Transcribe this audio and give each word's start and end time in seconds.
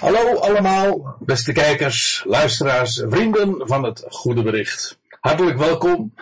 Hallo 0.00 0.38
allemaal, 0.38 1.16
beste 1.18 1.52
kijkers, 1.52 2.22
luisteraars, 2.26 3.02
vrienden 3.08 3.68
van 3.68 3.84
het 3.84 4.04
Goede 4.08 4.42
Bericht. 4.42 4.98
Hartelijk 5.08 5.58
welkom 5.58 6.14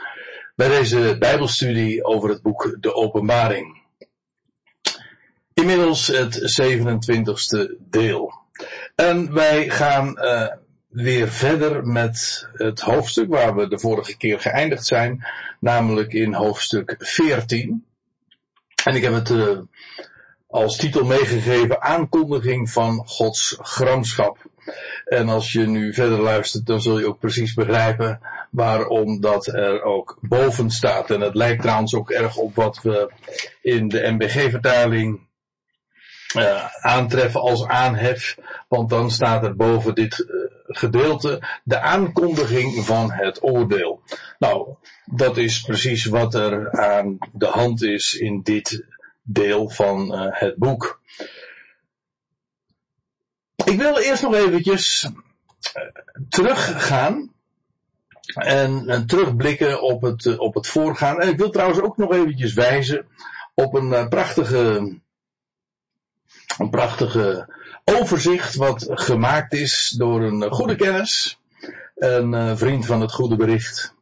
bij 0.55 0.69
deze 0.69 1.17
Bijbelstudie 1.19 2.05
over 2.05 2.29
het 2.29 2.43
boek 2.43 2.77
De 2.81 2.95
Openbaring. 2.95 3.83
Inmiddels 5.55 6.07
het 6.07 6.61
27ste 6.63 7.77
deel. 7.79 8.35
En 8.95 9.35
wij 9.35 9.71
gaan 9.71 10.19
uh, 10.25 10.47
weer 10.89 11.29
verder 11.29 11.87
met 11.87 12.49
het 12.53 12.81
hoofdstuk 12.81 13.29
waar 13.29 13.57
we 13.57 13.69
de 13.69 13.79
vorige 13.79 14.17
keer 14.17 14.41
geëindigd 14.41 14.87
zijn, 14.87 15.27
namelijk 15.61 16.13
in 16.13 16.35
hoofdstuk 16.35 16.95
14. 16.99 17.85
En 18.85 18.95
ik 18.95 19.03
heb 19.03 19.13
het 19.13 19.31
uh, 19.31 19.59
als 20.49 20.77
titel 20.77 21.05
meegegeven 21.05 21.83
aankondiging 21.83 22.71
van 22.71 23.03
Gods 23.07 23.57
gramschap. 23.61 24.39
En 25.05 25.29
als 25.29 25.53
je 25.53 25.67
nu 25.67 25.95
verder 25.95 26.21
luistert, 26.21 26.67
dan 26.67 26.81
zul 26.81 26.99
je 26.99 27.07
ook 27.07 27.19
precies 27.19 27.55
begrijpen 27.55 28.21
waarom 28.51 29.21
dat 29.21 29.47
er 29.47 29.83
ook 29.83 30.19
boven 30.21 30.71
staat. 30.71 31.11
En 31.11 31.21
het 31.21 31.35
lijkt 31.35 31.63
trouwens 31.63 31.95
ook 31.95 32.11
erg 32.11 32.37
op 32.37 32.55
wat 32.55 32.83
we 32.83 33.13
in 33.63 33.89
de 33.89 34.11
MBG-vertaling 34.11 35.21
uh, 36.37 36.65
aantreffen 36.81 37.41
als 37.41 37.67
aanhef. 37.67 38.37
Want 38.69 38.91
dan 38.91 39.11
staat 39.11 39.45
er 39.45 39.57
boven 39.57 39.95
dit 39.95 40.19
uh, 40.19 40.27
gedeelte 40.67 41.43
de 41.65 41.81
aankondiging 41.81 42.85
van 42.85 43.13
het 43.13 43.43
oordeel. 43.43 44.03
Nou, 44.39 44.75
dat 45.05 45.37
is 45.37 45.61
precies 45.61 46.05
wat 46.05 46.35
er 46.35 46.71
aan 46.71 47.19
de 47.33 47.47
hand 47.47 47.83
is 47.83 48.15
in 48.15 48.43
dit 48.43 48.87
deel 49.31 49.71
van 49.71 50.15
uh, 50.15 50.27
het 50.29 50.57
boek. 50.57 51.01
Ik 53.65 53.79
wil 53.79 53.99
eerst 53.99 54.23
nog 54.23 54.35
eventjes 54.35 55.05
uh, 55.05 55.83
teruggaan 56.29 57.33
en, 58.35 58.89
en, 58.89 59.07
terugblikken 59.07 59.83
op 59.83 60.03
het, 60.03 60.25
uh, 60.25 60.41
op 60.41 60.55
het 60.55 60.67
voorgaan. 60.67 61.21
En 61.21 61.29
ik 61.29 61.39
wil 61.39 61.51
trouwens 61.51 61.81
ook 61.81 61.97
nog 61.97 62.13
eventjes 62.13 62.53
wijzen 62.53 63.07
op 63.55 63.75
een 63.75 64.09
prachtige, 64.09 64.99
een 66.59 66.71
prachtige 66.71 67.55
overzicht 67.85 68.55
wat 68.55 68.87
gemaakt 68.91 69.53
is 69.53 69.95
door 69.97 70.23
een 70.23 70.53
goede 70.53 70.77
kennis, 70.77 71.41
een 71.95 72.59
vriend 72.59 72.87
van 72.87 73.01
het 73.01 73.13
goede 73.13 73.37
bericht. 73.37 73.97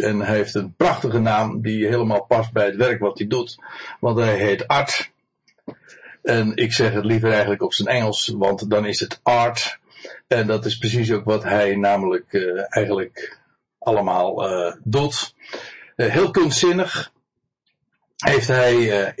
En 0.00 0.20
hij 0.20 0.36
heeft 0.36 0.54
een 0.54 0.74
prachtige 0.76 1.18
naam 1.18 1.62
die 1.62 1.86
helemaal 1.86 2.24
past 2.24 2.52
bij 2.52 2.66
het 2.66 2.76
werk 2.76 3.00
wat 3.00 3.18
hij 3.18 3.26
doet. 3.26 3.58
Want 4.00 4.18
hij 4.18 4.36
heet 4.36 4.68
Art. 4.68 5.10
En 6.22 6.56
ik 6.56 6.72
zeg 6.72 6.92
het 6.92 7.04
liever 7.04 7.30
eigenlijk 7.30 7.62
op 7.62 7.72
zijn 7.72 7.88
Engels, 7.88 8.34
want 8.36 8.70
dan 8.70 8.86
is 8.86 9.00
het 9.00 9.20
Art. 9.22 9.78
En 10.26 10.46
dat 10.46 10.64
is 10.64 10.78
precies 10.78 11.12
ook 11.12 11.24
wat 11.24 11.42
hij 11.42 11.76
namelijk 11.76 12.32
uh, 12.32 12.64
eigenlijk 12.68 13.38
allemaal 13.78 14.50
uh, 14.50 14.74
doet. 14.82 15.34
Uh, 15.96 16.06
heel 16.06 16.30
kunstzinnig 16.30 17.12
heeft 18.16 18.48
hij 18.48 19.14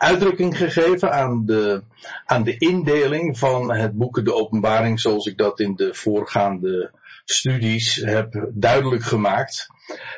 uitdrukking 0.00 0.56
gegeven 0.56 1.12
aan 1.12 1.46
de, 1.46 1.82
aan 2.26 2.42
de 2.42 2.56
indeling 2.58 3.38
van 3.38 3.72
het 3.72 3.92
boek 3.92 4.24
De 4.24 4.34
Openbaring, 4.34 5.00
zoals 5.00 5.26
ik 5.26 5.36
dat 5.36 5.60
in 5.60 5.76
de 5.76 5.94
voorgaande 5.94 6.90
studies 7.30 7.94
heb 7.94 8.48
duidelijk 8.52 9.02
gemaakt. 9.02 9.66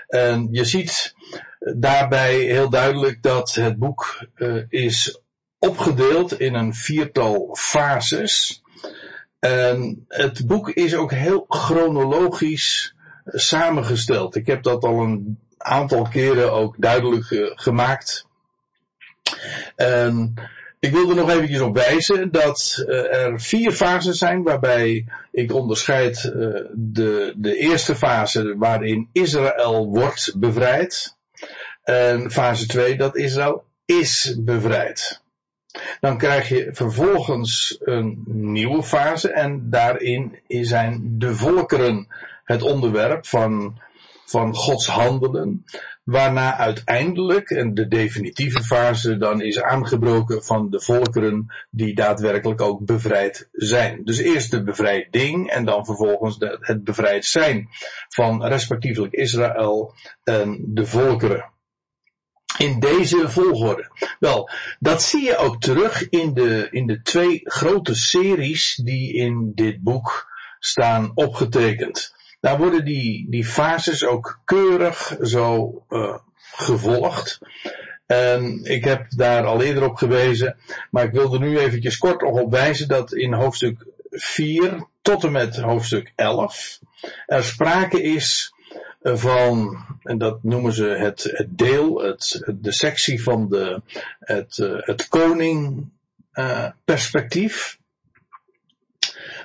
En 0.09 0.49
je 0.51 0.65
ziet 0.65 1.15
daarbij 1.59 2.35
heel 2.39 2.71
duidelijk 2.71 3.23
dat 3.23 3.55
het 3.55 3.79
boek 3.79 4.27
uh, 4.37 4.63
is 4.69 5.21
opgedeeld 5.59 6.41
in 6.41 6.55
een 6.55 6.75
viertal 6.75 7.57
fases. 7.59 8.63
En 9.39 10.05
het 10.09 10.47
boek 10.47 10.71
is 10.71 10.95
ook 10.95 11.13
heel 11.13 11.45
chronologisch 11.49 12.95
samengesteld. 13.25 14.35
Ik 14.35 14.47
heb 14.47 14.63
dat 14.63 14.85
al 14.85 15.03
een 15.03 15.39
aantal 15.59 16.09
keren 16.09 16.53
ook 16.53 16.75
duidelijk 16.79 17.31
uh, 17.31 17.51
gemaakt. 17.55 18.27
En 19.77 20.35
ik 20.85 20.93
wil 20.93 21.09
er 21.09 21.15
nog 21.17 21.31
eventjes 21.31 21.61
op 21.61 21.75
wijzen 21.75 22.31
dat 22.31 22.85
uh, 22.87 23.15
er 23.15 23.41
vier 23.41 23.73
fases 23.73 24.19
zijn 24.19 24.43
waarbij 24.43 25.05
ik 25.31 25.53
onderscheid 25.53 26.25
uh, 26.25 26.33
de, 26.73 27.33
de 27.37 27.57
eerste 27.57 27.97
fase 27.97 28.57
waarin 28.57 29.09
Israël 29.13 29.87
wordt 29.87 30.35
bevrijd. 30.37 31.17
En 31.83 32.31
fase 32.31 32.67
2 32.67 32.97
dat 32.97 33.17
Israël 33.17 33.65
is 33.85 34.37
bevrijd. 34.39 35.23
Dan 36.01 36.19
krijg 36.19 36.48
je 36.48 36.69
vervolgens 36.73 37.79
een 37.81 38.23
nieuwe 38.27 38.83
fase 38.83 39.33
en 39.33 39.71
daarin 39.71 40.39
zijn 40.47 41.19
de 41.19 41.35
volkeren 41.35 42.07
het 42.45 42.63
onderwerp 42.63 43.27
van, 43.27 43.81
van 44.33 44.55
Gods 44.55 44.87
handelen. 44.87 45.65
Waarna 46.05 46.57
uiteindelijk, 46.57 47.51
en 47.51 47.75
de 47.75 47.89
definitieve 47.89 48.63
fase 48.63 49.17
dan 49.17 49.41
is 49.41 49.61
aangebroken 49.61 50.45
van 50.45 50.70
de 50.70 50.81
volkeren 50.81 51.47
die 51.70 51.95
daadwerkelijk 51.95 52.61
ook 52.61 52.85
bevrijd 52.85 53.48
zijn. 53.53 54.05
Dus 54.05 54.19
eerst 54.19 54.51
de 54.51 54.63
bevrijding 54.63 55.51
en 55.51 55.65
dan 55.65 55.85
vervolgens 55.85 56.37
het 56.61 56.85
bevrijd 56.85 57.25
zijn 57.25 57.69
van 58.09 58.45
respectievelijk 58.45 59.13
Israël 59.13 59.95
en 60.25 60.65
de 60.67 60.87
volkeren. 60.87 61.51
In 62.59 62.81
deze 62.81 63.29
volgorde. 63.29 63.91
Wel, 64.19 64.51
dat 64.79 65.03
zie 65.03 65.23
je 65.23 65.37
ook 65.37 65.61
terug 65.61 66.09
in 66.09 66.35
de, 66.35 66.69
in 66.71 66.87
de 66.87 67.03
twee 67.03 67.41
grote 67.45 67.95
series 67.95 68.81
die 68.85 69.15
in 69.15 69.53
dit 69.55 69.83
boek 69.83 70.31
staan 70.59 71.11
opgetekend. 71.15 72.15
Daar 72.42 72.58
worden 72.58 72.85
die, 72.85 73.27
die 73.30 73.45
fases 73.45 74.05
ook 74.05 74.41
keurig 74.45 75.17
zo 75.20 75.73
uh, 75.89 76.19
gevolgd. 76.41 77.39
En 78.07 78.64
ik 78.64 78.85
heb 78.85 79.07
daar 79.08 79.45
al 79.45 79.63
eerder 79.63 79.85
op 79.85 79.97
gewezen, 79.97 80.57
maar 80.91 81.05
ik 81.05 81.13
wil 81.13 81.33
er 81.35 81.41
nu 81.41 81.58
eventjes 81.58 81.98
kort 81.98 82.20
nog 82.20 82.41
op 82.41 82.51
wijzen 82.51 82.89
dat 82.89 83.13
in 83.13 83.33
hoofdstuk 83.33 83.86
4 84.11 84.86
tot 85.03 85.25
en 85.25 85.33
met 85.33 85.57
hoofdstuk 85.57 86.13
11 86.17 86.79
er 87.27 87.45
sprake 87.45 88.03
is 88.03 88.55
van, 89.03 89.85
en 90.03 90.19
dat 90.19 90.42
noemen 90.42 90.73
ze 90.73 90.85
het, 90.85 91.23
het 91.23 91.59
deel, 91.59 92.03
het, 92.03 92.42
de 92.61 92.73
sectie 92.73 93.23
van 93.23 93.48
de, 93.48 93.83
het, 94.19 94.57
het 94.77 95.09
koning 95.09 95.89
uh, 96.35 96.69
perspectief, 96.85 97.79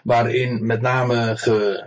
waarin 0.04 0.66
met 0.66 0.82
name 0.82 1.38
ge, 1.38 1.86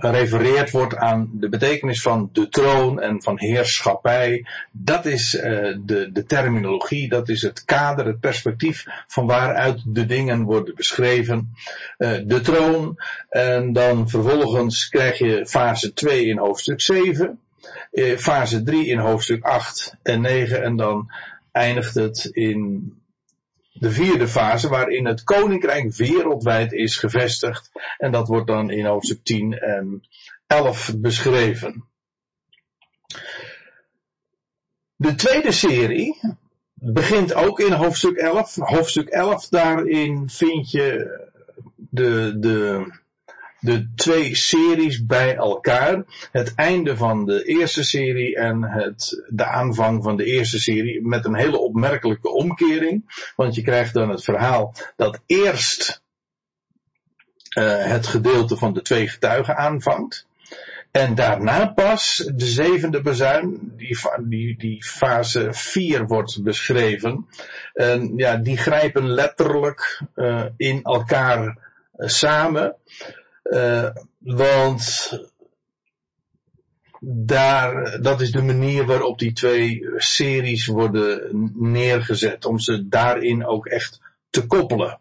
gerefereerd 0.00 0.70
wordt 0.70 0.96
aan 0.96 1.30
de 1.32 1.48
betekenis 1.48 2.02
van 2.02 2.30
de 2.32 2.48
troon 2.48 3.00
en 3.00 3.22
van 3.22 3.38
heerschappij. 3.38 4.46
Dat 4.72 5.06
is 5.06 5.34
uh, 5.34 5.42
de, 5.80 6.10
de 6.12 6.24
terminologie, 6.24 7.08
dat 7.08 7.28
is 7.28 7.42
het 7.42 7.64
kader, 7.64 8.06
het 8.06 8.20
perspectief 8.20 8.84
van 9.06 9.26
waaruit 9.26 9.82
de 9.86 10.06
dingen 10.06 10.42
worden 10.42 10.74
beschreven. 10.74 11.54
Uh, 11.98 12.10
de 12.24 12.40
troon 12.40 12.98
en 13.28 13.72
dan 13.72 14.08
vervolgens 14.08 14.88
krijg 14.88 15.18
je 15.18 15.46
fase 15.46 15.92
2 15.92 16.26
in 16.26 16.38
hoofdstuk 16.38 16.80
7, 16.80 17.38
uh, 17.92 18.16
fase 18.16 18.62
3 18.62 18.86
in 18.86 18.98
hoofdstuk 18.98 19.44
8 19.44 19.96
en 20.02 20.20
9 20.20 20.62
en 20.62 20.76
dan 20.76 21.10
eindigt 21.52 21.94
het 21.94 22.24
in 22.24 22.92
de 23.72 23.90
vierde 23.90 24.28
fase 24.28 24.68
waarin 24.68 25.06
het 25.06 25.24
koninkrijk 25.24 25.94
wereldwijd 25.94 26.72
is 26.72 26.96
gevestigd. 26.96 27.70
En 27.98 28.12
dat 28.12 28.28
wordt 28.28 28.46
dan 28.46 28.70
in 28.70 28.84
hoofdstuk 28.84 29.24
10 29.24 29.58
en 29.58 30.02
11 30.46 30.94
beschreven. 30.96 31.84
De 34.96 35.14
tweede 35.14 35.52
serie 35.52 36.20
begint 36.74 37.34
ook 37.34 37.60
in 37.60 37.72
hoofdstuk 37.72 38.16
11. 38.16 38.54
Hoofdstuk 38.54 39.08
11, 39.08 39.48
daarin 39.48 40.28
vind 40.30 40.70
je 40.70 41.18
de, 41.76 42.36
de, 42.38 42.86
de 43.60 43.88
twee 43.94 44.34
series 44.34 45.06
bij 45.06 45.36
elkaar. 45.36 46.04
Het 46.32 46.54
einde 46.54 46.96
van 46.96 47.24
de 47.24 47.44
eerste 47.44 47.84
serie 47.84 48.36
en 48.36 48.62
het, 48.62 49.24
de 49.28 49.44
aanvang 49.44 50.02
van 50.02 50.16
de 50.16 50.24
eerste 50.24 50.60
serie 50.60 51.06
met 51.06 51.24
een 51.24 51.36
hele 51.36 51.58
opmerkelijke 51.58 52.30
omkering. 52.30 53.32
Want 53.36 53.54
je 53.54 53.62
krijgt 53.62 53.94
dan 53.94 54.08
het 54.08 54.24
verhaal 54.24 54.74
dat 54.96 55.20
eerst 55.26 56.02
uh, 57.58 57.84
het 57.84 58.06
gedeelte 58.06 58.56
van 58.56 58.72
de 58.72 58.82
twee 58.82 59.08
getuigen 59.08 59.56
aanvangt. 59.56 60.28
En 60.90 61.14
daarna 61.14 61.66
pas 61.66 62.30
de 62.34 62.46
zevende 62.46 63.00
bezuin, 63.00 63.72
die, 63.76 63.98
die, 64.18 64.58
die 64.58 64.84
fase 64.84 65.48
4 65.52 66.06
wordt 66.06 66.42
beschreven. 66.42 67.26
En 67.72 68.16
ja, 68.16 68.36
die 68.36 68.56
grijpen 68.56 69.10
letterlijk 69.10 70.02
uh, 70.16 70.44
in 70.56 70.82
elkaar 70.82 71.58
uh, 71.96 72.08
samen. 72.08 72.76
Uh, 73.50 73.88
want 74.18 75.10
daar, 77.00 78.02
dat 78.02 78.20
is 78.20 78.30
de 78.30 78.42
manier 78.42 78.86
waarop 78.86 79.18
die 79.18 79.32
twee 79.32 79.86
series 79.96 80.66
worden 80.66 81.50
neergezet. 81.54 82.44
Om 82.44 82.58
ze 82.58 82.88
daarin 82.88 83.46
ook 83.46 83.66
echt 83.66 84.00
te 84.30 84.46
koppelen. 84.46 85.00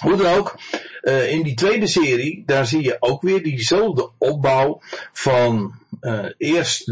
Hoe 0.00 0.16
dan 0.16 0.34
ook, 0.34 0.58
uh, 1.02 1.32
in 1.32 1.42
die 1.42 1.54
tweede 1.54 1.86
serie, 1.86 2.42
daar 2.46 2.66
zie 2.66 2.82
je 2.82 2.96
ook 3.00 3.22
weer 3.22 3.42
diezelfde 3.42 4.10
opbouw 4.18 4.80
van 5.12 5.74
uh, 6.00 6.26
eerst 6.36 6.86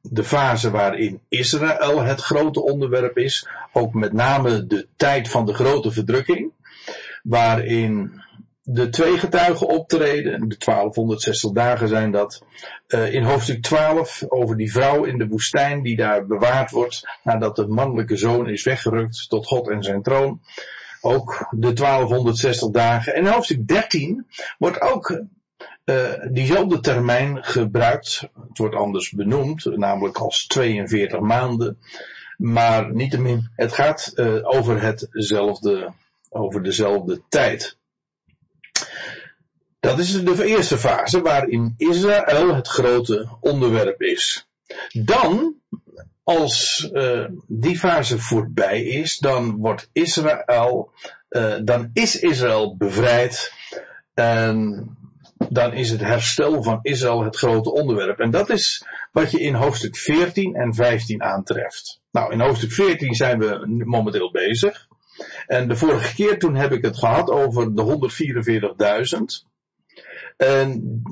de 0.00 0.24
fase 0.24 0.70
waarin 0.70 1.20
Israël 1.28 2.02
het 2.02 2.20
grote 2.20 2.62
onderwerp 2.62 3.18
is. 3.18 3.48
Ook 3.72 3.94
met 3.94 4.12
name 4.12 4.66
de 4.66 4.86
tijd 4.96 5.28
van 5.28 5.46
de 5.46 5.54
grote 5.54 5.90
verdrukking. 5.90 6.52
Waarin 7.22 8.22
de 8.70 8.88
twee 8.88 9.18
getuigen 9.18 9.68
optreden. 9.68 10.48
De 10.48 10.56
1260 10.58 11.52
dagen 11.52 11.88
zijn 11.88 12.10
dat. 12.10 12.42
Uh, 12.88 13.12
in 13.14 13.22
hoofdstuk 13.22 13.62
12 13.62 14.24
over 14.28 14.56
die 14.56 14.72
vrouw 14.72 15.04
in 15.04 15.18
de 15.18 15.28
woestijn 15.28 15.82
die 15.82 15.96
daar 15.96 16.26
bewaard 16.26 16.70
wordt 16.70 17.18
nadat 17.22 17.56
de 17.56 17.66
mannelijke 17.66 18.16
zoon 18.16 18.48
is 18.48 18.64
weggerukt 18.64 19.28
tot 19.28 19.46
God 19.46 19.68
en 19.68 19.82
zijn 19.82 20.02
troon. 20.02 20.40
Ook 21.00 21.46
de 21.50 21.72
1260 21.72 22.70
dagen. 22.70 23.14
En 23.14 23.24
in 23.24 23.32
hoofdstuk 23.32 23.68
13 23.68 24.26
wordt 24.58 24.80
ook 24.80 25.22
uh, 25.84 26.12
diezelfde 26.30 26.80
termijn 26.80 27.44
gebruikt. 27.44 28.20
Het 28.48 28.58
wordt 28.58 28.74
anders 28.74 29.10
benoemd, 29.10 29.64
namelijk 29.64 30.18
als 30.18 30.46
42 30.46 31.20
maanden. 31.20 31.78
Maar 32.36 32.94
niettemin, 32.94 33.50
het 33.56 33.72
gaat 33.72 34.12
uh, 34.14 34.38
over 34.42 34.82
hetzelfde, 34.82 35.92
over 36.30 36.62
dezelfde 36.62 37.22
tijd. 37.28 37.77
Dat 39.80 39.98
is 39.98 40.24
de 40.24 40.44
eerste 40.44 40.78
fase 40.78 41.20
waarin 41.20 41.74
Israël 41.76 42.54
het 42.54 42.68
grote 42.68 43.36
onderwerp 43.40 44.02
is. 44.02 44.48
Dan, 44.92 45.54
als 46.22 46.88
uh, 46.92 47.24
die 47.46 47.78
fase 47.78 48.18
voorbij 48.18 48.82
is, 48.82 49.18
dan 49.18 49.56
wordt 49.56 49.88
Israël, 49.92 50.92
uh, 51.30 51.54
dan 51.62 51.90
is 51.92 52.20
Israël 52.20 52.76
bevrijd 52.76 53.52
en 54.14 54.88
dan 55.48 55.72
is 55.72 55.90
het 55.90 56.00
herstel 56.00 56.62
van 56.62 56.78
Israël 56.82 57.24
het 57.24 57.36
grote 57.36 57.72
onderwerp. 57.72 58.18
En 58.18 58.30
dat 58.30 58.50
is 58.50 58.84
wat 59.12 59.30
je 59.30 59.40
in 59.40 59.54
hoofdstuk 59.54 59.96
14 59.96 60.54
en 60.54 60.74
15 60.74 61.22
aantreft. 61.22 62.00
Nou, 62.10 62.32
in 62.32 62.40
hoofdstuk 62.40 62.72
14 62.72 63.14
zijn 63.14 63.38
we 63.38 63.82
momenteel 63.84 64.30
bezig. 64.30 64.86
En 65.46 65.68
de 65.68 65.76
vorige 65.76 66.14
keer 66.14 66.38
toen 66.38 66.54
heb 66.54 66.72
ik 66.72 66.84
het 66.84 66.98
gehad 66.98 67.30
over 67.30 67.74
de 67.74 67.82
144.000. 69.42 69.48
En 70.38 71.02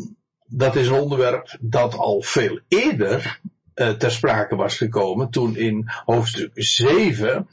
dat 0.46 0.76
is 0.76 0.86
een 0.86 1.00
onderwerp 1.00 1.56
dat 1.60 1.94
al 1.94 2.22
veel 2.22 2.60
eerder 2.68 3.40
uh, 3.74 3.88
ter 3.88 4.10
sprake 4.10 4.56
was 4.56 4.76
gekomen. 4.76 5.30
Toen 5.30 5.56
in 5.56 5.90
hoofdstuk 6.04 6.50
7 6.54 7.48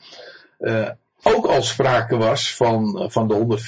uh, 0.60 0.90
ook 1.24 1.46
al 1.46 1.62
sprake 1.62 2.18
was 2.18 2.56
van, 2.56 3.12
van 3.12 3.28
de 3.28 3.60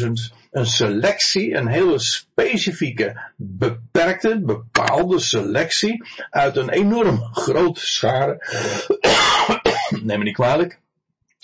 144.000. 0.00 0.36
Een 0.50 0.66
selectie, 0.66 1.54
een 1.54 1.66
hele 1.66 1.98
specifieke, 1.98 3.20
beperkte, 3.36 4.40
bepaalde 4.40 5.18
selectie 5.18 6.04
uit 6.30 6.56
een 6.56 6.70
enorm 6.70 7.28
grote 7.32 7.86
schare. 7.86 8.38
Neem 10.02 10.18
me 10.18 10.24
niet 10.24 10.34
kwalijk 10.34 10.80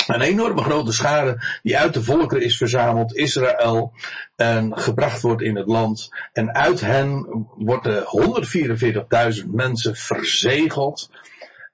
een 0.07 0.21
enorme 0.21 0.63
grote 0.63 0.93
schade 0.93 1.59
die 1.63 1.79
uit 1.79 1.95
de 1.95 2.03
volkeren 2.03 2.45
is 2.45 2.57
verzameld, 2.57 3.17
Israël, 3.17 3.93
en 4.37 4.79
gebracht 4.79 5.23
wordt 5.23 5.43
in 5.43 5.57
het 5.57 5.67
land. 5.67 6.09
En 6.33 6.55
uit 6.55 6.81
hen 6.81 7.27
worden 7.57 8.05
144.000 9.43 9.47
mensen 9.51 9.97
verzegeld 9.97 11.11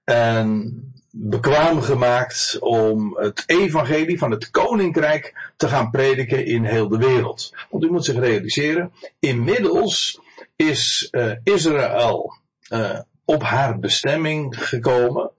en 0.05 0.83
bekwaam 1.11 1.81
gemaakt 1.81 2.57
om 2.61 3.17
het 3.17 3.43
evangelie 3.47 4.19
van 4.19 4.31
het 4.31 4.51
koninkrijk 4.51 5.51
te 5.57 5.69
gaan 5.69 5.91
prediken 5.91 6.47
in 6.47 6.65
heel 6.65 6.89
de 6.89 6.99
wereld. 6.99 7.55
Want 7.71 7.85
u 7.85 7.91
moet 7.91 8.05
zich 8.05 8.19
realiseren, 8.19 8.93
inmiddels 9.19 10.21
is 10.57 11.09
uh, 11.11 11.33
Israël 11.45 12.33
uh, 12.69 12.99
op 13.25 13.43
haar 13.43 13.79
bestemming 13.79 14.69
gekomen. 14.69 15.31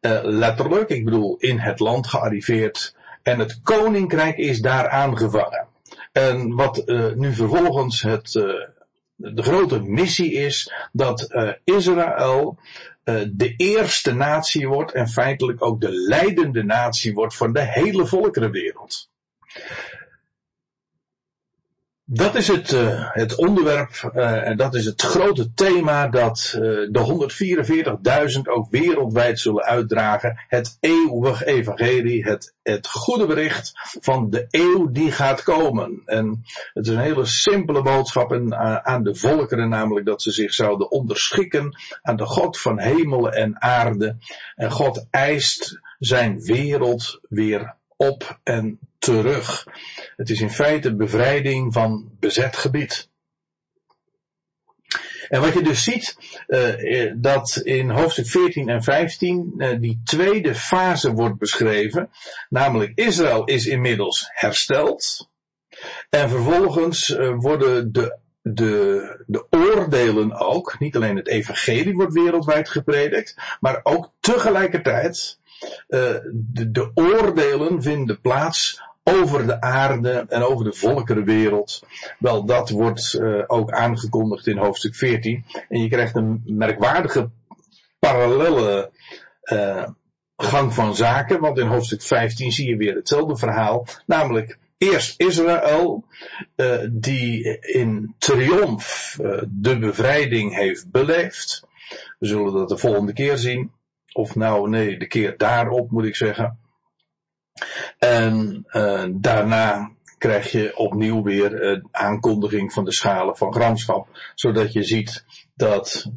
Uh, 0.00 0.18
letterlijk, 0.22 0.88
ik 0.88 1.04
bedoel 1.04 1.36
in 1.38 1.58
het 1.58 1.78
land 1.78 2.06
gearriveerd. 2.06 2.96
En 3.22 3.38
het 3.38 3.60
koninkrijk 3.62 4.36
is 4.36 4.60
daar 4.60 4.88
aangevangen. 4.88 5.66
En 6.12 6.54
wat 6.54 6.82
uh, 6.86 7.12
nu 7.12 7.32
vervolgens 7.32 8.02
het, 8.02 8.34
uh, 8.34 8.44
de 9.14 9.42
grote 9.42 9.80
missie 9.82 10.32
is, 10.32 10.72
dat 10.92 11.28
Israël 11.64 12.58
de 13.30 13.54
eerste 13.56 14.14
natie 14.14 14.68
wordt 14.68 14.92
en 14.92 15.08
feitelijk 15.08 15.64
ook 15.64 15.80
de 15.80 15.90
leidende 15.90 16.64
natie 16.64 17.14
wordt 17.14 17.36
van 17.36 17.52
de 17.52 17.64
hele 17.64 18.06
volkerenwereld. 18.06 19.08
Dat 22.10 22.34
is 22.34 22.48
het, 22.48 22.72
uh, 22.72 23.08
het 23.12 23.34
onderwerp 23.34 24.12
uh, 24.14 24.46
en 24.46 24.56
dat 24.56 24.74
is 24.74 24.84
het 24.84 25.02
grote 25.02 25.54
thema 25.54 26.08
dat 26.08 26.54
uh, 26.56 26.60
de 26.90 27.28
144.000 28.36 28.40
ook 28.42 28.70
wereldwijd 28.70 29.38
zullen 29.38 29.64
uitdragen. 29.64 30.44
Het 30.48 30.76
eeuwig 30.80 31.44
evangelie, 31.44 32.24
het, 32.24 32.54
het 32.62 32.88
goede 32.88 33.26
bericht 33.26 33.72
van 34.00 34.30
de 34.30 34.46
eeuw 34.50 34.90
die 34.90 35.12
gaat 35.12 35.42
komen. 35.42 36.02
En 36.04 36.44
het 36.72 36.86
is 36.86 36.92
een 36.92 37.00
hele 37.00 37.24
simpele 37.24 37.82
boodschap 37.82 38.32
aan 38.82 39.02
de 39.02 39.14
volkeren, 39.14 39.68
namelijk 39.68 40.06
dat 40.06 40.22
ze 40.22 40.32
zich 40.32 40.54
zouden 40.54 40.90
onderschikken 40.90 41.76
aan 42.02 42.16
de 42.16 42.26
God 42.26 42.60
van 42.60 42.80
hemel 42.80 43.30
en 43.30 43.62
aarde. 43.62 44.16
En 44.54 44.70
God 44.70 45.06
eist 45.10 45.80
zijn 45.98 46.40
wereld 46.40 47.20
weer 47.28 47.76
op 47.96 48.38
en 48.42 48.78
terug. 49.08 49.66
Het 50.16 50.30
is 50.30 50.40
in 50.40 50.50
feite 50.50 50.96
bevrijding 50.96 51.72
van 51.72 52.10
bezet 52.20 52.56
gebied. 52.56 53.08
En 55.28 55.40
wat 55.40 55.52
je 55.52 55.62
dus 55.62 55.82
ziet, 55.82 56.16
uh, 56.48 57.12
dat 57.16 57.56
in 57.56 57.90
hoofdstuk 57.90 58.26
14 58.26 58.68
en 58.68 58.82
15 58.82 59.54
uh, 59.56 59.70
eh, 59.70 59.80
die 59.80 60.00
tweede 60.04 60.54
fase 60.54 61.12
wordt 61.12 61.38
beschreven. 61.38 62.10
Namelijk 62.48 62.92
Israël 62.94 63.44
is 63.44 63.66
inmiddels 63.66 64.28
hersteld. 64.32 65.28
En 66.10 66.28
vervolgens 66.28 67.16
worden 67.36 67.92
de, 67.92 68.18
de, 68.42 69.24
de 69.26 69.46
oordelen 69.50 70.32
ook, 70.32 70.78
niet 70.78 70.96
alleen 70.96 71.16
het 71.16 71.28
evangelie 71.28 71.94
wordt 71.94 72.12
wereldwijd 72.12 72.68
gepredikt, 72.68 73.36
maar 73.60 73.80
ook 73.82 74.12
tegelijkertijd 74.20 75.38
de, 75.88 76.68
de 76.70 76.90
oordelen 76.94 77.82
vinden 77.82 78.20
plaats 78.20 78.86
over 79.14 79.46
de 79.46 79.60
aarde 79.60 80.24
en 80.28 80.42
over 80.42 80.64
de 80.64 80.72
volkerenwereld. 80.72 81.82
Wel, 82.18 82.44
dat 82.44 82.70
wordt 82.70 83.14
uh, 83.20 83.42
ook 83.46 83.70
aangekondigd 83.70 84.46
in 84.46 84.56
hoofdstuk 84.56 84.94
14. 84.94 85.44
En 85.68 85.82
je 85.82 85.88
krijgt 85.88 86.16
een 86.16 86.42
merkwaardige 86.46 87.30
parallelle 87.98 88.90
uh, 89.52 89.84
gang 90.36 90.74
van 90.74 90.94
zaken. 90.94 91.40
Want 91.40 91.58
in 91.58 91.66
hoofdstuk 91.66 92.02
15 92.02 92.52
zie 92.52 92.68
je 92.68 92.76
weer 92.76 92.94
hetzelfde 92.94 93.36
verhaal. 93.36 93.86
Namelijk 94.06 94.58
eerst 94.78 95.20
Israël, 95.20 96.04
uh, 96.56 96.78
die 96.90 97.58
in 97.60 98.14
triomf 98.18 99.16
de 99.48 99.78
bevrijding 99.78 100.54
heeft 100.54 100.90
beleefd. 100.90 101.66
We 102.18 102.26
zullen 102.26 102.52
dat 102.52 102.68
de 102.68 102.78
volgende 102.78 103.12
keer 103.12 103.36
zien. 103.36 103.72
Of 104.12 104.34
nou, 104.34 104.68
nee, 104.68 104.98
de 104.98 105.06
keer 105.06 105.36
daarop 105.36 105.90
moet 105.90 106.04
ik 106.04 106.16
zeggen. 106.16 106.57
En 107.98 108.66
uh, 108.72 109.04
daarna 109.10 109.90
krijg 110.18 110.52
je 110.52 110.76
opnieuw 110.76 111.22
weer 111.22 111.62
een 111.62 111.88
aankondiging 111.90 112.72
van 112.72 112.84
de 112.84 112.92
schalen 112.92 113.36
van 113.36 113.52
gramschap. 113.52 114.08
Zodat 114.34 114.72
je 114.72 114.82
ziet 114.82 115.24
dat 115.54 116.10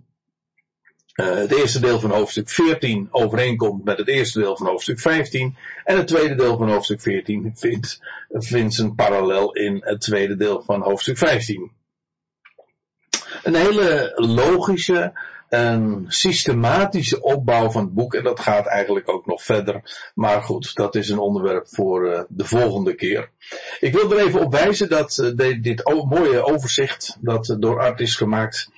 uh, 1.15 1.35
het 1.35 1.51
eerste 1.51 1.79
deel 1.79 1.99
van 1.99 2.11
hoofdstuk 2.11 2.49
14 2.49 3.07
overeenkomt 3.11 3.83
met 3.83 3.97
het 3.97 4.07
eerste 4.07 4.39
deel 4.39 4.57
van 4.57 4.67
hoofdstuk 4.67 4.99
15. 4.99 5.55
En 5.83 5.97
het 5.97 6.07
tweede 6.07 6.35
deel 6.35 6.57
van 6.57 6.69
hoofdstuk 6.69 7.01
14 7.01 7.51
vindt, 7.55 7.99
vindt 8.29 8.73
zijn 8.73 8.95
parallel 8.95 9.53
in 9.53 9.81
het 9.83 10.01
tweede 10.01 10.35
deel 10.35 10.61
van 10.61 10.81
hoofdstuk 10.81 11.17
15. 11.17 11.71
Een 13.43 13.55
hele 13.55 14.11
logische 14.15 15.13
een 15.51 16.05
systematische 16.07 17.21
opbouw 17.21 17.69
van 17.69 17.83
het 17.83 17.93
boek. 17.93 18.13
En 18.13 18.23
dat 18.23 18.39
gaat 18.39 18.65
eigenlijk 18.65 19.09
ook 19.09 19.25
nog 19.25 19.43
verder. 19.43 20.09
Maar 20.15 20.41
goed, 20.41 20.75
dat 20.75 20.95
is 20.95 21.09
een 21.09 21.19
onderwerp 21.19 21.67
voor 21.67 22.07
uh, 22.07 22.21
de 22.27 22.45
volgende 22.45 22.95
keer. 22.95 23.29
Ik 23.79 23.93
wil 23.93 24.11
er 24.11 24.25
even 24.25 24.41
op 24.41 24.51
wijzen 24.51 24.89
dat 24.89 25.11
de, 25.35 25.59
dit 25.59 25.83
mooie 26.09 26.43
overzicht 26.43 27.17
dat 27.21 27.55
door 27.59 27.79
Art 27.79 27.99
is 27.99 28.15
gemaakt. 28.15 28.69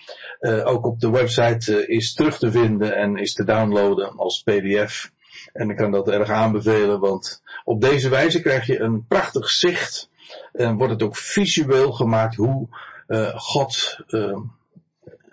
ook 0.63 0.86
op 0.86 1.00
de 1.00 1.10
website 1.10 1.88
is 1.88 2.13
terug 2.13 2.38
te 2.38 2.51
vinden 2.51 2.96
en 2.96 3.18
is 3.18 3.34
te 3.34 3.44
downloaden 3.44 4.18
als 4.18 4.44
pdf. 4.44 5.12
En 5.53 5.70
ik 5.70 5.77
kan 5.77 5.92
dat 5.92 6.08
erg 6.08 6.30
aanbevelen, 6.30 7.00
want 7.00 7.42
op 7.63 7.82
deze 7.82 8.10
wijze 8.10 8.42
krijg 8.42 8.65
je 8.65 8.80
een 8.80 9.06
prachtig 9.08 9.50
zicht. 9.50 10.10
En 10.53 10.77
wordt 10.77 10.94
het 10.94 11.03
ook 11.03 11.18
visueel 11.18 11.92
gemaakt 11.92 12.36
hoe 12.36 12.68
God 13.36 14.00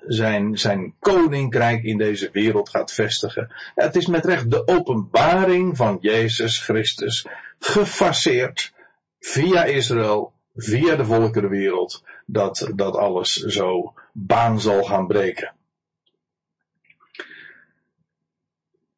zijn, 0.06 0.58
zijn 0.58 0.94
koninkrijk 0.98 1.82
in 1.82 1.98
deze 1.98 2.30
wereld 2.32 2.68
gaat 2.68 2.92
vestigen. 2.92 3.52
het 3.74 3.96
is 3.96 4.06
met 4.06 4.24
recht 4.24 4.50
de 4.50 4.66
openbaring 4.66 5.76
van 5.76 5.98
Jezus 6.00 6.58
Christus 6.58 7.26
gefaseerd 7.58 8.72
via 9.20 9.64
Israël, 9.64 10.32
via 10.56 10.96
de 10.96 11.04
volkerenwereld, 11.04 12.04
dat, 12.26 12.70
dat 12.74 12.96
alles 12.96 13.32
zo 13.34 13.94
baan 14.12 14.60
zal 14.60 14.82
gaan 14.82 15.06
breken. 15.06 15.54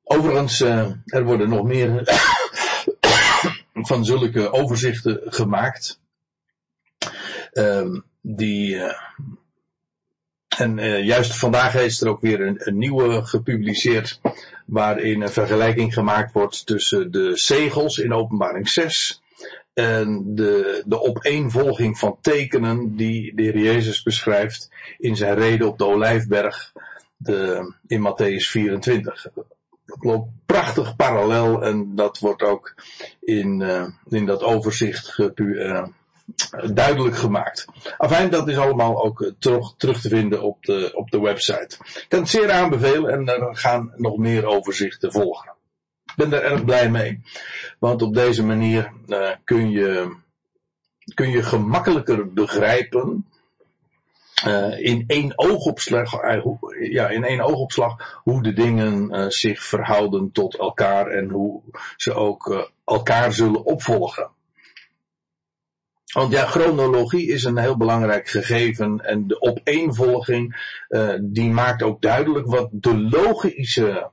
Overigens, 0.05 0.61
uh, 0.61 0.91
er 1.05 1.25
worden 1.25 1.49
nog 1.49 1.65
meer 1.65 2.03
van 3.89 4.05
zulke 4.05 4.53
overzichten 4.53 5.21
gemaakt. 5.25 6.01
Uh, 7.53 8.01
die, 8.21 8.75
uh, 8.75 8.99
en 10.59 10.79
uh, 10.79 11.05
juist 11.05 11.39
vandaag 11.39 11.75
is 11.75 12.01
er 12.01 12.09
ook 12.09 12.21
weer 12.21 12.41
een, 12.41 12.57
een, 12.59 12.79
nieuwe 12.79 13.27
gepubliceerd, 13.27 14.21
waarin 14.67 15.23
een 15.23 15.29
vergelijking 15.29 15.95
gemaakt 15.95 16.33
wordt 16.33 16.67
tussen 16.67 17.11
de 17.11 17.31
zegels 17.35 17.99
in 17.99 18.13
openbaring 18.13 18.69
6 18.69 19.23
en 19.75 20.35
de, 20.35 20.83
de 20.87 21.01
opeenvolging 21.01 21.99
van 21.99 22.19
tekenen 22.21 22.97
die 22.97 23.35
de 23.35 23.43
heer 23.43 23.59
Jezus 23.59 24.03
beschrijft 24.03 24.71
in 24.99 25.17
zijn 25.17 25.35
reden 25.35 25.69
op 25.69 25.79
de 25.79 25.87
Olijfberg 25.87 26.73
de, 27.17 27.75
in 27.87 28.01
Matthäus 28.01 28.47
24. 28.51 29.27
Dat 29.87 30.05
loopt 30.05 30.31
prachtig 30.47 30.97
parallel 30.97 31.63
en 31.63 31.95
dat 31.95 32.19
wordt 32.19 32.43
ook 32.43 32.75
in, 33.21 33.61
uh, 33.61 33.87
in 34.09 34.27
dat 34.27 34.43
overzicht 34.43 35.09
gepu, 35.09 35.45
uh, 35.45 35.87
duidelijk 36.73 37.17
gemaakt. 37.17 37.67
Afijn, 37.97 38.31
dat 38.31 38.49
is 38.49 38.57
allemaal 38.57 39.05
ook 39.05 39.33
terug, 39.39 39.75
terug 39.77 40.01
te 40.01 40.09
vinden 40.09 40.43
op 40.43 40.65
de, 40.65 40.91
op 40.95 41.11
de 41.11 41.21
website. 41.21 41.77
Ik 41.85 42.07
kan 42.09 42.21
het 42.21 42.29
zeer 42.29 42.51
aanbevelen 42.51 43.13
en 43.13 43.29
er 43.29 43.57
gaan 43.57 43.93
nog 43.97 44.17
meer 44.17 44.47
overzichten 44.47 45.13
volgen. 45.13 45.53
Ik 46.05 46.15
ben 46.17 46.33
er 46.33 46.43
erg 46.43 46.65
blij 46.65 46.91
mee. 46.91 47.21
Want 47.79 48.03
op 48.03 48.15
deze 48.15 48.45
manier 48.45 48.93
uh, 49.07 49.31
kun, 49.45 49.71
je, 49.71 50.17
kun 51.15 51.31
je 51.31 51.43
gemakkelijker 51.43 52.33
begrijpen 52.33 53.27
uh, 54.47 54.79
in 54.79 55.05
één 55.07 55.33
oogopslag, 55.39 56.13
ja, 56.81 57.09
in 57.09 57.25
één 57.25 57.41
oogopslag 57.41 58.21
hoe 58.23 58.43
de 58.43 58.53
dingen 58.53 59.33
zich 59.33 59.63
verhouden 59.63 60.33
tot 60.33 60.57
elkaar 60.57 61.07
en 61.07 61.31
hoe 61.31 61.63
ze 61.97 62.15
ook 62.15 62.71
elkaar 62.85 63.33
zullen 63.33 63.65
opvolgen. 63.65 64.31
Want 66.13 66.33
ja, 66.33 66.47
chronologie 66.47 67.29
is 67.29 67.45
een 67.45 67.59
heel 67.59 67.77
belangrijk 67.77 68.29
gegeven 68.29 69.01
en 69.01 69.27
de 69.27 69.41
opeenvolging 69.41 70.71
die 71.21 71.51
maakt 71.51 71.83
ook 71.83 72.03
duidelijk 72.03 72.47
wat 72.47 72.69
de 72.73 72.99
logische, 72.99 74.11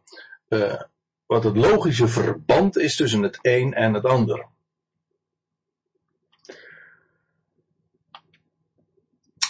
wat 1.26 1.44
het 1.44 1.58
logische 1.58 2.08
verband 2.08 2.78
is 2.78 2.96
tussen 2.96 3.24
het 3.24 3.40
een 3.42 3.74
en 3.74 3.94
het 3.94 4.06
ander. 4.06 4.46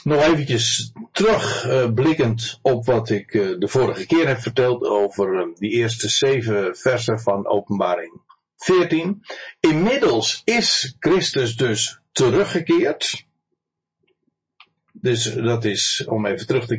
Nog 0.04 0.22
eventjes 0.24 0.92
terugblikkend 1.12 2.60
op 2.62 2.86
wat 2.86 3.10
ik 3.10 3.32
de 3.32 3.68
vorige 3.68 4.06
keer 4.06 4.28
heb 4.28 4.40
verteld 4.40 4.84
over 4.84 5.52
die 5.56 5.72
eerste 5.72 6.10
zeven 6.10 6.76
versen 6.76 7.20
van 7.20 7.48
openbaring 7.48 8.22
14. 8.56 9.22
Inmiddels 9.60 10.42
is 10.46 10.96
Christus 11.00 11.56
dus 11.56 11.99
teruggekeerd. 12.12 13.28
Dus 14.92 15.34
dat 15.34 15.66
is, 15.66 16.06
om 16.08 16.26
even 16.26 16.48
terug 16.48 16.66
te 16.66 16.78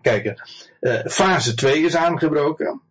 kijken, 0.00 0.48
fase 1.06 1.54
2 1.54 1.82
is 1.82 1.96
aangebroken. 1.96 2.82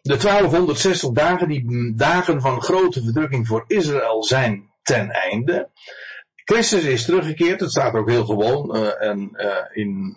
De 0.00 0.16
1260 0.16 1.10
dagen, 1.10 1.48
die 1.48 1.94
dagen 1.96 2.40
van 2.40 2.62
grote 2.62 3.02
verdrukking 3.02 3.46
voor 3.46 3.64
Israël 3.66 4.24
zijn 4.24 4.70
ten 4.82 5.10
einde. 5.10 5.70
Christus 6.34 6.84
is 6.84 7.04
teruggekeerd, 7.04 7.60
het 7.60 7.70
staat 7.70 7.94
ook 7.94 8.08
heel 8.08 8.24
gewoon 8.24 8.76
uh, 8.76 9.02
en 9.02 9.30
in, 9.72 10.16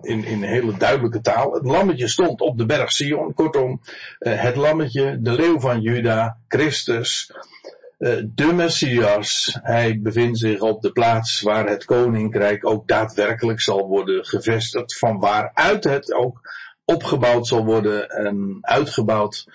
in, 0.00 0.24
in 0.24 0.42
hele 0.42 0.76
duidelijke 0.76 1.20
taal. 1.20 1.52
Het 1.52 1.64
lammetje 1.64 2.08
stond 2.08 2.40
op 2.40 2.58
de 2.58 2.66
berg 2.66 2.90
Sion, 2.90 3.34
kortom, 3.34 3.80
het 4.18 4.56
lammetje, 4.56 5.18
de 5.20 5.32
leeuw 5.32 5.60
van 5.60 5.80
Juda, 5.80 6.38
Christus, 6.48 7.32
de 8.34 8.52
Messias, 8.54 9.58
hij 9.62 10.00
bevindt 10.00 10.38
zich 10.38 10.60
op 10.60 10.82
de 10.82 10.92
plaats 10.92 11.40
waar 11.40 11.68
het 11.68 11.84
koninkrijk 11.84 12.66
ook 12.66 12.88
daadwerkelijk 12.88 13.60
zal 13.60 13.88
worden 13.88 14.24
gevestigd, 14.24 14.98
van 14.98 15.18
waaruit 15.18 15.84
het 15.84 16.12
ook 16.12 16.40
opgebouwd 16.84 17.46
zal 17.46 17.64
worden 17.64 18.08
en 18.08 18.58
uitgebouwd 18.60 19.46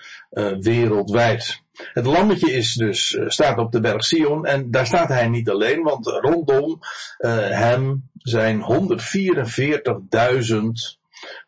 wereldwijd. 0.60 1.62
Het 1.92 2.06
lammetje 2.06 2.52
is 2.52 2.74
dus, 2.74 3.12
uh, 3.12 3.28
staat 3.28 3.58
op 3.58 3.72
de 3.72 3.80
berg 3.80 4.04
Sion 4.04 4.46
en 4.46 4.70
daar 4.70 4.86
staat 4.86 5.08
hij 5.08 5.28
niet 5.28 5.50
alleen, 5.50 5.82
want 5.82 6.06
rondom 6.06 6.78
uh, 7.18 7.48
hem 7.48 8.10
zijn 8.18 8.60
144.000 8.60 8.66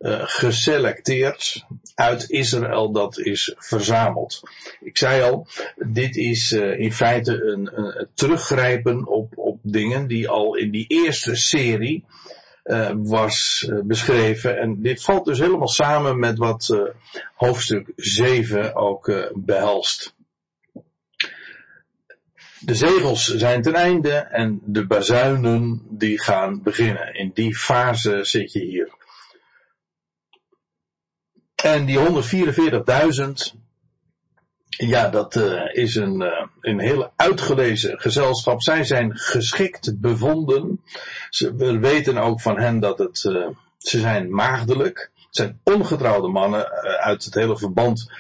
uh, 0.01 0.21
geselecteerd 0.23 1.65
uit 1.95 2.31
Israël 2.31 2.93
dat 2.93 3.19
is 3.19 3.55
verzameld. 3.59 4.43
Ik 4.81 4.99
zei 4.99 5.23
al, 5.23 5.47
dit 5.77 6.17
is 6.17 6.53
in 6.53 6.93
feite 6.93 7.43
een, 7.43 7.71
een, 7.79 8.09
teruggrijpen 8.15 9.07
op, 9.07 9.39
op 9.39 9.59
dingen 9.63 10.07
die 10.07 10.29
al 10.29 10.57
in 10.57 10.71
die 10.71 10.85
eerste 10.89 11.37
serie 11.37 12.05
uh, 12.65 12.91
was 12.95 13.69
beschreven. 13.85 14.59
En 14.59 14.83
dit 14.83 15.03
valt 15.03 15.25
dus 15.25 15.39
helemaal 15.39 15.69
samen 15.69 16.19
met 16.19 16.39
wat 16.39 16.93
hoofdstuk 17.35 17.93
7 17.97 18.75
ook 18.75 19.31
behelst. 19.35 20.15
De 22.61 22.75
zegels 22.75 23.25
zijn 23.25 23.63
ten 23.63 23.75
einde 23.75 24.13
en 24.13 24.61
de 24.65 24.87
bazuinen 24.87 25.83
die 25.89 26.21
gaan 26.21 26.63
beginnen. 26.63 27.15
In 27.15 27.31
die 27.35 27.57
fase 27.57 28.25
zit 28.25 28.53
je 28.53 28.61
hier. 28.61 28.99
En 31.63 31.85
die 31.85 31.99
144.000, 31.99 33.59
ja, 34.69 35.09
dat 35.09 35.35
uh, 35.35 35.75
is 35.75 35.95
een, 35.95 36.21
uh, 36.21 36.47
een 36.61 36.81
hele 36.81 37.11
uitgelezen 37.17 38.01
gezelschap. 38.01 38.63
Zij 38.63 38.85
zijn 38.85 39.17
geschikt 39.19 40.01
bevonden. 40.01 40.81
Ze, 41.31 41.55
we 41.55 41.79
weten 41.79 42.19
ook 42.19 42.41
van 42.41 42.59
hen 42.59 42.81
dat 42.81 42.99
het, 42.99 43.25
uh, 43.25 43.47
ze 43.79 43.99
zijn 43.99 44.35
maagdelijk. 44.35 45.11
Het 45.15 45.37
zijn 45.37 45.61
ongetrouwde 45.65 46.29
mannen 46.29 46.71
uit 47.01 47.25
het 47.25 47.35
hele 47.35 47.57
verband 47.57 48.13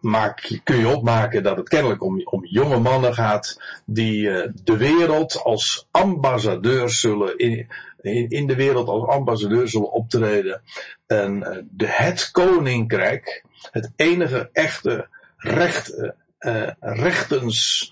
maak, 0.00 0.60
kun 0.64 0.76
je 0.76 0.88
opmaken 0.88 1.42
dat 1.42 1.56
het 1.56 1.68
kennelijk 1.68 2.02
om, 2.02 2.20
om 2.24 2.44
jonge 2.44 2.78
mannen 2.78 3.14
gaat 3.14 3.60
die 3.84 4.22
de 4.64 4.76
wereld 4.76 5.40
als 5.42 5.88
ambassadeurs 5.90 7.00
zullen 7.00 7.38
in, 7.38 7.68
in, 8.02 8.28
in, 8.28 8.46
de 8.46 8.54
wereld 8.54 8.88
als 8.88 9.08
ambassadeur 9.08 9.68
zullen 9.68 9.92
optreden. 9.92 10.62
En 11.06 11.36
uh, 11.36 11.56
de, 11.70 11.86
het 11.88 12.30
koninkrijk, 12.30 13.44
het 13.70 13.90
enige 13.96 14.50
echte 14.52 15.08
recht, 15.36 16.12
uh, 16.40 16.68
rechtens 16.80 17.90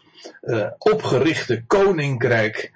opgerichte 0.78 1.64
koninkrijk 1.66 2.72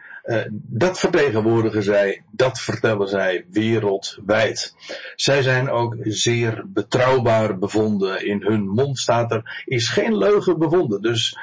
dat 0.53 0.99
vertegenwoordigen 0.99 1.83
zij, 1.83 2.23
dat 2.31 2.61
vertellen 2.61 3.09
zij 3.09 3.45
wereldwijd. 3.50 4.75
Zij 5.17 5.43
zijn 5.43 5.71
ook 5.71 5.97
zeer 6.00 6.64
betrouwbaar 6.67 7.59
bevonden. 7.59 8.26
In 8.26 8.43
hun 8.43 8.69
mond 8.69 8.99
staat 8.99 9.33
er, 9.33 9.62
is 9.64 9.88
geen 9.88 10.17
leugen 10.17 10.59
bevonden. 10.59 11.03
Dus 11.03 11.38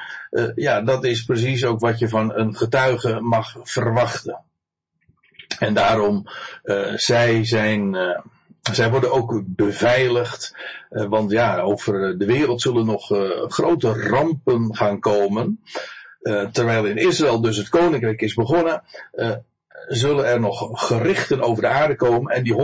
ja, 0.54 0.80
dat 0.80 1.04
is 1.04 1.24
precies 1.24 1.64
ook 1.64 1.80
wat 1.80 1.98
je 1.98 2.08
van 2.08 2.34
een 2.34 2.56
getuige 2.56 3.20
mag 3.20 3.56
verwachten. 3.62 4.44
En 5.62 5.74
daarom, 5.74 6.26
uh, 6.64 6.92
zij 6.96 7.44
zijn, 7.44 7.96
zij 8.72 8.90
worden 8.90 9.12
ook 9.12 9.42
beveiligd. 9.46 10.54
want 10.88 11.30
ja, 11.30 11.60
over 11.60 12.18
de 12.18 12.26
wereld 12.26 12.60
zullen 12.60 12.86
nog 12.86 13.06
grote 13.48 13.92
rampen 13.92 14.76
gaan 14.76 15.00
komen. 15.00 15.60
Uh, 16.22 16.46
terwijl 16.52 16.84
in 16.84 16.96
Israël 16.96 17.40
dus 17.40 17.56
het 17.56 17.68
koninkrijk 17.68 18.20
is 18.20 18.34
begonnen, 18.34 18.82
uh, 19.14 19.30
zullen 19.88 20.26
er 20.26 20.40
nog 20.40 20.86
gerichten 20.86 21.40
over 21.40 21.62
de 21.62 21.68
aarde 21.68 21.96
komen 21.96 22.32
en 22.32 22.42
die 22.42 22.54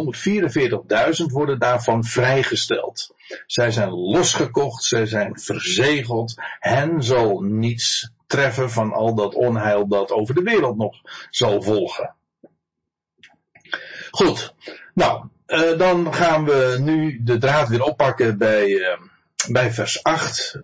144.000 1.20 1.24
worden 1.26 1.58
daarvan 1.58 2.04
vrijgesteld. 2.04 3.14
Zij 3.46 3.70
zijn 3.70 3.90
losgekocht, 3.90 4.84
zij 4.84 5.06
zijn 5.06 5.38
verzegeld, 5.40 6.34
hen 6.58 7.02
zal 7.02 7.40
niets 7.40 8.10
treffen 8.26 8.70
van 8.70 8.92
al 8.92 9.14
dat 9.14 9.34
onheil 9.34 9.88
dat 9.88 10.10
over 10.10 10.34
de 10.34 10.42
wereld 10.42 10.76
nog 10.76 10.94
zal 11.30 11.62
volgen. 11.62 12.14
Goed, 14.10 14.54
nou, 14.94 15.24
uh, 15.46 15.78
dan 15.78 16.14
gaan 16.14 16.44
we 16.44 16.76
nu 16.80 17.20
de 17.22 17.38
draad 17.38 17.68
weer 17.68 17.82
oppakken 17.82 18.38
bij, 18.38 18.98
bij 19.50 19.72
vers 19.72 20.02
8 20.02 20.62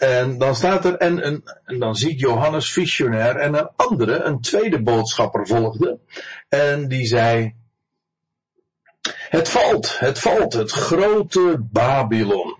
en 0.00 0.38
dan 0.38 0.54
staat 0.54 0.84
er, 0.84 0.96
en, 0.96 1.26
een, 1.26 1.44
en 1.64 1.78
dan 1.78 1.96
ziet 1.96 2.20
Johannes 2.20 2.72
visionair 2.72 3.36
en 3.36 3.54
een 3.54 3.68
andere, 3.76 4.22
een 4.22 4.40
tweede 4.40 4.82
boodschapper 4.82 5.46
volgde. 5.46 5.98
En 6.48 6.88
die 6.88 7.06
zei, 7.06 7.54
het 9.28 9.48
valt, 9.48 9.98
het 9.98 10.18
valt, 10.18 10.52
het 10.52 10.70
grote 10.70 11.56
Babylon. 11.70 12.56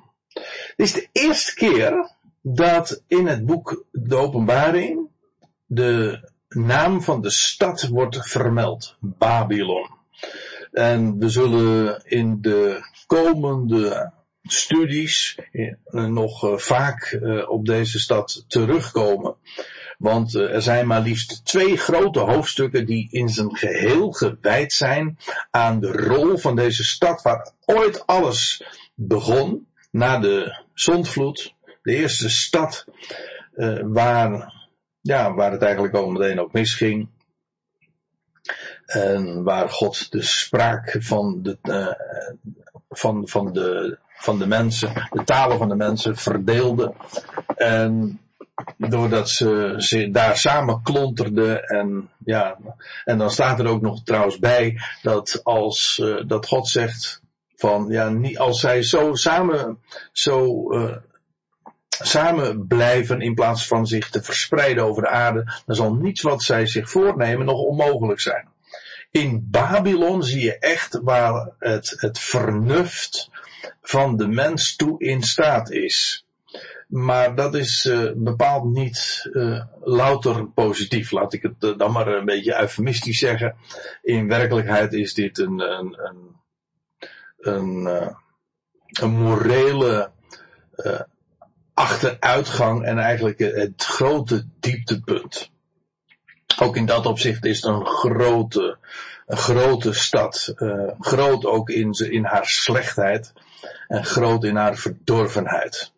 Dit 0.77 0.87
is 0.87 0.93
de 0.93 1.09
eerste 1.13 1.55
keer 1.55 2.11
dat 2.43 3.03
in 3.07 3.27
het 3.27 3.47
boek 3.47 3.85
De 3.91 4.17
Openbaring 4.17 5.09
de 5.67 6.30
naam 6.55 7.03
van 7.03 7.21
de 7.21 7.31
stad 7.31 7.89
wordt 7.89 8.29
vermeld. 8.29 8.97
Babylon. 9.01 9.89
En 10.73 11.19
we 11.19 11.29
zullen 11.29 12.03
in 12.05 12.39
de 12.41 12.81
komende 13.07 14.13
studies 14.43 15.39
eh, 15.53 15.75
nog 16.05 16.45
eh, 16.45 16.57
vaak 16.57 17.03
eh, 17.03 17.51
op 17.51 17.67
deze 17.67 17.99
stad 17.99 18.45
terugkomen. 18.49 19.35
Want 19.99 20.35
er 20.35 20.63
zijn 20.63 20.87
maar 20.87 21.01
liefst 21.01 21.45
twee 21.45 21.77
grote 21.77 22.19
hoofdstukken 22.19 22.87
die 22.87 23.09
in 23.11 23.29
zijn 23.29 23.57
geheel 23.57 24.13
gewijd 24.13 24.73
zijn 24.73 25.19
aan 25.51 25.81
de 25.81 25.93
rol 25.93 26.37
van 26.39 26.57
deze 26.57 26.85
stad 26.85 27.23
waar 27.23 27.53
ooit 27.65 28.07
alles 28.07 28.65
begon 28.95 29.67
na 29.91 30.19
de 30.19 30.63
zondvloed. 30.75 31.55
De 31.83 31.95
eerste 31.95 32.31
stad 32.31 32.85
waar, 33.83 34.60
ja, 35.01 35.35
waar 35.35 35.53
het 35.53 35.63
eigenlijk 35.63 35.95
al 35.95 36.11
meteen 36.11 36.41
ook 36.41 36.53
misging. 36.53 37.09
En 38.87 39.43
waar 39.43 39.69
God 39.69 40.11
de 40.11 40.23
spraak 40.23 40.97
van 40.99 41.43
de, 41.43 41.59
van, 42.89 43.29
van 43.29 43.53
de 43.53 43.99
van 44.21 44.39
de 44.39 44.47
mensen, 44.47 44.93
de 45.11 45.25
talen 45.25 45.59
van 45.59 45.69
de 45.69 45.75
mensen 45.75 46.17
verdeelde. 46.17 46.95
En 47.57 48.21
doordat 48.77 49.29
ze, 49.29 49.75
ze 49.77 50.11
daar 50.11 50.37
samen 50.37 50.83
klonterden 50.83 51.65
en 51.65 52.11
ja, 52.25 52.59
en 53.05 53.19
dan 53.19 53.31
staat 53.31 53.59
er 53.59 53.67
ook 53.67 53.81
nog 53.81 54.03
trouwens 54.03 54.39
bij 54.39 54.81
dat 55.03 55.41
als 55.43 56.01
uh, 56.03 56.23
dat 56.27 56.47
God 56.47 56.69
zegt 56.69 57.23
van 57.57 57.87
ja, 57.89 58.09
niet, 58.09 58.39
als 58.39 58.61
zij 58.61 58.83
zo 58.83 59.15
samen 59.15 59.79
zo 60.13 60.71
uh, 60.73 60.97
samen 62.03 62.67
blijven 62.67 63.21
in 63.21 63.35
plaats 63.35 63.67
van 63.67 63.87
zich 63.87 64.11
te 64.11 64.23
verspreiden 64.23 64.85
over 64.85 65.03
de 65.03 65.09
aarde, 65.09 65.53
dan 65.67 65.77
zal 65.77 65.95
niets 65.95 66.23
wat 66.23 66.43
zij 66.43 66.67
zich 66.67 66.91
voornemen 66.91 67.47
nog 67.47 67.59
onmogelijk 67.59 68.21
zijn. 68.21 68.49
In 69.11 69.49
Babylon 69.51 70.23
zie 70.23 70.45
je 70.45 70.59
echt 70.59 70.99
waar 71.03 71.51
het, 71.59 71.95
het 71.97 72.19
vernuft 72.19 73.31
van 73.83 74.17
de 74.17 74.29
mens 74.29 74.77
toe 74.77 74.99
in 74.99 75.23
staat 75.23 75.71
is. 75.71 76.25
Maar 76.89 77.35
dat 77.35 77.55
is 77.55 77.85
uh, 77.85 78.11
bepaald 78.15 78.65
niet 78.65 79.29
uh, 79.33 79.65
louter 79.81 80.47
positief. 80.47 81.11
Laat 81.11 81.33
ik 81.33 81.43
het 81.43 81.55
uh, 81.61 81.79
dan 81.79 81.93
maar 81.93 82.07
een 82.07 82.25
beetje 82.25 82.61
eufemistisch 82.61 83.19
zeggen. 83.19 83.57
In 84.03 84.29
werkelijkheid 84.29 84.93
is 84.93 85.15
dit 85.15 85.39
een, 85.39 85.61
een, 85.61 85.99
een, 86.03 86.37
een, 87.39 87.87
een 89.01 89.11
morele 89.11 90.11
achteruitgang 91.81 92.85
en 92.85 92.99
eigenlijk 92.99 93.39
het 93.39 93.85
grote 93.85 94.47
dieptepunt. 94.61 95.51
Ook 96.59 96.77
in 96.77 96.87
dat 96.87 97.07
opzicht 97.07 97.45
is 97.45 97.63
het 97.63 97.65
een 97.65 97.87
grote, 97.87 98.79
een 99.27 99.37
grote 99.37 99.93
stad. 99.93 100.55
groot 100.99 101.45
ook 101.45 101.71
in, 101.71 101.93
in 101.93 102.25
haar 102.25 102.47
slechtheid 102.47 103.33
en 103.89 104.05
groot 104.05 104.45
in 104.45 104.57
haar 104.57 104.77
verdorvenheid. 104.77 105.93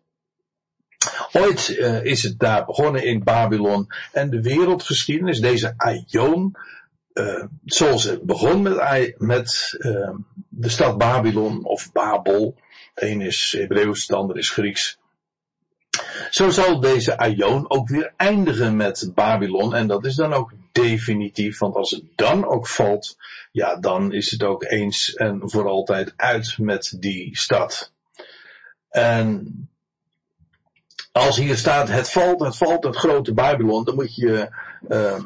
Ooit 1.31 1.69
uh, 1.69 2.03
is 2.03 2.23
het 2.23 2.39
daar 2.39 2.65
begonnen 2.65 3.03
in 3.03 3.23
Babylon 3.23 3.87
en 4.11 4.29
de 4.29 4.41
wereldgeschiedenis, 4.41 5.39
deze 5.39 5.73
Aion, 5.77 6.55
zoals 7.65 8.03
het 8.03 8.21
begon 8.21 8.61
met, 8.61 9.15
met 9.17 9.77
de 10.49 10.69
stad 10.69 10.97
Babylon 10.97 11.65
of 11.65 11.91
Babel, 11.91 12.55
de 12.93 13.21
is 13.21 13.55
Hebreeuws, 13.57 14.07
de 14.07 14.15
ander 14.15 14.37
is 14.37 14.49
Grieks. 14.49 15.01
Zo 16.29 16.49
zal 16.49 16.79
deze 16.79 17.17
Aion 17.17 17.69
ook 17.69 17.89
weer 17.89 18.13
eindigen 18.17 18.75
met 18.75 19.11
Babylon 19.13 19.75
en 19.75 19.87
dat 19.87 20.05
is 20.05 20.15
dan 20.15 20.33
ook 20.33 20.51
definitief, 20.71 21.59
want 21.59 21.75
als 21.75 21.91
het 21.91 22.03
dan 22.15 22.45
ook 22.45 22.67
valt, 22.67 23.17
ja, 23.51 23.75
dan 23.75 24.13
is 24.13 24.31
het 24.31 24.43
ook 24.43 24.63
eens 24.63 25.13
en 25.13 25.41
voor 25.43 25.67
altijd 25.67 26.13
uit 26.15 26.57
met 26.57 26.95
die 26.99 27.37
stad. 27.37 27.91
En 28.89 29.69
als 31.11 31.37
hier 31.37 31.57
staat, 31.57 31.89
het 31.89 32.09
valt, 32.11 32.39
het 32.39 32.57
valt, 32.57 32.83
het 32.83 32.95
grote 32.95 33.33
Babylon, 33.33 33.83
dan 33.83 33.95
moet 33.95 34.15
je 34.15 34.49
uh, 34.89 35.19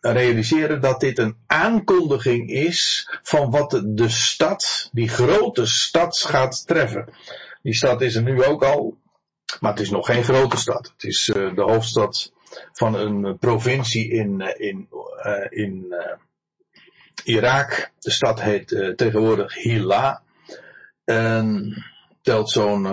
realiseren 0.00 0.80
dat 0.80 1.00
dit 1.00 1.18
een 1.18 1.36
aankondiging 1.46 2.50
is 2.50 3.08
van 3.22 3.50
wat 3.50 3.82
de 3.84 4.08
stad, 4.08 4.88
die 4.92 5.08
grote 5.08 5.66
stad 5.66 6.18
gaat 6.18 6.66
treffen. 6.66 7.08
Die 7.62 7.74
stad 7.74 8.00
is 8.00 8.14
er 8.14 8.22
nu 8.22 8.44
ook 8.44 8.64
al, 8.64 8.96
maar 9.60 9.70
het 9.70 9.80
is 9.80 9.90
nog 9.90 10.06
geen 10.06 10.24
grote 10.24 10.56
stad. 10.56 10.92
Het 10.92 11.04
is 11.04 11.28
uh, 11.28 11.54
de 11.54 11.62
hoofdstad 11.62 12.32
van 12.72 12.94
een 12.94 13.38
provincie 13.38 14.10
in, 14.10 14.40
uh, 14.40 14.48
in, 14.68 14.88
in 15.48 15.94
Irak. 17.24 17.90
De 17.98 18.10
stad 18.10 18.40
heet 18.40 18.94
tegenwoordig 18.96 19.54
Hila. 19.54 20.22
En 21.04 21.74
telt 22.24 22.50
zo'n 22.50 22.86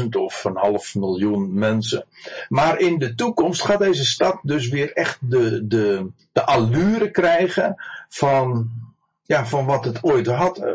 400.000 0.00 0.08
of 0.10 0.44
een 0.44 0.56
half 0.56 0.94
miljoen 0.94 1.58
mensen. 1.58 2.04
Maar 2.48 2.78
in 2.78 2.98
de 2.98 3.14
toekomst 3.14 3.62
gaat 3.62 3.78
deze 3.78 4.04
stad 4.04 4.38
dus 4.42 4.68
weer 4.68 4.92
echt 4.92 5.18
de, 5.20 5.66
de, 5.66 6.10
de 6.32 6.44
allure 6.44 7.10
krijgen 7.10 7.74
van, 8.08 8.70
ja, 9.28 9.46
van 9.46 9.66
wat 9.66 9.84
het 9.84 10.02
ooit 10.02 10.26
had, 10.26 10.58
uh, 10.58 10.72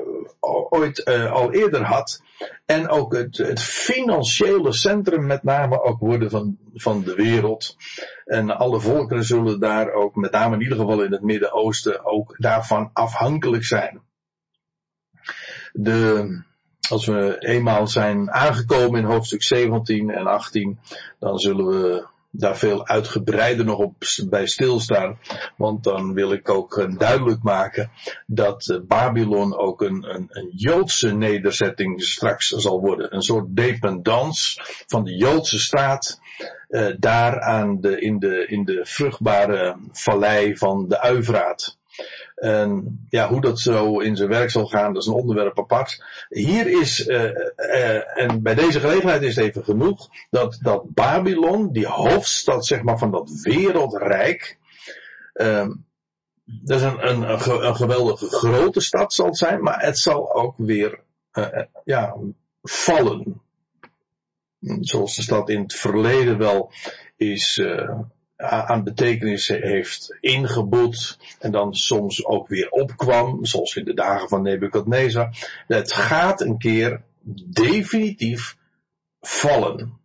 ooit 0.70 1.08
uh, 1.10 1.32
al 1.32 1.52
eerder 1.52 1.84
had. 1.84 2.22
En 2.66 2.90
ook 2.90 3.14
het, 3.14 3.38
het 3.38 3.60
financiële 3.60 4.74
centrum 4.74 5.26
met 5.26 5.44
name 5.44 5.84
ook 5.84 6.00
worden 6.00 6.30
van, 6.30 6.58
van 6.74 7.04
de 7.04 7.16
wereld. 7.16 7.76
En 8.26 8.58
alle 8.58 8.80
volkeren 8.80 9.24
zullen 9.24 9.60
daar 9.60 9.92
ook, 9.92 10.16
met 10.16 10.32
name 10.32 10.56
in 10.56 10.62
ieder 10.62 10.78
geval 10.78 11.04
in 11.04 11.12
het 11.12 11.22
Midden-Oosten, 11.22 12.06
ook 12.06 12.36
daarvan 12.38 12.90
afhankelijk 12.94 13.64
zijn. 13.64 14.02
De, 15.72 16.44
als 16.90 17.06
we 17.06 17.36
eenmaal 17.40 17.88
zijn 17.88 18.32
aangekomen 18.32 19.00
in 19.00 19.06
hoofdstuk 19.06 19.44
17 19.44 20.10
en 20.10 20.28
18, 20.28 20.80
dan 21.20 21.38
zullen 21.38 21.66
we 21.66 22.06
daar 22.36 22.58
veel 22.58 22.88
uitgebreider 22.88 23.66
nog 23.66 23.78
op 23.78 23.96
bij 24.30 24.48
stilstaan. 24.48 25.20
Want 25.58 25.84
dan 25.84 26.14
wil 26.14 26.32
ik 26.32 26.50
ook 26.50 26.78
eh, 26.78 26.98
duidelijk 26.98 27.44
maken 27.44 27.92
dat 28.28 28.70
eh, 28.70 28.78
Babylon 28.88 29.58
ook 29.58 29.82
een, 29.82 30.16
een, 30.16 30.28
een 30.30 30.52
Joodse 30.56 31.16
nederzetting 31.16 32.04
straks 32.04 32.48
zal 32.48 32.82
worden. 32.82 33.16
Een 33.16 33.22
soort 33.22 33.56
dependance 33.56 34.62
van 34.88 35.04
de 35.04 35.16
Joodse 35.16 35.60
staat. 35.60 36.22
Uh, 36.70 36.88
daar 37.00 37.42
aan 37.42 37.82
de, 37.82 38.00
in, 38.00 38.20
de, 38.20 38.46
in 38.48 38.66
de 38.66 38.80
vruchtbare 38.84 39.78
vallei 39.92 40.58
van 40.58 40.88
de 40.88 41.02
Uivraat. 41.02 41.78
En 42.44 43.00
ja, 43.10 43.28
hoe 43.28 43.42
dat 43.42 43.60
zo 43.60 44.00
in 44.00 44.16
zijn 44.16 44.30
werk 44.30 44.50
zal 44.50 44.66
gaan, 44.66 44.94
dat 44.94 45.02
is 45.02 45.08
een 45.08 45.14
onderwerp 45.14 45.60
apart. 45.60 46.04
Hier 46.30 46.68
is, 46.82 47.08
uh, 47.08 47.24
uh, 47.56 48.18
en 48.18 48.42
bij 48.42 48.56
deze 48.56 48.80
gelegenheid 48.80 49.22
is 49.22 49.36
het 49.36 49.46
even 49.46 49.64
genoeg, 49.64 50.10
dat, 50.30 50.58
dat 50.62 50.94
Babylon, 50.94 51.72
die 51.72 51.88
hoofdstad 51.88 52.66
zeg 52.66 52.82
maar 52.82 52.98
van 52.98 53.12
dat 53.12 53.30
wereldrijk, 53.42 54.58
uh, 55.34 55.68
dat 56.46 56.78
is 56.78 56.84
een, 56.84 57.08
een, 57.10 57.30
een, 57.66 57.76
geweldige 57.76 58.28
grote 58.28 58.82
stad 58.82 59.14
zal 59.14 59.36
zijn, 59.36 59.62
maar 59.62 59.86
het 59.86 60.00
zal 60.00 60.34
ook 60.34 60.54
weer, 60.58 61.00
uh, 61.34 61.62
ja, 61.84 62.16
vallen. 62.62 63.42
Zoals 64.80 65.16
de 65.16 65.22
stad 65.22 65.50
in 65.50 65.62
het 65.62 65.74
verleden 65.74 66.38
wel 66.38 66.72
is, 67.16 67.62
aan 68.44 68.84
betekenis 68.84 69.48
heeft 69.48 70.18
ingeboet 70.20 71.18
en 71.40 71.52
dan 71.52 71.74
soms 71.74 72.26
ook 72.26 72.48
weer 72.48 72.70
opkwam, 72.70 73.46
zoals 73.46 73.76
in 73.76 73.86
de 73.86 73.94
dagen 73.94 74.30
van 74.30 74.42
Nebukadnezar. 74.42 75.30
Het 75.68 75.94
gaat 75.94 76.42
een 76.42 76.58
keer 76.58 77.02
definitief 77.46 78.58
vallen. 79.22 80.02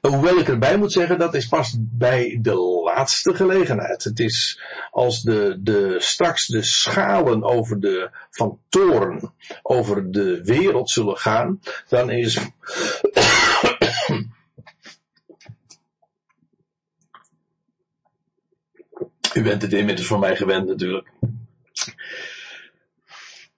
Hoewel 0.00 0.38
ik 0.38 0.48
erbij 0.48 0.76
moet 0.76 0.92
zeggen, 0.92 1.18
dat 1.18 1.34
is 1.34 1.48
pas 1.48 1.76
bij 1.78 2.38
de 2.42 2.54
laatste 2.84 3.34
gelegenheid. 3.34 4.04
Het 4.04 4.20
is 4.20 4.60
als 4.90 5.22
de, 5.22 5.58
de, 5.60 5.96
straks 5.98 6.46
de 6.46 6.62
schalen 6.62 7.44
over 7.44 7.80
de, 7.80 8.10
van 8.30 8.58
toren 8.68 9.32
over 9.62 10.10
de 10.10 10.44
wereld 10.44 10.90
zullen 10.90 11.16
gaan, 11.16 11.60
dan 11.88 12.10
is 12.10 12.38
U 19.34 19.42
bent 19.42 19.62
het 19.62 19.72
inmiddels 19.72 20.06
voor 20.06 20.18
mij 20.18 20.36
gewend 20.36 20.66
natuurlijk. 20.66 21.08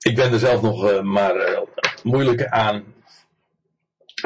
Ik 0.01 0.15
ben 0.15 0.33
er 0.33 0.39
zelf 0.39 0.63
nog 0.63 0.91
uh, 0.91 1.03
maar 1.03 1.37
uh, 1.37 1.59
moeilijk 2.03 2.47
aan. 2.47 2.85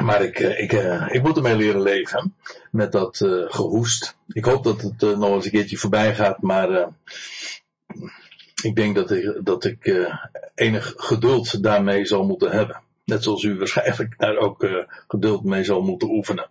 Maar 0.03 0.23
ik, 0.23 0.39
uh, 0.39 0.61
ik, 0.61 0.73
ik 1.13 1.23
moet 1.23 1.37
ermee 1.37 1.57
leren 1.57 1.83
leven. 1.83 2.35
Met 2.71 2.93
dat 2.93 3.17
gehoest. 3.49 4.17
Ik 4.29 4.45
hoop 4.45 4.65
dat 4.65 4.81
het 4.81 5.01
nog 5.01 5.35
eens 5.35 5.45
een 5.45 5.51
keertje 5.51 5.77
voorbij 5.77 6.15
gaat. 6.15 6.43
Maar 6.43 6.89
ik 8.63 8.77
denk 8.77 8.95
dat 8.95 9.11
ik, 9.11 9.41
dat 9.43 9.65
ik 9.65 10.09
enig 10.55 10.93
geduld 10.97 11.63
daarmee 11.63 12.05
zal 12.05 12.25
moeten 12.25 12.51
hebben. 12.51 12.83
Net 13.05 13.23
zoals 13.23 13.43
u 13.43 13.59
waarschijnlijk 13.59 14.19
daar 14.19 14.37
ook 14.37 14.69
geduld 15.09 15.45
mee 15.45 15.65
zal 15.65 15.81
moeten 15.81 16.09
oefenen. 16.09 16.51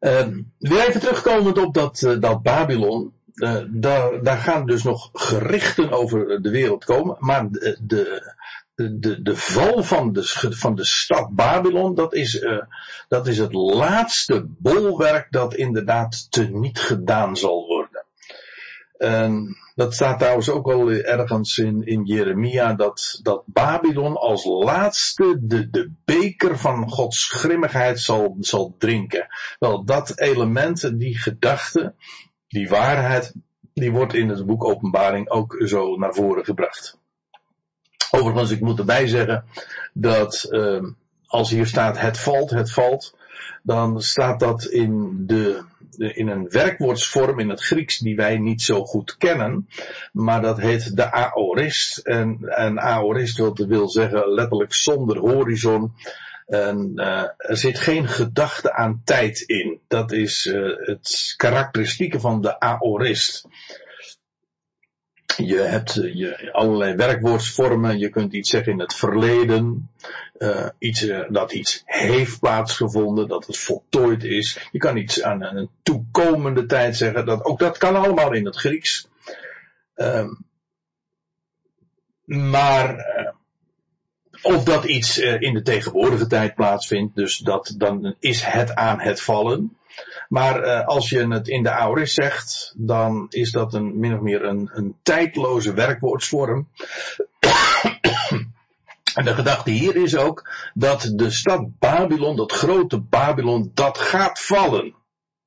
Uh, 0.00 0.26
weer 0.58 0.88
even 0.88 1.00
terugkomend 1.00 1.58
op 1.58 1.74
dat, 1.74 2.16
dat 2.20 2.42
Babylon. 2.42 3.12
Uh, 3.34 3.56
daar, 3.70 4.22
daar 4.22 4.36
gaan 4.36 4.66
dus 4.66 4.82
nog 4.82 5.10
gerichten 5.12 5.90
over 5.90 6.42
de 6.42 6.50
wereld 6.50 6.84
komen. 6.84 7.16
Maar 7.18 7.50
de, 7.50 7.78
de, 7.82 8.32
de, 8.74 9.22
de 9.22 9.36
val 9.36 9.82
van 9.82 10.12
de, 10.12 10.22
van 10.50 10.74
de 10.74 10.84
stad 10.84 11.34
Babylon, 11.34 11.94
dat 11.94 12.14
is, 12.14 12.40
uh, 12.40 12.62
dat 13.08 13.26
is 13.26 13.38
het 13.38 13.52
laatste 13.52 14.44
bolwerk 14.46 15.26
dat 15.30 15.54
inderdaad 15.54 16.26
teniet 16.30 16.78
gedaan 16.80 17.36
zal. 17.36 17.67
En 18.98 19.56
dat 19.74 19.94
staat 19.94 20.18
trouwens 20.18 20.50
ook 20.50 20.66
al 20.66 20.90
ergens 20.90 21.58
in, 21.58 21.86
in 21.86 22.04
Jeremia, 22.04 22.74
dat, 22.74 23.18
dat 23.22 23.42
Babylon 23.46 24.16
als 24.16 24.44
laatste 24.44 25.36
de, 25.40 25.70
de 25.70 25.90
beker 26.04 26.58
van 26.58 26.90
Gods 26.90 27.30
grimmigheid 27.30 28.00
zal, 28.00 28.36
zal 28.40 28.74
drinken. 28.78 29.26
Wel, 29.58 29.84
dat 29.84 30.20
element, 30.20 30.98
die 30.98 31.18
gedachte, 31.18 31.94
die 32.48 32.68
waarheid, 32.68 33.34
die 33.74 33.92
wordt 33.92 34.14
in 34.14 34.28
het 34.28 34.46
boek 34.46 34.64
Openbaring 34.64 35.30
ook 35.30 35.62
zo 35.64 35.96
naar 35.96 36.14
voren 36.14 36.44
gebracht. 36.44 36.98
Overigens, 38.10 38.50
ik 38.50 38.60
moet 38.60 38.78
erbij 38.78 39.06
zeggen 39.06 39.44
dat 39.92 40.46
uh, 40.50 40.82
als 41.26 41.50
hier 41.50 41.66
staat 41.66 41.98
het 41.98 42.18
valt, 42.18 42.50
het 42.50 42.72
valt, 42.72 43.16
dan 43.62 44.02
staat 44.02 44.40
dat 44.40 44.64
in, 44.64 45.14
de, 45.26 45.62
in 45.98 46.28
een 46.28 46.48
werkwoordsvorm 46.48 47.38
in 47.38 47.48
het 47.48 47.62
Grieks 47.62 47.98
die 47.98 48.16
wij 48.16 48.38
niet 48.38 48.62
zo 48.62 48.84
goed 48.84 49.16
kennen, 49.16 49.68
maar 50.12 50.42
dat 50.42 50.60
heet 50.60 50.96
de 50.96 51.12
aorist. 51.12 51.98
En, 51.98 52.80
aorist 52.80 53.36
wil, 53.36 53.54
wil 53.68 53.88
zeggen 53.88 54.34
letterlijk 54.34 54.74
zonder 54.74 55.18
horizon. 55.18 55.92
En 56.46 56.92
uh, 56.94 57.22
er 57.36 57.56
zit 57.56 57.78
geen 57.78 58.08
gedachte 58.08 58.72
aan 58.72 59.00
tijd 59.04 59.40
in. 59.40 59.80
Dat 59.88 60.12
is 60.12 60.46
uh, 60.46 60.76
het 60.78 61.34
karakteristieke 61.36 62.20
van 62.20 62.40
de 62.40 62.60
aorist. 62.60 63.48
Je 65.44 65.60
hebt 65.60 65.96
eh, 65.96 66.14
je, 66.14 66.52
allerlei 66.52 66.94
werkwoordsvormen. 66.94 67.98
Je 67.98 68.08
kunt 68.08 68.32
iets 68.32 68.50
zeggen 68.50 68.72
in 68.72 68.78
het 68.78 68.94
verleden. 68.94 69.90
Uh, 70.38 70.68
iets, 70.78 71.02
uh, 71.02 71.24
dat 71.28 71.52
iets 71.52 71.82
heeft 71.84 72.40
plaatsgevonden. 72.40 73.28
Dat 73.28 73.46
het 73.46 73.58
voltooid 73.58 74.24
is. 74.24 74.68
Je 74.72 74.78
kan 74.78 74.96
iets 74.96 75.22
aan 75.22 75.42
een 75.42 75.70
toekomende 75.82 76.66
tijd 76.66 76.96
zeggen. 76.96 77.26
Dat, 77.26 77.44
ook 77.44 77.58
dat 77.58 77.78
kan 77.78 77.96
allemaal 77.96 78.32
in 78.32 78.44
het 78.44 78.56
Grieks. 78.56 79.08
Uh, 79.96 80.28
maar 82.24 83.06
of 84.42 84.64
dat 84.64 84.84
iets 84.84 85.18
in 85.18 85.54
de 85.54 85.62
tegenwoordige 85.62 86.26
tijd 86.26 86.54
plaatsvindt. 86.54 87.16
Dus 87.16 87.38
dat, 87.38 87.74
dan 87.76 88.14
is 88.18 88.42
het 88.42 88.74
aan 88.74 89.00
het 89.00 89.20
vallen. 89.20 89.77
Maar 90.28 90.64
uh, 90.64 90.86
als 90.86 91.08
je 91.08 91.28
het 91.28 91.48
in 91.48 91.62
de 91.62 91.68
Auris 91.68 92.14
zegt, 92.14 92.74
dan 92.76 93.26
is 93.30 93.50
dat 93.50 93.74
een, 93.74 93.98
min 93.98 94.14
of 94.14 94.20
meer 94.20 94.44
een, 94.44 94.70
een 94.72 94.96
tijdloze 95.02 95.74
werkwoordsvorm. 95.74 96.68
en 99.14 99.24
de 99.24 99.34
gedachte 99.34 99.70
hier 99.70 99.96
is 99.96 100.16
ook 100.16 100.50
dat 100.74 101.12
de 101.14 101.30
stad 101.30 101.78
Babylon, 101.78 102.36
dat 102.36 102.52
grote 102.52 103.00
Babylon, 103.00 103.70
dat 103.74 103.98
gaat 103.98 104.40
vallen. 104.40 104.94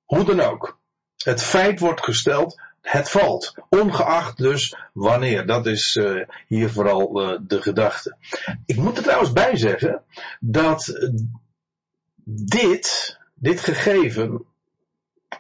Hoe 0.06 0.24
dan 0.24 0.40
ook. 0.40 0.80
Het 1.18 1.44
feit 1.44 1.80
wordt 1.80 2.04
gesteld, 2.04 2.62
het 2.82 3.10
valt. 3.10 3.54
Ongeacht 3.70 4.38
dus 4.38 4.76
wanneer. 4.94 5.46
Dat 5.46 5.66
is 5.66 5.96
uh, 5.96 6.28
hier 6.48 6.70
vooral 6.70 7.22
uh, 7.22 7.40
de 7.42 7.62
gedachte. 7.62 8.16
Ik 8.66 8.76
moet 8.76 8.98
er 8.98 9.04
trouwens 9.04 9.32
bij 9.32 9.58
zeggen 9.58 10.04
dat 10.40 11.10
dit, 12.26 13.18
dit 13.34 13.60
gegeven 13.60 14.46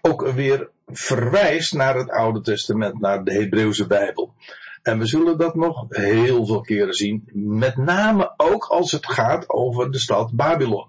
ook 0.02 0.28
weer 0.32 0.70
verwijst 0.88 1.74
naar 1.74 1.96
het 1.96 2.10
Oude 2.10 2.42
Testament, 2.42 3.00
naar 3.00 3.24
de 3.24 3.34
Hebreeuwse 3.34 3.88
Bijbel. 3.88 4.34
En 4.82 5.00
we 5.00 5.06
zullen 5.06 5.38
dat 5.38 5.56
nog 5.56 5.86
heel 5.90 6.46
veel 6.46 6.62
keren 6.62 6.94
zien, 6.94 7.30
met 7.34 7.78
name 7.78 8.34
ook 8.38 8.66
als 8.66 8.92
het 8.92 9.08
gaat 9.08 9.50
over 9.50 9.92
de 9.92 10.00
stad 10.00 10.32
Babylon. 10.32 10.88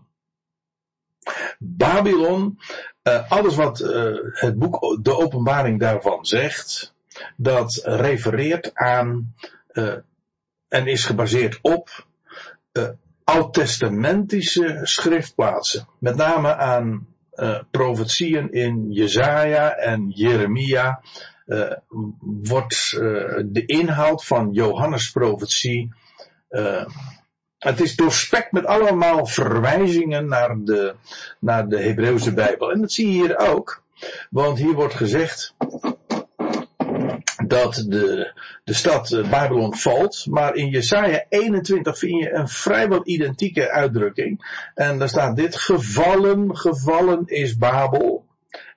Babylon, 1.58 2.58
uh, 3.02 3.30
alles 3.30 3.56
wat 3.56 3.80
uh, 3.80 4.16
het 4.22 4.58
boek, 4.58 4.98
de 5.02 5.16
openbaring 5.16 5.80
daarvan 5.80 6.24
zegt, 6.24 6.94
dat 7.36 7.80
refereert 7.84 8.74
aan 8.74 9.34
uh, 9.72 9.94
en 10.68 10.86
is 10.86 11.04
gebaseerd 11.04 11.58
op 11.62 12.06
oud-testamentische 13.24 14.80
schriftplaatsen. 14.82 15.88
Met 15.98 16.16
name 16.16 16.56
aan 16.56 17.06
uh, 17.34 17.58
profetieën 17.70 18.52
in 18.52 18.86
Jezaja 18.90 19.74
en 19.74 20.10
Jeremia 20.14 21.00
uh, 21.46 21.72
wordt 22.42 22.92
uh, 22.94 23.00
de 23.46 23.62
inhoud 23.66 24.24
van 24.24 24.52
Johannes 24.52 25.10
profetie 25.10 25.92
het 27.62 27.80
is 27.80 27.96
doorspekt 27.96 28.52
met 28.52 28.66
allemaal 28.66 29.26
verwijzingen 29.26 30.28
naar 30.28 30.56
de, 30.64 30.94
naar 31.38 31.68
de 31.68 31.78
Hebreeuwse 31.78 32.34
Bijbel. 32.34 32.70
En 32.72 32.80
dat 32.80 32.92
zie 32.92 33.06
je 33.06 33.12
hier 33.12 33.38
ook. 33.38 33.82
Want 34.30 34.58
hier 34.58 34.72
wordt 34.72 34.94
gezegd 34.94 35.54
dat 37.52 37.84
de, 37.88 38.32
de 38.64 38.72
stad 38.72 39.12
eh, 39.12 39.30
Babylon 39.30 39.76
valt. 39.76 40.26
Maar 40.30 40.54
in 40.54 40.68
Jesaja 40.68 41.24
21 41.28 41.98
vind 41.98 42.22
je 42.22 42.32
een 42.32 42.48
vrijwel 42.48 43.00
identieke 43.04 43.70
uitdrukking. 43.70 44.60
En 44.74 44.98
daar 44.98 45.08
staat 45.08 45.36
dit, 45.36 45.56
gevallen, 45.56 46.56
gevallen 46.56 47.22
is 47.26 47.56
Babel. 47.56 48.24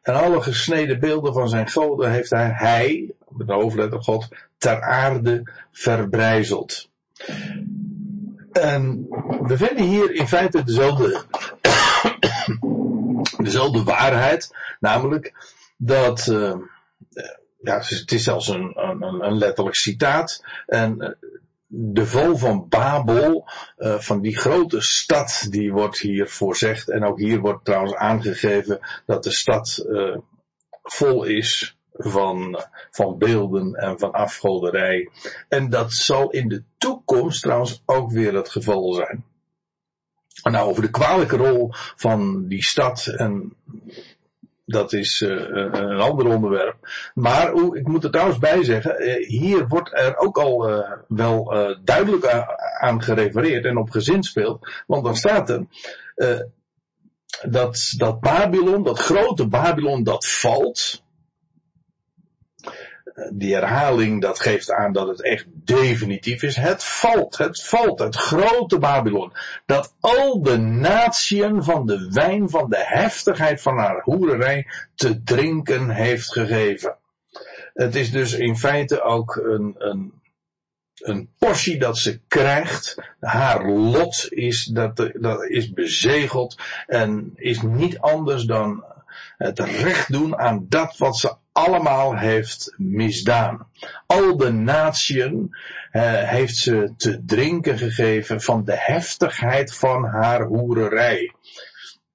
En 0.01 0.13
alle 0.13 0.41
gesneden 0.41 0.99
beelden 0.99 1.33
van 1.33 1.49
zijn 1.49 1.69
goden 1.69 2.11
heeft 2.11 2.29
hij, 2.29 2.51
hij 2.53 3.11
met 3.29 3.47
de 3.47 3.53
hoofdletter 3.53 4.01
God, 4.03 4.27
ter 4.57 4.81
aarde 4.81 5.43
verbrijzeld. 5.71 6.89
En 8.51 9.07
we 9.41 9.57
vinden 9.57 9.85
hier 9.85 10.11
in 10.11 10.27
feite 10.27 10.63
dezelfde, 10.63 11.23
dezelfde 13.43 13.83
waarheid, 13.83 14.55
namelijk 14.79 15.33
dat, 15.77 16.27
uh, 16.27 16.53
ja, 17.65 17.77
het 17.77 18.11
is 18.11 18.23
zelfs 18.23 18.47
een, 18.47 18.71
een, 18.75 19.25
een 19.25 19.37
letterlijk 19.37 19.75
citaat. 19.75 20.43
En 20.65 21.01
eh, 21.01 21.09
de 21.67 22.05
val 22.05 22.37
van 22.37 22.65
Babel, 22.69 23.49
uh, 23.77 23.99
van 23.99 24.21
die 24.21 24.37
grote 24.37 24.81
stad, 24.81 25.47
die 25.49 25.71
wordt 25.71 25.99
hier 25.99 26.29
voorzegd. 26.29 26.89
En 26.89 27.03
ook 27.03 27.19
hier 27.19 27.39
wordt 27.39 27.65
trouwens 27.65 27.95
aangegeven 27.95 28.79
dat 29.05 29.23
de 29.23 29.31
stad 29.31 29.85
uh, 29.89 30.17
vol 30.83 31.23
is 31.23 31.77
van, 31.91 32.65
van 32.91 33.17
beelden 33.17 33.73
en 33.73 33.99
van 33.99 34.11
afgoderij. 34.11 35.09
En 35.49 35.69
dat 35.69 35.93
zal 35.93 36.29
in 36.29 36.47
de 36.47 36.63
toekomst 36.77 37.41
trouwens 37.41 37.83
ook 37.85 38.11
weer 38.11 38.33
het 38.33 38.49
geval 38.49 38.93
zijn. 38.93 39.25
Nou, 40.43 40.69
over 40.69 40.81
de 40.81 40.89
kwalijke 40.89 41.37
rol 41.37 41.69
van 41.95 42.47
die 42.47 42.63
stad 42.63 43.05
en 43.05 43.55
dat 44.65 44.93
is 44.93 45.21
uh, 45.21 45.29
een 45.71 45.99
ander 45.99 46.27
onderwerp. 46.27 46.75
Maar 47.13 47.53
ik 47.53 47.87
moet 47.87 48.03
er 48.03 48.11
trouwens 48.11 48.39
bij 48.39 48.63
zeggen, 48.63 48.95
hier 49.27 49.67
wordt 49.67 49.93
er 49.93 50.17
ook 50.17 50.37
al 50.37 50.83
wel 51.07 51.53
duidelijk 51.83 52.25
aan 52.79 53.03
gerefereerd 53.03 53.65
en 53.65 53.77
op 53.77 53.89
gezinspeeld. 53.89 54.83
Want 54.87 55.05
dan 55.05 55.15
staat 55.15 55.49
er 55.49 55.65
dat, 57.43 57.93
dat 57.97 58.19
Babylon, 58.19 58.83
dat 58.83 58.99
grote 58.99 59.47
Babylon, 59.47 60.03
dat 60.03 60.25
valt 60.25 61.03
die 63.33 63.53
herhaling, 63.53 64.21
dat 64.21 64.39
geeft 64.39 64.71
aan 64.71 64.93
dat 64.93 65.07
het 65.07 65.21
echt 65.21 65.45
definitief 65.47 66.43
is. 66.43 66.55
Het 66.55 66.83
valt, 66.83 67.37
het 67.37 67.63
valt, 67.63 67.99
het 67.99 68.15
grote 68.15 68.77
Babylon. 68.77 69.33
Dat 69.65 69.95
al 69.99 70.41
de 70.41 70.57
natieën 70.57 71.63
van 71.63 71.85
de 71.85 72.09
wijn 72.11 72.49
van 72.49 72.69
de 72.69 72.83
heftigheid 72.85 73.61
van 73.61 73.77
haar 73.77 74.01
hoererij 74.03 74.67
te 74.95 75.23
drinken 75.23 75.89
heeft 75.89 76.31
gegeven. 76.31 76.97
Het 77.73 77.95
is 77.95 78.11
dus 78.11 78.33
in 78.33 78.57
feite 78.57 79.01
ook 79.01 79.35
een, 79.35 79.75
een, 79.77 80.13
een 80.95 81.29
portie 81.37 81.77
dat 81.77 81.97
ze 81.97 82.19
krijgt. 82.27 82.95
Haar 83.19 83.69
lot 83.69 84.27
is, 84.29 84.65
dat, 84.65 85.11
dat 85.13 85.43
is 85.43 85.73
bezegeld 85.73 86.57
en 86.87 87.31
is 87.35 87.61
niet 87.61 87.99
anders 87.99 88.43
dan 88.43 88.85
het 89.37 89.59
recht 89.59 90.11
doen 90.11 90.37
aan 90.37 90.65
dat 90.69 90.97
wat 90.97 91.17
ze 91.17 91.35
allemaal 91.51 92.17
heeft 92.17 92.73
misdaan. 92.77 93.67
Al 94.05 94.37
de 94.37 94.51
natieën 94.51 95.55
uh, 95.91 96.01
heeft 96.23 96.55
ze 96.55 96.93
te 96.97 97.25
drinken 97.25 97.77
gegeven 97.77 98.41
van 98.41 98.65
de 98.65 98.75
heftigheid 98.75 99.73
van 99.73 100.05
haar 100.05 100.41
hoererij. 100.41 101.33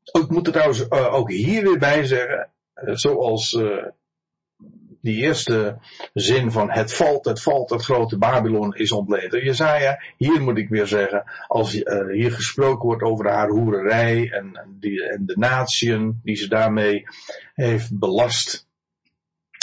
Ik 0.05 0.29
moet 0.29 0.47
er 0.47 0.53
trouwens 0.53 0.87
uh, 0.89 1.15
ook 1.15 1.31
hier 1.31 1.63
weer 1.63 1.79
bij 1.79 2.05
zeggen, 2.05 2.49
uh, 2.75 2.95
zoals 2.95 3.59
die 5.01 5.17
eerste 5.17 5.79
zin 6.15 6.53
van 6.53 6.71
het 6.71 6.95
valt, 6.95 7.25
het 7.25 7.43
valt, 7.43 7.71
het 7.71 7.85
grote 7.85 8.19
Babylon 8.19 8.75
is 8.75 8.93
ontleend. 8.93 9.33
Jezaja, 9.33 10.03
hier 10.17 10.41
moet 10.41 10.59
ik 10.59 10.69
weer 10.69 10.87
zeggen, 10.87 11.25
als 11.47 11.75
uh, 11.75 12.07
hier 12.13 12.33
gesproken 12.33 12.89
wordt 12.89 13.03
over 13.03 13.31
haar 13.31 13.49
hoererij 13.49 14.31
en, 14.31 14.61
die, 14.81 15.09
en 15.09 15.27
de 15.27 15.39
natieën 15.39 16.21
die 16.23 16.37
ze 16.37 16.49
daarmee 16.49 17.05
heeft 17.55 17.99
belast 17.99 18.69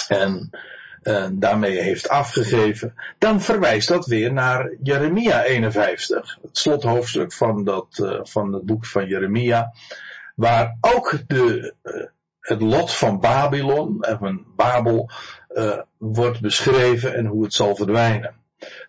en, 0.08 0.50
daarmee 1.32 1.82
heeft 1.82 2.10
afgegeven, 2.10 2.94
dan 3.18 3.42
verwijst 3.42 3.88
dat 3.88 4.06
weer 4.06 4.34
naar 4.34 4.72
Jeremia 4.84 5.44
51, 5.44 6.38
het 6.42 6.58
slothoofdstuk 6.58 7.34
van, 7.34 7.64
dat, 7.64 8.00
uh, 8.02 8.20
van 8.24 8.54
het 8.54 8.66
boek 8.66 8.86
van 8.86 9.08
Jeremia, 9.08 9.74
waar 10.36 10.78
ook 10.82 11.20
de, 11.28 11.74
uh, 11.84 12.06
het 12.48 12.62
lot 12.62 12.94
van 12.94 13.20
Babylon 13.20 14.02
en 14.02 14.18
van 14.18 14.46
Babel 14.56 15.10
uh, 15.50 15.80
wordt 15.98 16.42
beschreven 16.42 17.16
en 17.16 17.26
hoe 17.26 17.44
het 17.44 17.54
zal 17.54 17.76
verdwijnen. 17.76 18.36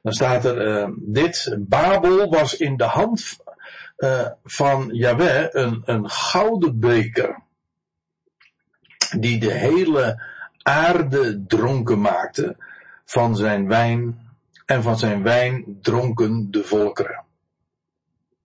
Dan 0.02 0.12
staat 0.12 0.44
er, 0.44 0.66
uh, 0.66 0.88
dit 0.96 1.56
Babel 1.58 2.30
was 2.30 2.56
in 2.56 2.76
de 2.76 2.84
hand 2.84 3.36
uh, 3.98 4.26
van 4.44 4.88
Yahweh 4.92 5.46
een, 5.50 5.82
een 5.84 6.10
gouden 6.10 6.80
beker 6.80 7.42
die 9.18 9.40
de 9.40 9.52
hele 9.52 10.22
aarde 10.62 11.44
dronken 11.46 12.00
maakte 12.00 12.56
van 13.04 13.36
zijn 13.36 13.68
wijn 13.68 14.28
en 14.66 14.82
van 14.82 14.98
zijn 14.98 15.22
wijn 15.22 15.78
dronken 15.82 16.50
de 16.50 16.64
volkeren. 16.64 17.24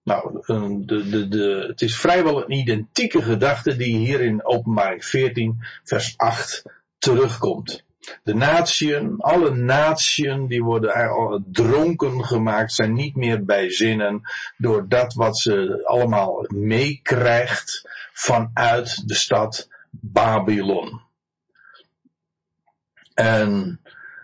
Nou, 0.04 0.42
de, 0.86 1.10
de, 1.10 1.28
de, 1.28 1.66
het 1.68 1.82
is 1.82 1.96
vrijwel 1.96 2.44
een 2.44 2.52
identieke 2.52 3.22
gedachte 3.22 3.76
die 3.76 3.98
hier 3.98 4.22
in 4.22 4.46
openbaring 4.46 5.06
14 5.06 5.64
vers 5.84 6.14
8 6.18 6.64
terugkomt. 6.98 7.84
De 8.24 8.34
natieën, 8.34 9.16
alle 9.18 9.56
natieën 9.56 10.48
die 10.48 10.64
worden 10.64 11.46
dronken 11.52 12.26
gemaakt, 12.26 12.74
zijn 12.74 12.94
niet 12.94 13.16
meer 13.16 13.46
bij 13.46 13.70
zinnen 13.72 14.22
door 14.58 14.88
dat 14.88 15.14
wat 15.14 15.38
ze 15.38 15.82
allemaal 15.86 16.46
meekrijgt 16.48 17.90
vanuit 18.14 19.08
de 19.08 19.16
stad 19.16 19.68
Babylon. 19.90 21.02
En 23.14 23.80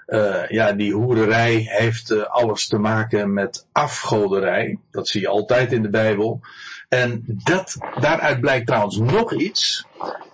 uh, 0.10 0.48
ja, 0.48 0.74
die 0.74 0.94
hoererij 0.94 1.56
heeft 1.56 2.12
uh, 2.12 2.24
alles 2.24 2.68
te 2.68 2.78
maken 2.78 3.34
met 3.34 3.68
afgoderij. 3.72 4.80
Dat 4.92 5.08
zie 5.08 5.22
je 5.22 5.28
altijd 5.28 5.72
in 5.72 5.82
de 5.82 5.90
Bijbel. 5.90 6.40
En 6.88 7.24
dat, 7.26 7.78
daaruit 8.00 8.40
blijkt 8.40 8.68
trouwens 8.68 8.98
nog 8.98 9.34
iets. 9.34 9.86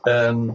Uh, 0.04 0.50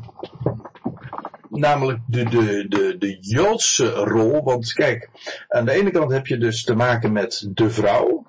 namelijk 1.48 1.98
de, 2.06 2.24
de, 2.24 2.66
de, 2.68 2.96
de 2.98 3.18
Joodse 3.20 3.90
rol. 3.90 4.42
Want 4.42 4.72
kijk, 4.72 5.08
aan 5.48 5.64
de 5.64 5.72
ene 5.72 5.90
kant 5.90 6.12
heb 6.12 6.26
je 6.26 6.38
dus 6.38 6.64
te 6.64 6.74
maken 6.74 7.12
met 7.12 7.48
de 7.54 7.70
vrouw. 7.70 8.28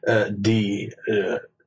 Uh, 0.00 0.24
die 0.34 0.94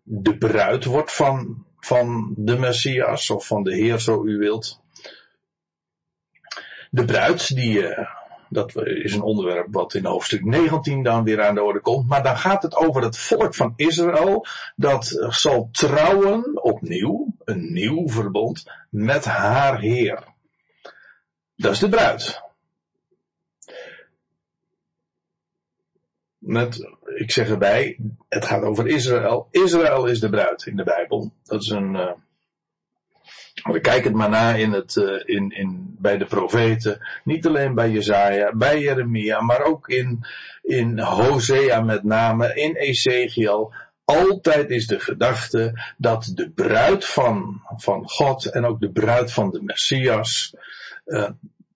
de 0.04 0.38
bruid 0.38 0.86
wordt 0.86 1.14
van, 1.14 1.66
van 1.80 2.34
de 2.38 2.58
Messias 2.58 3.30
of 3.30 3.48
van 3.48 3.64
de 3.64 3.76
Heer, 3.76 4.00
zo 4.00 4.26
u 4.26 4.38
wilt 4.38 4.81
de 6.91 7.06
bruid, 7.06 7.56
die, 7.56 7.89
uh, 7.89 8.08
dat 8.49 8.75
is 8.86 9.13
een 9.13 9.21
onderwerp 9.21 9.67
wat 9.69 9.93
in 9.93 10.06
hoofdstuk 10.06 10.45
19 10.45 11.04
dan 11.04 11.23
weer 11.23 11.43
aan 11.43 11.56
de 11.56 11.63
orde 11.63 11.80
komt. 11.80 12.08
Maar 12.08 12.23
dan 12.23 12.38
gaat 12.38 12.63
het 12.63 12.75
over 12.75 13.04
het 13.04 13.17
volk 13.17 13.56
van 13.56 13.73
Israël 13.75 14.45
dat 14.75 15.25
zal 15.30 15.69
trouwen 15.71 16.63
opnieuw, 16.63 17.36
een 17.43 17.73
nieuw 17.73 18.10
verbond, 18.10 18.63
met 18.89 19.25
haar 19.25 19.80
Heer. 19.80 20.23
Dat 21.56 21.71
is 21.71 21.80
de 21.80 21.89
bruid. 21.89 22.41
Met, 26.38 26.89
ik 27.15 27.32
zeg 27.32 27.49
erbij, 27.49 27.99
het 28.30 28.45
gaat 28.45 28.63
over 28.63 28.88
Israël. 28.88 29.47
Israël 29.51 30.06
is 30.06 30.19
de 30.19 30.30
bruid 30.30 30.65
in 30.65 30.75
de 30.75 30.84
Bijbel. 30.84 31.34
Dat 31.43 31.62
is 31.62 31.69
een, 31.69 31.95
uh, 31.95 32.12
we 33.64 33.80
kijken 33.80 34.04
het 34.04 34.14
maar 34.14 34.30
na 34.30 34.54
in 34.54 34.72
het, 34.72 34.96
uh, 34.96 35.22
in, 35.26 35.50
in, 35.50 35.96
bij 36.00 36.18
de 36.18 36.26
profeten. 36.26 37.08
Niet 37.24 37.48
alleen 37.48 37.76
bij 37.76 37.90
Jezaja, 37.90 38.56
bij 38.56 38.80
Jeremia, 38.80 39.42
maar 39.42 39.64
ook 39.64 39.88
in, 39.88 40.26
in 40.62 41.00
Hosea 41.00 41.82
met 41.82 42.04
name, 42.04 42.56
in 42.56 42.76
Ezekiel. 42.76 43.74
Altijd 44.06 44.70
is 44.70 44.88
de 44.88 45.00
gedachte 45.00 45.94
dat 45.98 46.32
de 46.36 46.50
bruid 46.50 47.06
van, 47.06 47.62
van 47.78 48.10
God 48.10 48.46
en 48.46 48.66
ook 48.66 48.80
de 48.80 48.92
bruid 48.92 49.32
van 49.32 49.52
de 49.52 49.62
Messias 49.64 50.56
uh, 51.06 51.30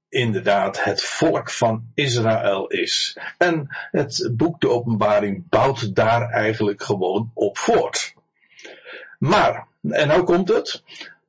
inderdaad 0.09 0.83
het 0.83 1.03
volk 1.03 1.49
van 1.49 1.91
Israël 1.93 2.67
is. 2.67 3.17
En 3.37 3.67
het 3.91 4.29
boek 4.33 4.61
de 4.61 4.69
openbaring 4.69 5.49
bouwt 5.49 5.95
daar 5.95 6.29
eigenlijk 6.29 6.83
gewoon 6.83 7.31
op 7.33 7.57
voort. 7.57 8.13
Maar, 9.19 9.67
en 9.89 10.07
nou 10.07 10.23
komt 10.23 10.49
het, 10.49 10.83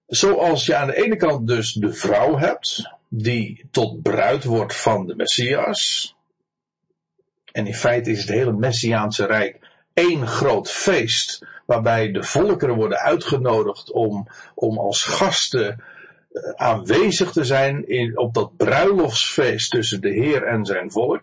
zoals 0.06 0.66
je 0.66 0.74
aan 0.74 0.86
de 0.86 1.04
ene 1.04 1.16
kant 1.16 1.46
dus 1.46 1.72
de 1.72 1.92
vrouw 1.92 2.38
hebt, 2.38 2.90
die 3.08 3.66
tot 3.70 4.02
bruid 4.02 4.44
wordt 4.44 4.76
van 4.76 5.06
de 5.06 5.16
Messias. 5.16 6.14
En 7.52 7.66
in 7.66 7.74
feite 7.74 8.10
is 8.10 8.20
het 8.20 8.28
hele 8.28 8.52
Messiaanse 8.52 9.26
Rijk 9.26 9.58
één 9.92 10.26
groot 10.26 10.70
feest, 10.70 11.46
waarbij 11.66 12.12
de 12.12 12.22
volkeren 12.22 12.74
worden 12.74 12.98
uitgenodigd 12.98 13.92
om, 13.92 14.28
om 14.54 14.78
als 14.78 15.02
gasten 15.02 15.82
eh, 16.32 16.50
aanwezig 16.54 17.32
te 17.32 17.44
zijn 17.44 17.88
in, 17.88 18.18
op 18.18 18.34
dat 18.34 18.56
bruiloftsfeest 18.56 19.70
tussen 19.70 20.00
de 20.00 20.10
Heer 20.10 20.42
en 20.42 20.64
zijn 20.64 20.90
volk. 20.90 21.22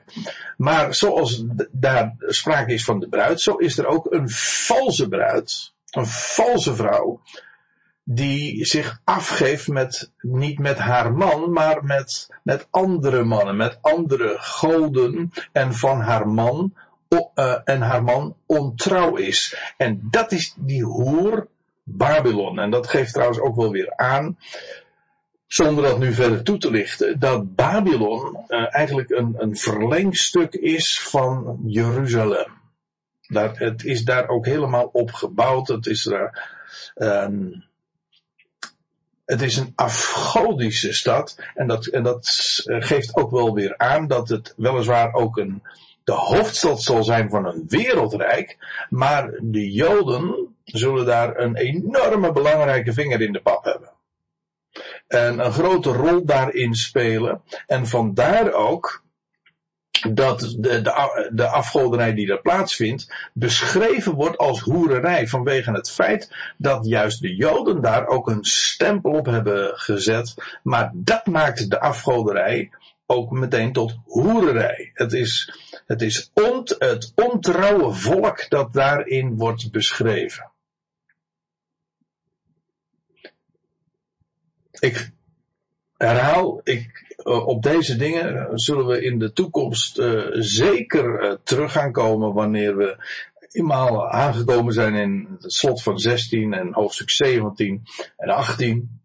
Maar 0.57 0.95
zoals 0.95 1.43
daar 1.71 2.15
sprake 2.19 2.73
is 2.73 2.83
van 2.83 2.99
de 2.99 3.07
bruid, 3.07 3.41
zo 3.41 3.55
is 3.55 3.77
er 3.77 3.85
ook 3.85 4.11
een 4.11 4.29
valse 4.29 5.07
bruid, 5.07 5.73
een 5.91 6.07
valse 6.07 6.75
vrouw, 6.75 7.21
die 8.03 8.65
zich 8.65 9.01
afgeeft 9.03 9.67
met, 9.67 10.11
niet 10.21 10.59
met 10.59 10.77
haar 10.77 11.13
man, 11.13 11.51
maar 11.51 11.83
met, 11.83 12.29
met 12.43 12.67
andere 12.69 13.23
mannen, 13.23 13.55
met 13.55 13.77
andere 13.81 14.35
goden 14.39 15.31
en 15.51 15.73
van 15.73 15.99
haar 15.99 16.27
man, 16.27 16.73
uh, 17.35 17.57
en 17.63 17.81
haar 17.81 18.03
man 18.03 18.35
ontrouw 18.45 19.15
is. 19.15 19.73
En 19.77 20.07
dat 20.11 20.31
is 20.31 20.55
die 20.57 20.83
hoer 20.83 21.47
Babylon. 21.83 22.59
En 22.59 22.69
dat 22.69 22.87
geeft 22.87 23.13
trouwens 23.13 23.39
ook 23.39 23.55
wel 23.55 23.71
weer 23.71 23.95
aan, 23.95 24.37
zonder 25.47 25.83
dat 25.83 25.99
nu 25.99 26.13
verder 26.13 26.43
toe 26.43 26.57
te 26.57 26.71
lichten, 26.71 27.19
dat 27.19 27.55
Babylon 27.55 28.45
uh, 28.47 28.75
eigenlijk 28.75 29.09
een, 29.09 29.35
een 29.37 29.57
verlengstuk 29.57 30.53
is 30.53 31.01
van 31.01 31.59
Jeruzalem. 31.65 32.61
Dat, 33.27 33.57
het 33.57 33.83
is 33.83 34.03
daar 34.03 34.27
ook 34.27 34.45
helemaal 34.45 34.89
op 34.91 35.11
gebouwd. 35.11 35.67
Het 35.67 35.85
is 35.85 36.03
daar, 36.03 36.55
uh, 36.95 37.27
het 39.33 39.41
is 39.41 39.57
een 39.57 39.73
afgodische 39.75 40.93
stad. 40.93 41.35
En 41.55 41.67
dat, 41.67 41.85
en 41.85 42.03
dat 42.03 42.27
geeft 42.65 43.15
ook 43.15 43.31
wel 43.31 43.53
weer 43.53 43.77
aan 43.77 44.07
dat 44.07 44.29
het 44.29 44.53
weliswaar 44.57 45.13
ook 45.13 45.37
een, 45.37 45.63
de 46.03 46.11
hoofdstad 46.11 46.81
zal 46.81 47.03
zijn 47.03 47.29
van 47.29 47.45
een 47.45 47.63
wereldrijk. 47.67 48.57
Maar 48.89 49.31
de 49.41 49.71
Joden 49.71 50.55
zullen 50.63 51.05
daar 51.05 51.37
een 51.37 51.55
enorme 51.55 52.31
belangrijke 52.31 52.93
vinger 52.93 53.21
in 53.21 53.33
de 53.33 53.41
pap 53.41 53.63
hebben. 53.63 53.91
En 55.07 55.39
een 55.39 55.53
grote 55.53 55.91
rol 55.91 56.25
daarin 56.25 56.73
spelen. 56.73 57.41
En 57.67 57.87
vandaar 57.87 58.53
ook 58.53 59.02
dat 60.09 60.39
de, 60.39 60.81
de, 60.81 61.29
de 61.33 61.47
afgoderij 61.47 62.13
die 62.13 62.27
daar 62.27 62.41
plaatsvindt 62.41 63.29
beschreven 63.33 64.13
wordt 64.13 64.37
als 64.37 64.59
hoererij 64.59 65.27
vanwege 65.27 65.71
het 65.71 65.91
feit 65.91 66.35
dat 66.57 66.85
juist 66.85 67.21
de 67.21 67.35
Joden 67.35 67.81
daar 67.81 68.07
ook 68.07 68.29
een 68.29 68.43
stempel 68.43 69.11
op 69.11 69.25
hebben 69.25 69.71
gezet. 69.79 70.33
Maar 70.63 70.91
dat 70.93 71.25
maakt 71.25 71.69
de 71.69 71.79
afgoderij 71.79 72.69
ook 73.05 73.31
meteen 73.31 73.73
tot 73.73 73.95
hoererij. 74.05 74.91
Het 74.93 75.13
is, 75.13 75.53
het 75.85 76.01
is 76.01 76.31
ont, 76.33 76.75
het 76.79 77.11
ontrouwe 77.15 77.93
volk 77.93 78.49
dat 78.49 78.73
daarin 78.73 79.37
wordt 79.37 79.71
beschreven. 79.71 80.51
Ik 84.79 85.11
herhaal, 85.97 86.61
ik 86.63 87.12
op 87.23 87.63
deze 87.63 87.95
dingen 87.95 88.59
zullen 88.59 88.85
we 88.85 89.03
in 89.03 89.19
de 89.19 89.33
toekomst 89.33 89.99
uh, 89.99 90.25
zeker 90.31 91.39
terug 91.43 91.71
gaan 91.71 91.91
komen 91.91 92.33
wanneer 92.33 92.77
we 92.77 93.05
eenmaal 93.51 94.09
aangekomen 94.09 94.73
zijn 94.73 94.93
in 94.93 95.37
het 95.41 95.53
slot 95.53 95.83
van 95.83 95.99
16 95.99 96.53
en 96.53 96.73
hoofdstuk 96.73 97.09
17 97.09 97.83
en 98.17 98.29
18. 98.29 99.01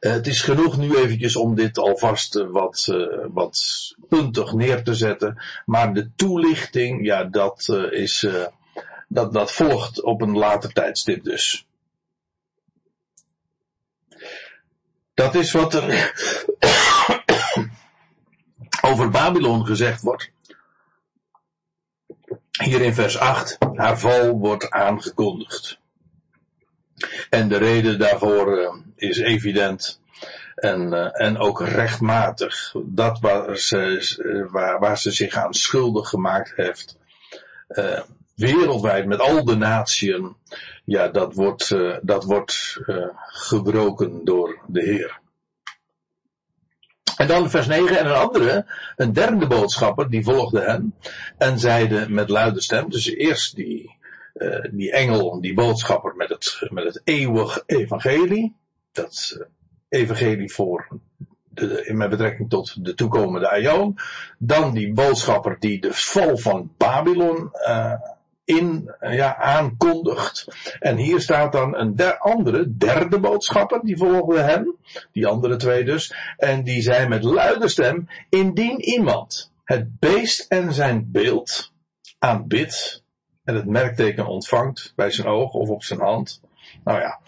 het 0.00 0.26
is 0.26 0.42
genoeg 0.42 0.76
nu 0.76 0.96
eventjes 0.96 1.36
om 1.36 1.54
dit 1.54 1.78
alvast 1.78 2.34
wat, 2.34 2.94
wat 3.32 3.58
puntig 4.08 4.52
neer 4.52 4.82
te 4.82 4.94
zetten. 4.94 5.42
Maar 5.64 5.94
de 5.94 6.10
toelichting, 6.16 7.04
ja, 7.04 7.24
dat 7.24 7.68
is, 7.90 8.26
dat, 9.08 9.32
dat 9.32 9.52
volgt 9.52 10.02
op 10.02 10.22
een 10.22 10.36
later 10.36 10.72
tijdstip 10.72 11.24
dus. 11.24 11.66
Dat 15.16 15.34
is 15.34 15.52
wat 15.52 15.74
er 15.74 16.12
over 18.90 19.10
Babylon 19.10 19.66
gezegd 19.66 20.02
wordt. 20.02 20.30
Hier 22.50 22.80
in 22.80 22.94
vers 22.94 23.18
8, 23.18 23.58
haar 23.74 23.98
val 23.98 24.38
wordt 24.38 24.70
aangekondigd. 24.70 25.78
En 27.30 27.48
de 27.48 27.56
reden 27.56 27.98
daarvoor 27.98 28.58
uh, 28.58 28.74
is 28.96 29.18
evident 29.18 30.00
en, 30.54 30.92
uh, 30.92 31.20
en 31.20 31.38
ook 31.38 31.60
rechtmatig. 31.60 32.74
Dat 32.84 33.20
waar 33.20 33.56
ze, 33.56 34.46
waar, 34.50 34.78
waar 34.78 34.98
ze 34.98 35.10
zich 35.10 35.34
aan 35.34 35.54
schuldig 35.54 36.08
gemaakt 36.08 36.52
heeft. 36.56 36.96
Wereldwijd 38.36 39.06
met 39.06 39.20
al 39.20 39.44
de 39.44 39.56
natieën. 39.56 40.36
Ja, 40.84 41.08
dat 41.08 41.34
wordt, 41.34 41.76
dat 42.02 42.24
wordt 42.24 42.80
gebroken 43.26 44.24
door 44.24 44.58
de 44.66 44.82
Heer. 44.82 45.20
En 47.16 47.26
dan 47.26 47.50
vers 47.50 47.66
9 47.66 47.98
en 47.98 48.06
een 48.06 48.12
andere, 48.12 48.66
een 48.96 49.12
derde 49.12 49.46
boodschapper, 49.46 50.10
die 50.10 50.24
volgde 50.24 50.60
hen 50.60 50.94
en 51.38 51.58
zeide 51.58 52.08
met 52.08 52.28
luide 52.28 52.60
stem, 52.60 52.90
dus 52.90 53.06
eerst 53.06 53.56
die, 53.56 53.96
uh, 54.34 54.64
die 54.70 54.92
engel, 54.92 55.40
die 55.40 55.54
boodschapper 55.54 56.16
met 56.16 56.28
het, 56.28 56.58
met 56.70 56.84
het 56.84 57.00
eeuwig 57.04 57.62
evangelie, 57.66 58.56
dat 58.92 59.36
uh, 59.38 59.46
evangelie 59.88 60.52
voor 60.52 60.88
de, 61.48 61.86
in 61.86 61.96
met 61.96 62.10
betrekking 62.10 62.50
tot 62.50 62.84
de 62.84 62.94
toekomende 62.94 63.50
aion, 63.50 63.98
dan 64.38 64.74
die 64.74 64.92
boodschapper 64.92 65.56
die 65.58 65.80
de 65.80 65.92
val 65.92 66.36
van 66.36 66.72
Babylon 66.76 67.50
uh, 67.52 67.92
in, 68.46 68.94
ja, 69.00 69.36
aankondigt. 69.36 70.46
En 70.78 70.96
hier 70.96 71.20
staat 71.20 71.52
dan 71.52 71.76
een 71.76 71.96
der 71.96 72.18
andere, 72.18 72.76
derde 72.76 73.20
boodschapper, 73.20 73.80
die 73.82 73.96
volgde 73.96 74.40
hem, 74.40 74.76
die 75.12 75.26
andere 75.26 75.56
twee 75.56 75.84
dus, 75.84 76.14
en 76.36 76.64
die 76.64 76.82
zei 76.82 77.08
met 77.08 77.22
luide 77.22 77.68
stem, 77.68 78.08
indien 78.28 78.80
iemand 78.80 79.52
het 79.64 79.98
beest 79.98 80.50
en 80.50 80.72
zijn 80.72 81.08
beeld 81.10 81.72
aanbidt, 82.18 83.04
en 83.44 83.54
het 83.54 83.66
merkteken 83.66 84.26
ontvangt 84.26 84.92
bij 84.96 85.10
zijn 85.10 85.26
oog 85.26 85.52
of 85.52 85.68
op 85.68 85.82
zijn 85.82 86.00
hand, 86.00 86.40
nou 86.84 87.00
ja, 87.00 87.20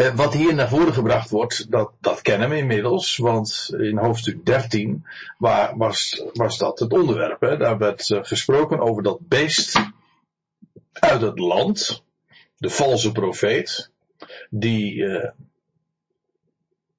eh, 0.00 0.14
wat 0.14 0.34
hier 0.34 0.54
naar 0.54 0.68
voren 0.68 0.92
gebracht 0.92 1.30
wordt, 1.30 1.70
dat, 1.70 1.92
dat 2.00 2.22
kennen 2.22 2.48
we 2.48 2.56
inmiddels, 2.56 3.16
want 3.16 3.70
in 3.78 3.98
hoofdstuk 3.98 4.46
13 4.46 5.06
waar, 5.38 5.76
was, 5.76 6.24
was 6.32 6.58
dat 6.58 6.78
het 6.78 6.92
onderwerp. 6.92 7.40
Hè? 7.40 7.56
Daar 7.56 7.78
werd 7.78 8.08
uh, 8.08 8.18
gesproken 8.22 8.80
over 8.80 9.02
dat 9.02 9.28
beest 9.28 9.80
uit 10.92 11.20
het 11.20 11.38
land, 11.38 12.04
de 12.56 12.70
valse 12.70 13.12
profeet, 13.12 13.90
die, 14.50 14.94
uh, 14.94 15.28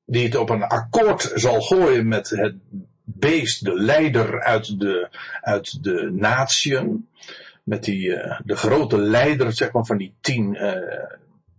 die 0.06 0.24
het 0.24 0.36
op 0.36 0.50
een 0.50 0.64
akkoord 0.64 1.32
zal 1.36 1.62
gooien 1.62 2.08
met 2.08 2.30
het 2.30 2.56
beest, 3.04 3.66
de 3.66 3.74
leider 3.74 4.42
uit 4.42 4.80
de, 4.80 5.10
uit 5.42 5.84
de 5.84 6.12
natieën, 6.14 7.10
met 7.64 7.84
die, 7.84 8.10
de 8.44 8.56
grote 8.56 8.98
leider 8.98 9.54
zeg 9.54 9.72
maar, 9.72 9.86
van 9.86 9.98
die 9.98 10.14
tien 10.22 10.58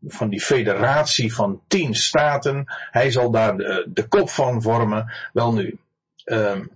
van 0.07 0.29
die 0.29 0.41
federatie 0.41 1.35
van 1.35 1.61
tien 1.67 1.95
staten. 1.95 2.65
Hij 2.91 3.11
zal 3.11 3.31
daar 3.31 3.57
de, 3.57 4.07
kop 4.09 4.31
van 4.31 4.63
vormen. 4.63 5.13
Wel 5.33 5.53
nu, 5.53 5.79
um, 6.25 6.71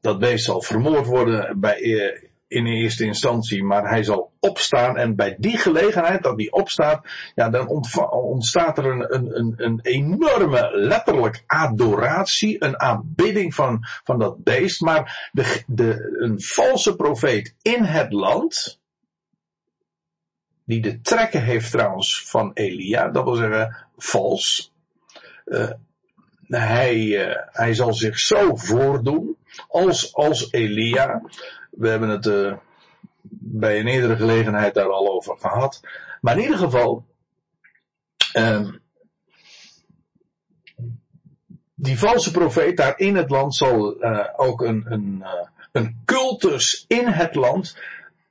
dat 0.00 0.18
beest 0.18 0.44
zal 0.44 0.62
vermoord 0.62 1.06
worden 1.06 1.60
bij, 1.60 1.80
eh, 1.80 2.30
in 2.52 2.66
eerste 2.66 3.04
instantie, 3.04 3.64
maar 3.64 3.88
hij 3.88 4.02
zal 4.02 4.32
opstaan 4.40 4.96
en 4.96 5.16
bij 5.16 5.36
die 5.38 5.58
gelegenheid 5.58 6.22
dat 6.22 6.36
hij 6.36 6.50
opstaat, 6.50 7.06
ja, 7.34 7.48
dan 7.50 7.68
ontstaat 8.10 8.78
er 8.78 8.86
een, 8.86 9.14
een, 9.14 9.38
een, 9.38 9.54
een 9.56 9.80
enorme 9.82 10.70
letterlijk 10.72 11.42
adoratie, 11.46 12.64
een 12.64 12.80
aanbidding 12.80 13.54
van, 13.54 13.78
van 14.04 14.18
dat 14.18 14.44
beest, 14.44 14.80
maar 14.80 15.30
de, 15.32 15.62
de, 15.66 16.16
een 16.18 16.40
valse 16.42 16.96
profeet 16.96 17.54
in 17.62 17.84
het 17.84 18.12
land, 18.12 18.80
die 20.64 20.80
de 20.80 21.00
trekken 21.00 21.42
heeft 21.42 21.70
trouwens 21.70 22.24
van 22.26 22.50
Elia, 22.54 23.08
dat 23.08 23.24
wil 23.24 23.34
zeggen 23.34 23.76
vals. 23.96 24.72
Uh, 25.44 25.70
hij, 26.46 26.96
uh, 26.96 27.36
hij 27.46 27.74
zal 27.74 27.94
zich 27.94 28.18
zo 28.18 28.56
voordoen 28.56 29.36
als, 29.68 30.14
als 30.14 30.52
Elia. 30.52 31.22
We 31.70 31.88
hebben 31.88 32.08
het 32.08 32.26
uh, 32.26 32.56
bij 33.38 33.80
een 33.80 33.86
eerdere 33.86 34.16
gelegenheid 34.16 34.74
daar 34.74 34.90
al 34.90 35.12
over 35.12 35.38
gehad. 35.38 35.80
Maar 36.20 36.36
in 36.36 36.42
ieder 36.42 36.58
geval, 36.58 37.04
ehm, 38.32 38.72
die 41.74 41.98
valse 41.98 42.30
profeet 42.30 42.76
daar 42.76 42.98
in 42.98 43.16
het 43.16 43.30
land 43.30 43.54
zal 43.54 44.02
ook 44.36 44.62
een, 44.62 44.84
een, 44.88 45.24
een 45.72 46.02
cultus 46.04 46.84
in 46.88 47.06
het 47.06 47.34
land 47.34 47.76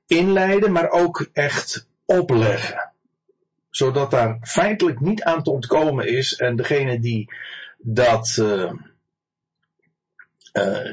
inleiden, 0.08 0.72
maar 0.72 0.90
ook 0.90 1.30
echt 1.34 1.90
opleggen. 2.06 2.92
Zodat 3.70 4.12
daar 4.12 4.38
feitelijk 4.42 5.00
niet 5.00 5.24
aan 5.24 5.44
te 5.44 5.52
ontkomen 5.52 6.08
is 6.08 6.36
en 6.36 6.56
degene 6.56 7.00
die 7.00 7.34
dat, 7.78 8.38
uh, 8.40 8.72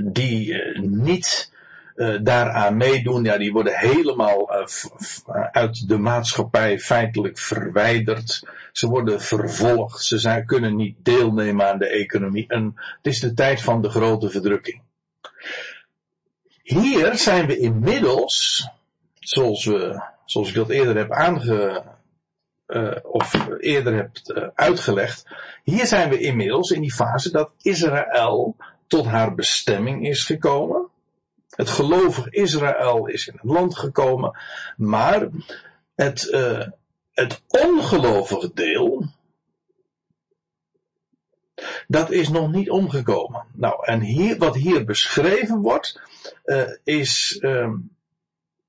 die 0.02 0.52
uh, 0.52 0.82
niet 0.82 1.52
daaraan 2.22 2.76
meedoen, 2.76 3.24
ja, 3.24 3.38
die 3.38 3.52
worden 3.52 3.78
helemaal 3.78 4.50
uit 5.52 5.88
de 5.88 5.98
maatschappij 5.98 6.78
feitelijk 6.78 7.38
verwijderd. 7.38 8.48
Ze 8.72 8.86
worden 8.86 9.20
vervolgd, 9.20 10.04
ze 10.04 10.18
zijn, 10.18 10.46
kunnen 10.46 10.76
niet 10.76 10.96
deelnemen 11.02 11.66
aan 11.66 11.78
de 11.78 11.88
economie. 11.88 12.48
En 12.48 12.74
het 12.74 13.06
is 13.06 13.20
de 13.20 13.34
tijd 13.34 13.62
van 13.62 13.82
de 13.82 13.88
grote 13.88 14.30
verdrukking. 14.30 14.82
Hier 16.62 17.16
zijn 17.16 17.46
we 17.46 17.58
inmiddels, 17.58 18.68
zoals 19.14 19.64
we 19.64 20.02
zoals 20.30 20.48
ik 20.48 20.54
dat 20.54 20.68
eerder 20.68 20.96
heb 20.96 21.10
aange, 21.10 21.84
uh, 22.66 22.96
of 23.02 23.48
eerder 23.58 23.94
heb 23.94 24.10
uh, 24.24 24.48
uitgelegd. 24.54 25.26
Hier 25.64 25.86
zijn 25.86 26.08
we 26.08 26.18
inmiddels 26.18 26.70
in 26.70 26.80
die 26.80 26.92
fase 26.92 27.30
dat 27.30 27.50
Israël 27.62 28.56
tot 28.86 29.06
haar 29.06 29.34
bestemming 29.34 30.06
is 30.06 30.24
gekomen. 30.24 30.88
Het 31.50 31.68
gelovig 31.68 32.28
Israël 32.28 33.06
is 33.06 33.26
in 33.26 33.34
het 33.34 33.50
land 33.50 33.76
gekomen, 33.78 34.38
maar 34.76 35.28
het, 35.94 36.28
uh, 36.30 36.66
het 37.12 37.42
ongelovige 37.46 38.50
deel, 38.54 39.04
dat 41.86 42.10
is 42.10 42.28
nog 42.28 42.50
niet 42.50 42.70
omgekomen. 42.70 43.44
Nou, 43.52 43.86
en 43.86 44.00
hier, 44.00 44.38
wat 44.38 44.54
hier 44.54 44.84
beschreven 44.84 45.60
wordt, 45.60 46.00
is, 46.84 47.40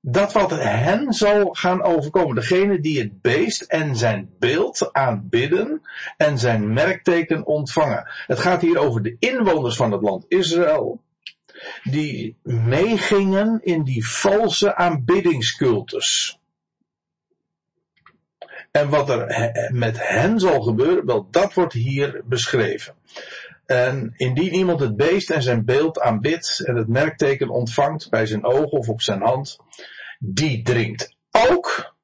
dat 0.00 0.32
wat 0.32 0.50
hen 0.50 1.12
zal 1.12 1.48
gaan 1.52 1.82
overkomen. 1.82 2.34
Degene 2.34 2.80
die 2.80 2.98
het 2.98 3.20
beest 3.20 3.62
en 3.62 3.96
zijn 3.96 4.30
beeld 4.38 4.92
aanbidden 4.92 5.82
en 6.16 6.38
zijn 6.38 6.72
merkteken 6.72 7.46
ontvangen. 7.46 8.10
Het 8.26 8.38
gaat 8.38 8.60
hier 8.60 8.78
over 8.78 9.02
de 9.02 9.16
inwoners 9.18 9.76
van 9.76 9.92
het 9.92 10.02
land 10.02 10.24
Israël. 10.28 11.00
Die 11.82 12.36
meegingen 12.42 13.60
in 13.62 13.82
die 13.82 14.08
valse 14.08 14.74
aanbiddingscultus. 14.74 16.38
En 18.70 18.88
wat 18.88 19.10
er 19.10 19.50
met 19.72 20.08
hen 20.08 20.38
zal 20.40 20.62
gebeuren, 20.62 21.06
wel 21.06 21.28
dat 21.30 21.54
wordt 21.54 21.72
hier 21.72 22.22
beschreven. 22.24 22.94
En 23.70 24.12
indien 24.16 24.54
iemand 24.54 24.80
het 24.80 24.96
beest 24.96 25.30
en 25.30 25.42
zijn 25.42 25.64
beeld 25.64 26.00
aanbidt 26.00 26.60
en 26.64 26.76
het 26.76 26.88
merkteken 26.88 27.48
ontvangt 27.48 28.10
bij 28.10 28.26
zijn 28.26 28.44
oog 28.44 28.70
of 28.70 28.88
op 28.88 29.02
zijn 29.02 29.22
hand, 29.22 29.58
die 30.18 30.62
drinkt 30.62 31.14
ook 31.30 31.94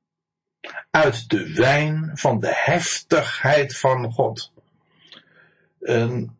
uit 0.91 1.31
de 1.31 1.53
wijn 1.53 2.11
van 2.15 2.41
de 2.41 2.51
heftigheid 2.53 3.77
van 3.77 4.13
God. 4.13 4.53
En 5.81 6.39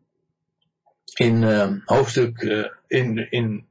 in 1.13 1.41
uh, 1.41 1.71
hoofdstuk, 1.85 2.41
uh, 2.41 2.67
in, 2.87 3.31
in 3.31 3.67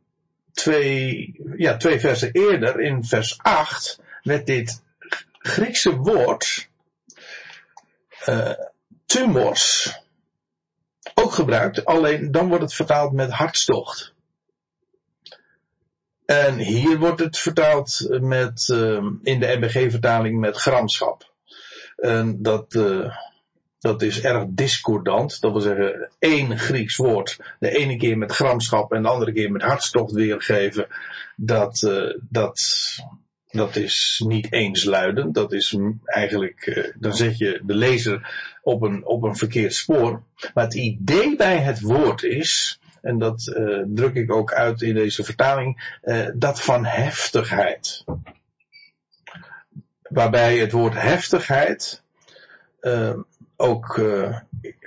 twee, 0.53 1.35
ja, 1.57 1.76
twee 1.76 2.01
versen 2.01 2.33
eerder, 2.33 2.80
in 2.80 3.05
vers 3.05 3.39
8, 3.43 4.01
werd 4.22 4.47
dit 4.47 4.83
Griekse 5.39 5.97
woord, 5.97 6.68
uh, 8.28 8.53
tumors, 9.07 10.05
ook 11.21 11.33
gebruikt, 11.33 11.85
alleen 11.85 12.31
dan 12.31 12.49
wordt 12.49 12.62
het 12.62 12.75
vertaald 12.75 13.12
met 13.12 13.31
hartstocht. 13.31 14.14
En 16.27 16.57
hier 16.57 16.99
wordt 16.99 17.21
het 17.21 17.39
vertaald 17.39 18.07
met, 18.21 18.69
uh, 18.73 19.05
in 19.23 19.41
de 19.41 19.57
MBG-vertaling 19.59 20.39
met 20.39 20.57
gramschap. 20.57 21.33
En 21.97 22.43
dat, 22.43 22.75
uh, 22.75 23.17
dat 23.79 24.03
is 24.03 24.21
erg 24.21 24.45
discordant. 24.49 25.41
Dat 25.41 25.53
wil 25.53 25.61
zeggen, 25.61 26.11
één 26.19 26.59
Grieks 26.59 26.97
woord, 26.97 27.39
de 27.59 27.71
ene 27.71 27.97
keer 27.97 28.19
met 28.19 28.33
gramschap 28.33 28.93
en 28.93 29.03
de 29.03 29.09
andere 29.09 29.33
keer 29.33 29.53
met 29.53 29.62
hartstocht 29.62 30.12
weergeven. 30.12 30.87
Dat, 31.37 31.83
uh, 31.83 32.14
dat, 32.29 32.61
dat 33.57 33.76
is 33.76 34.22
niet 34.26 34.52
eensluidend. 34.52 35.34
Dat 35.34 35.52
is 35.52 35.78
eigenlijk, 36.04 36.92
dan 36.98 37.14
zet 37.14 37.38
je 37.38 37.61
de 37.64 37.74
lezer 37.74 38.34
op 38.62 38.82
een, 38.82 39.07
op 39.07 39.22
een 39.22 39.36
verkeerd 39.36 39.74
spoor. 39.74 40.22
Maar 40.54 40.64
het 40.64 40.74
idee 40.74 41.36
bij 41.36 41.59
het 41.59 41.80
woord 41.80 42.22
is, 42.22 42.80
en 43.02 43.18
dat 43.18 43.54
uh, 43.57 43.82
druk 43.86 44.14
ik 44.14 44.32
ook 44.32 44.52
uit 44.52 44.82
in 44.82 44.94
deze 44.94 45.24
vertaling, 45.24 45.98
uh, 46.02 46.26
dat 46.34 46.62
van 46.62 46.84
heftigheid. 46.84 48.04
Waarbij 50.02 50.59
het 50.59 50.72
woord 50.72 50.94
heftigheid 50.94 52.04
ook 53.57 54.00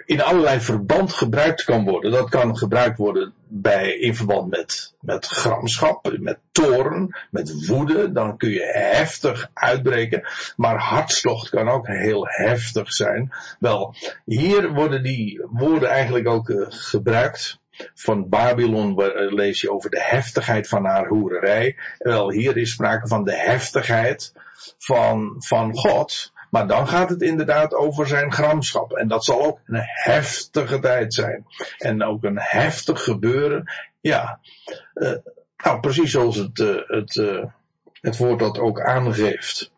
in 0.09 0.21
allerlei 0.21 0.59
verband 0.59 1.13
gebruikt 1.13 1.63
kan 1.63 1.83
worden. 1.83 2.11
Dat 2.11 2.29
kan 2.29 2.57
gebruikt 2.57 2.97
worden 2.97 3.33
bij, 3.47 3.97
in 3.97 4.15
verband 4.15 4.49
met, 4.49 4.93
met 5.01 5.25
gramschap, 5.25 6.17
met 6.19 6.39
toren, 6.51 7.15
met 7.31 7.65
woede. 7.67 8.11
Dan 8.11 8.37
kun 8.37 8.49
je 8.49 8.71
heftig 8.73 9.49
uitbreken. 9.53 10.23
Maar 10.55 10.77
hartstocht 10.77 11.49
kan 11.49 11.69
ook 11.69 11.87
heel 11.87 12.23
heftig 12.27 12.93
zijn. 12.93 13.33
Wel, 13.59 13.95
hier 14.25 14.73
worden 14.73 15.03
die 15.03 15.41
woorden 15.49 15.89
eigenlijk 15.89 16.27
ook 16.27 16.49
uh, 16.49 16.65
gebruikt. 16.69 17.59
Van 17.93 18.29
Babylon 18.29 19.01
uh, 19.01 19.31
lees 19.33 19.61
je 19.61 19.71
over 19.71 19.89
de 19.89 20.03
heftigheid 20.03 20.67
van 20.67 20.85
haar 20.85 21.07
hoererij. 21.07 21.77
Wel, 21.97 22.31
hier 22.31 22.57
is 22.57 22.71
sprake 22.71 23.07
van 23.07 23.23
de 23.23 23.35
heftigheid 23.35 24.33
van, 24.77 25.35
van 25.37 25.75
God. 25.75 26.31
Maar 26.49 26.67
dan 26.67 26.87
gaat 26.87 27.09
het 27.09 27.21
inderdaad 27.21 27.73
over 27.73 28.07
zijn 28.07 28.31
gramschap. 28.31 28.91
En 28.91 29.07
dat 29.07 29.25
zal 29.25 29.45
ook 29.45 29.59
een 29.65 29.81
heftige 29.83 30.79
tijd 30.79 31.13
zijn. 31.13 31.45
En 31.77 32.03
ook 32.03 32.23
een 32.23 32.39
heftig 32.39 33.03
gebeuren. 33.03 33.71
Ja, 33.99 34.39
uh, 34.93 35.13
nou 35.57 35.79
precies 35.79 36.11
zoals 36.11 36.35
het, 36.35 36.59
uh, 36.59 36.75
het, 36.87 37.15
uh, 37.15 37.43
het 38.01 38.17
woord 38.17 38.39
dat 38.39 38.59
ook 38.59 38.81
aangeeft. 38.81 39.71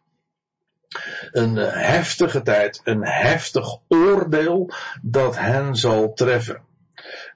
Een 1.32 1.56
heftige 1.56 2.42
tijd, 2.42 2.82
een 2.84 3.06
heftig 3.06 3.78
oordeel 3.88 4.74
dat 5.02 5.38
hen 5.38 5.76
zal 5.76 6.14
treffen. 6.14 6.62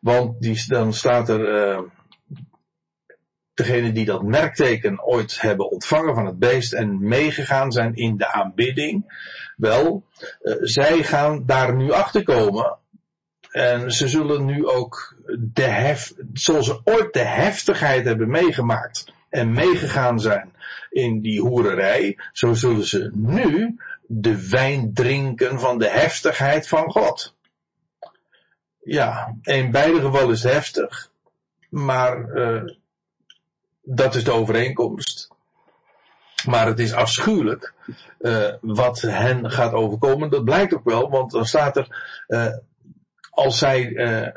Want 0.01 0.41
die, 0.41 0.63
dan 0.67 0.93
staat 0.93 1.29
er, 1.29 1.75
degene 3.55 3.91
die 3.91 4.05
dat 4.05 4.23
merkteken 4.23 5.03
ooit 5.05 5.41
hebben 5.41 5.71
ontvangen 5.71 6.15
van 6.15 6.25
het 6.25 6.39
beest 6.39 6.73
en 6.73 7.07
meegegaan 7.07 7.71
zijn 7.71 7.95
in 7.95 8.17
de 8.17 8.31
aanbidding, 8.31 9.23
wel, 9.57 10.03
uh, 10.41 10.55
zij 10.61 11.03
gaan 11.03 11.43
daar 11.45 11.75
nu 11.75 11.91
achter 11.91 12.23
komen. 12.23 12.77
En 13.51 13.91
ze 13.91 14.07
zullen 14.07 14.45
nu 14.45 14.67
ook 14.67 15.15
de 15.53 15.61
hef, 15.61 16.13
zoals 16.33 16.65
ze 16.65 16.81
ooit 16.83 17.13
de 17.13 17.25
heftigheid 17.25 18.05
hebben 18.05 18.29
meegemaakt 18.29 19.13
en 19.29 19.51
meegegaan 19.51 20.19
zijn 20.19 20.53
in 20.89 21.21
die 21.21 21.41
hoererij, 21.41 22.17
zo 22.31 22.53
zullen 22.53 22.85
ze 22.85 23.11
nu 23.13 23.75
de 24.07 24.49
wijn 24.49 24.93
drinken 24.93 25.59
van 25.59 25.77
de 25.77 25.89
heftigheid 25.89 26.67
van 26.67 26.91
God. 26.91 27.35
Ja, 28.83 29.35
in 29.41 29.71
beide 29.71 29.99
gevallen 29.99 30.33
is 30.33 30.43
het 30.43 30.53
heftig, 30.53 31.11
maar 31.69 32.29
uh, 32.33 32.61
dat 33.85 34.15
is 34.15 34.23
de 34.23 34.31
overeenkomst. 34.31 35.29
Maar 36.45 36.67
het 36.67 36.79
is 36.79 36.93
afschuwelijk 36.93 37.73
uh, 38.19 38.53
wat 38.61 39.01
hen 39.01 39.51
gaat 39.51 39.73
overkomen. 39.73 40.29
Dat 40.29 40.43
blijkt 40.43 40.73
ook 40.73 40.83
wel, 40.83 41.09
want 41.09 41.31
dan 41.31 41.45
staat 41.45 41.77
er, 41.77 42.15
uh, 42.27 42.53
als 43.29 43.57
zij, 43.57 43.85
uh, 43.85 44.27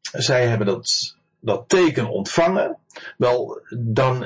zij 0.00 0.46
hebben 0.46 0.66
dat, 0.66 1.16
dat 1.40 1.68
teken 1.68 2.08
ontvangen, 2.08 2.78
wel, 3.16 3.60
dan 3.78 4.24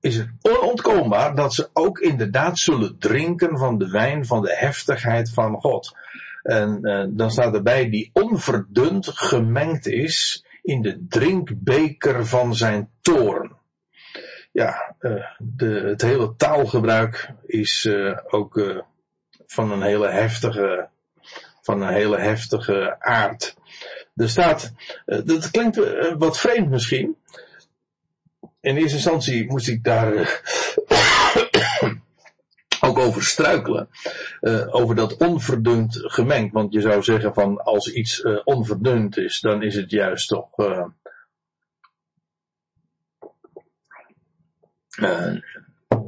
is 0.00 0.16
het 0.16 0.28
onontkoombaar 0.40 1.34
dat 1.34 1.54
ze 1.54 1.70
ook 1.72 1.98
inderdaad 1.98 2.58
zullen 2.58 2.98
drinken 2.98 3.58
van 3.58 3.78
de 3.78 3.88
wijn 3.90 4.26
van 4.26 4.42
de 4.42 4.56
heftigheid 4.56 5.30
van 5.30 5.60
God. 5.60 5.96
En 6.42 6.80
dan 7.16 7.30
staat 7.30 7.54
erbij 7.54 7.90
die 7.90 8.10
onverdund 8.12 9.08
gemengd 9.08 9.86
is 9.86 10.44
in 10.62 10.82
de 10.82 11.06
drinkbeker 11.08 12.26
van 12.26 12.54
zijn 12.54 12.90
toorn. 13.00 13.58
Ja, 14.52 14.96
uh, 15.00 15.24
de, 15.38 15.66
het 15.66 16.02
hele 16.02 16.34
taalgebruik 16.36 17.30
is 17.46 17.84
uh, 17.84 18.18
ook 18.26 18.56
uh, 18.56 18.78
van 19.46 19.70
een 19.70 19.82
hele 19.82 20.08
heftige, 20.08 20.88
van 21.62 21.82
een 21.82 21.92
hele 21.92 22.18
heftige 22.18 22.96
aard. 22.98 23.56
Er 24.14 24.28
staat, 24.28 24.72
dat 25.04 25.50
klinkt 25.50 25.80
wat 26.18 26.38
vreemd 26.38 26.70
misschien. 26.70 27.16
In 28.60 28.76
eerste 28.76 28.94
instantie 28.94 29.46
moest 29.46 29.68
ik 29.68 29.84
daar 29.84 30.42
ook 32.80 32.98
over 32.98 33.22
struikelen. 33.22 33.88
Uh, 34.40 34.74
over 34.74 34.94
dat 34.94 35.16
onverdund 35.16 35.98
gemengd. 36.02 36.52
Want 36.52 36.72
je 36.72 36.80
zou 36.80 37.02
zeggen 37.02 37.34
van 37.34 37.62
als 37.62 37.92
iets 37.92 38.20
uh, 38.20 38.40
onverdund 38.44 39.16
is, 39.16 39.40
dan 39.40 39.62
is 39.62 39.74
het 39.74 39.90
juist 39.90 40.28
toch. 40.28 40.58
Uh, 40.58 40.86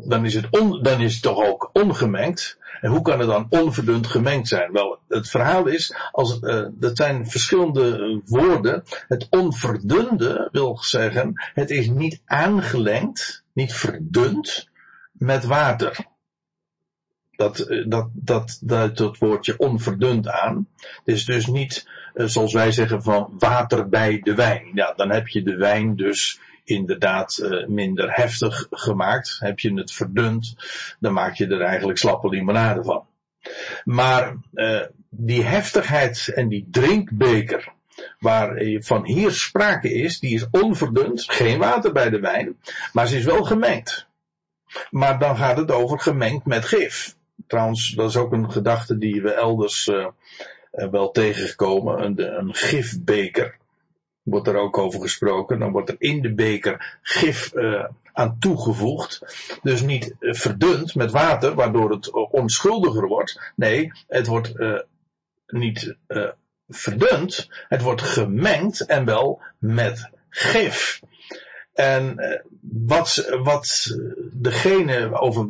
dan, 0.05 0.25
is 0.25 0.35
het 0.35 0.47
on, 0.51 0.83
dan 0.83 1.01
is 1.01 1.13
het 1.13 1.23
toch 1.23 1.47
ook 1.47 1.71
ongemengd. 1.73 2.61
En 2.81 2.91
hoe 2.91 3.03
kan 3.03 3.19
het 3.19 3.29
dan 3.29 3.47
onverdund 3.49 4.07
gemengd 4.07 4.49
zijn? 4.49 4.73
Wel, 4.73 4.99
het 5.09 5.29
verhaal 5.29 5.67
is, 5.67 5.95
als 6.11 6.41
dat 6.73 6.97
zijn 6.97 7.27
verschillende 7.27 8.21
woorden. 8.25 8.83
Het 9.09 9.27
onverdunde 9.31 10.49
wil 10.53 10.79
zeggen, 10.79 11.33
het 11.55 11.71
is 11.71 11.89
niet 11.89 12.23
aangelengd, 12.25 13.45
niet 13.53 13.73
verdund 13.73 14.69
met 15.13 15.45
water. 15.45 16.11
Dat, 17.37 17.59
eh, 17.59 17.85
dat, 17.87 18.09
dat 18.13 18.59
duidt 18.61 18.99
het 18.99 19.19
woordje 19.19 19.59
onverdund 19.59 20.29
aan. 20.29 20.69
Het 20.77 21.15
is 21.15 21.25
dus 21.25 21.47
niet, 21.47 21.89
eh, 22.15 22.27
zoals 22.27 22.53
wij 22.53 22.73
zeggen, 22.73 23.03
van 23.03 23.35
water 23.39 23.89
bij 23.89 24.21
de 24.23 24.35
wijn. 24.35 24.71
Ja, 24.75 24.93
dan 24.93 25.11
heb 25.11 25.29
je 25.29 25.43
de 25.43 25.57
wijn 25.57 25.97
dus 25.97 26.41
inderdaad 26.65 27.39
uh, 27.43 27.67
minder 27.67 28.15
heftig 28.15 28.67
gemaakt. 28.71 29.37
Heb 29.39 29.59
je 29.59 29.75
het 29.75 29.93
verdund, 29.93 30.55
dan 31.01 31.13
maak 31.13 31.35
je 31.35 31.47
er 31.47 31.61
eigenlijk 31.61 31.99
slappe 31.99 32.29
limonade 32.29 32.85
van. 32.85 33.07
Maar 33.85 34.37
uh, 34.55 34.81
die 35.09 35.43
heftigheid 35.43 36.33
en 36.35 36.49
die 36.49 36.69
drinkbeker, 36.71 37.73
waar 38.19 38.63
van 38.79 39.07
hier 39.07 39.31
sprake 39.31 39.93
is, 39.93 40.21
die 40.21 40.35
is 40.35 40.47
onverdund, 40.51 41.25
geen 41.27 41.59
water 41.59 41.93
bij 41.93 42.11
de 42.11 42.21
wijn, 42.21 42.57
maar 42.93 43.07
ze 43.07 43.17
is 43.17 43.25
wel 43.25 43.45
gemengd. 43.45 44.07
Maar 44.91 45.19
dan 45.19 45.37
gaat 45.37 45.57
het 45.57 45.71
over 45.71 46.01
gemengd 46.01 46.47
met 46.47 46.65
gif. 46.65 47.15
Trouwens, 47.53 47.91
dat 47.91 48.09
is 48.09 48.17
ook 48.17 48.33
een 48.33 48.51
gedachte 48.51 48.99
die 48.99 49.23
we 49.23 49.33
elders 49.33 49.87
uh, 49.87 50.07
wel 50.71 51.11
tegengekomen. 51.11 52.05
Een, 52.05 52.39
een 52.39 52.55
gifbeker. 52.55 53.57
Wordt 54.23 54.49
er 54.49 54.57
ook 54.57 54.79
over 54.79 55.01
gesproken. 55.01 55.59
Dan 55.59 55.73
wordt 55.73 55.89
er 55.89 55.97
in 55.99 56.23
de 56.23 56.35
beker 56.35 56.99
gif 57.03 57.55
uh, 57.55 57.85
aan 58.13 58.37
toegevoegd. 58.39 59.21
Dus 59.63 59.83
niet 59.83 60.15
verdund 60.19 60.95
met 60.95 61.11
water, 61.11 61.55
waardoor 61.55 61.91
het 61.91 62.11
onschuldiger 62.11 63.07
wordt. 63.07 63.53
Nee, 63.57 63.93
het 64.09 64.27
wordt 64.27 64.55
niet 65.47 65.97
verdund. 66.69 67.49
Het 67.69 67.83
wordt 67.83 68.03
gemengd 68.03 68.87
en 68.87 69.05
wel 69.05 69.41
met 69.59 70.11
gif. 70.29 71.01
En 71.73 72.17
wat, 72.61 73.35
wat 73.43 73.97
degene 74.33 75.21
over 75.21 75.47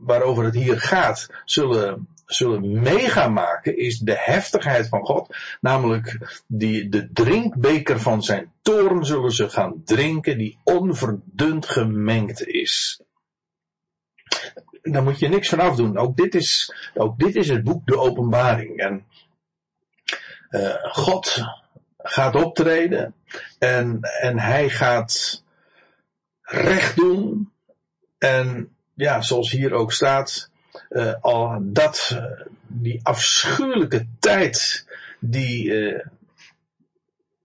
waarover 0.00 0.44
het 0.44 0.54
hier 0.54 0.80
gaat, 0.80 1.28
zullen, 1.44 2.08
zullen 2.26 2.80
meegaan 2.82 3.32
maken, 3.32 3.76
is 3.78 3.98
de 3.98 4.16
heftigheid 4.18 4.88
van 4.88 5.04
God. 5.04 5.36
Namelijk 5.60 6.40
die, 6.46 6.88
de 6.88 7.12
drinkbeker 7.12 8.00
van 8.00 8.22
zijn 8.22 8.52
toorn 8.62 9.04
zullen 9.04 9.32
ze 9.32 9.48
gaan 9.48 9.82
drinken, 9.84 10.38
die 10.38 10.58
onverdund 10.64 11.66
gemengd 11.66 12.46
is. 12.46 13.02
Daar 14.82 15.02
moet 15.02 15.18
je 15.18 15.28
niks 15.28 15.48
van 15.48 15.60
afdoen. 15.60 15.98
Ook 15.98 16.16
dit 16.16 16.34
is, 16.34 16.74
ook 16.94 17.18
dit 17.18 17.36
is 17.36 17.48
het 17.48 17.64
boek 17.64 17.86
De 17.86 17.98
Openbaring. 17.98 18.76
En 18.76 19.04
uh, 20.50 20.74
God 20.82 21.44
gaat 21.98 22.34
optreden 22.34 23.14
en, 23.58 23.98
en 24.00 24.38
hij 24.38 24.70
gaat 24.70 25.42
recht 26.42 26.96
doen 26.96 27.52
en 28.18 28.74
ja, 29.00 29.22
zoals 29.22 29.50
hier 29.50 29.72
ook 29.72 29.92
staat, 29.92 30.50
uh, 30.90 31.12
al 31.20 31.58
dat, 31.62 32.10
uh, 32.14 32.24
die 32.66 33.00
afschuwelijke 33.02 34.06
tijd 34.18 34.86
die, 35.18 35.64
uh, 35.64 36.04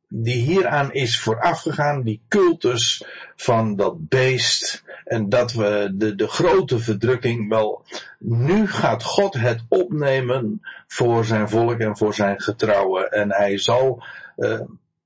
die 0.07 0.35
hieraan 0.35 0.93
is 0.93 1.19
voorafgegaan, 1.19 2.03
die 2.03 2.21
cultus 2.27 3.05
van 3.35 3.75
dat 3.75 4.09
beest, 4.09 4.83
en 5.05 5.29
dat 5.29 5.53
we 5.53 5.91
de, 5.93 6.15
de 6.15 6.27
grote 6.27 6.79
verdrukking 6.79 7.49
wel, 7.49 7.85
nu 8.19 8.67
gaat 8.67 9.03
God 9.03 9.33
het 9.33 9.61
opnemen 9.69 10.61
voor 10.87 11.25
zijn 11.25 11.49
volk 11.49 11.79
en 11.79 11.97
voor 11.97 12.13
zijn 12.13 12.41
getrouwen, 12.41 13.11
en 13.11 13.31
hij 13.31 13.57
zal 13.57 14.03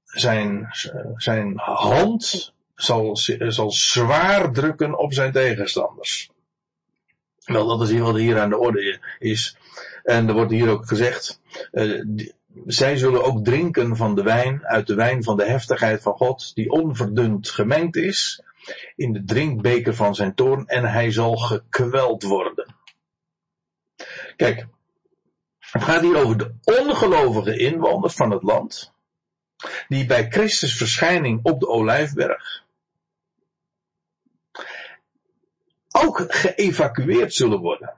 zijn, 0.04 0.68
zijn 1.16 1.54
hand 1.56 2.54
zal, 2.76 3.16
zal 3.47 3.72
zwaar 3.72 4.52
drukken 4.52 4.97
op 4.97 5.14
zijn 5.14 5.32
tegenstanders. 5.32 6.30
Wel, 7.50 7.68
dat 7.68 7.82
is 7.82 7.89
hier 7.89 8.04
wat 8.04 8.16
hier 8.16 8.39
aan 8.39 8.50
de 8.50 8.58
orde 8.58 9.00
is. 9.20 9.58
En 10.04 10.28
er 10.28 10.34
wordt 10.34 10.52
hier 10.52 10.70
ook 10.70 10.88
gezegd, 10.88 11.41
uh, 11.72 12.06
zij 12.66 12.97
zullen 12.97 13.24
ook 13.24 13.43
drinken 13.43 13.95
van 13.95 14.16
de 14.16 14.24
wijn, 14.24 14.66
uit 14.66 14.88
de 14.88 14.95
wijn 14.95 15.24
van 15.24 15.38
de 15.38 15.45
heftigheid 15.45 16.02
van 16.02 16.14
God, 16.14 16.56
die 16.56 16.70
onverdund 16.70 17.50
gemengd 17.50 17.95
is, 17.95 18.43
in 18.95 19.14
de 19.14 19.24
drinkbeker 19.24 19.95
van 19.95 20.16
zijn 20.16 20.36
toorn, 20.36 20.66
en 20.66 20.84
hij 20.84 21.12
zal 21.12 21.38
gekweld 21.38 22.24
worden. 22.24 22.76
Kijk, 24.36 24.68
het 25.60 25.84
gaat 25.84 26.02
hier 26.02 26.18
over 26.24 26.38
de 26.38 26.54
ongelovige 26.64 27.58
inwoners 27.58 28.14
van 28.14 28.32
het 28.32 28.43
land, 28.43 28.93
die 29.88 30.06
bij 30.06 30.28
Christus 30.30 30.78
verschijning 30.78 31.39
op 31.43 31.60
de 31.60 31.68
Olijfberg 31.68 32.68
ook 35.92 36.26
geëvacueerd 36.28 37.34
zullen 37.34 37.60
worden. 37.60 37.94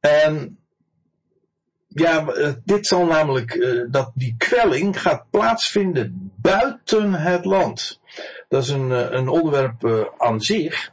En 0.00 0.58
ja, 1.86 2.26
eh, 2.26 2.52
dit 2.64 2.86
zal 2.86 3.06
namelijk, 3.06 3.54
uh, 3.54 3.86
dat 3.90 4.10
die 4.14 4.34
kwelling 4.38 5.00
gaat 5.00 5.30
plaatsvinden 5.30 6.32
buiten 6.36 7.12
het 7.12 7.44
land. 7.44 8.00
Dat 8.48 8.62
is 8.62 8.68
een, 8.68 8.90
uh, 8.90 9.10
een 9.10 9.28
onderwerp 9.28 10.12
aan 10.18 10.40
zich. 10.40 10.92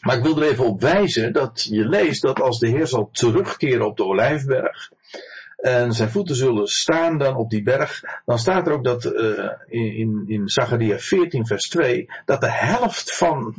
Maar 0.00 0.16
ik 0.16 0.22
wil 0.22 0.36
er 0.36 0.50
even 0.50 0.64
op 0.64 0.80
wijzen 0.80 1.32
dat 1.32 1.66
je 1.70 1.88
leest 1.88 2.22
dat 2.22 2.40
als 2.40 2.58
de 2.58 2.68
Heer 2.68 2.86
zal 2.86 3.08
terugkeren 3.12 3.86
op 3.86 3.96
de 3.96 4.04
Olijfberg. 4.04 4.90
En 5.58 5.92
zijn 5.92 6.10
voeten 6.10 6.36
zullen 6.36 6.66
staan 6.66 7.18
dan 7.18 7.36
op 7.36 7.50
die 7.50 7.62
berg. 7.62 8.02
Dan 8.24 8.38
staat 8.38 8.66
er 8.66 8.72
ook 8.72 8.84
dat 8.84 9.04
in, 9.66 9.94
in, 9.94 10.24
in 10.26 10.48
Zachariah 10.48 10.98
14 10.98 11.46
vers 11.46 11.68
2. 11.68 12.10
Dat 12.24 12.40
de 12.40 12.50
helft 12.50 13.16
van 13.16 13.54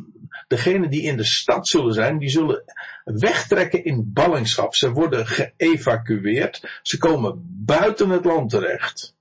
degenen 0.48 0.90
die 0.90 1.02
in 1.02 1.18
de 1.18 1.24
stad 1.24 1.68
zullen 1.68 1.94
zijn. 1.94 2.18
Die 2.18 2.30
zullen 2.30 2.64
wegtrekken 3.04 3.84
in 3.84 4.12
ballingschap. 4.14 4.76
Ze 4.76 4.92
worden 4.92 5.28
geëvacueerd. 5.28 6.80
Ze 6.82 6.98
komen 6.98 7.64
buiten 7.66 8.10
het 8.10 8.26
land 8.26 8.50
terecht. 8.50 9.16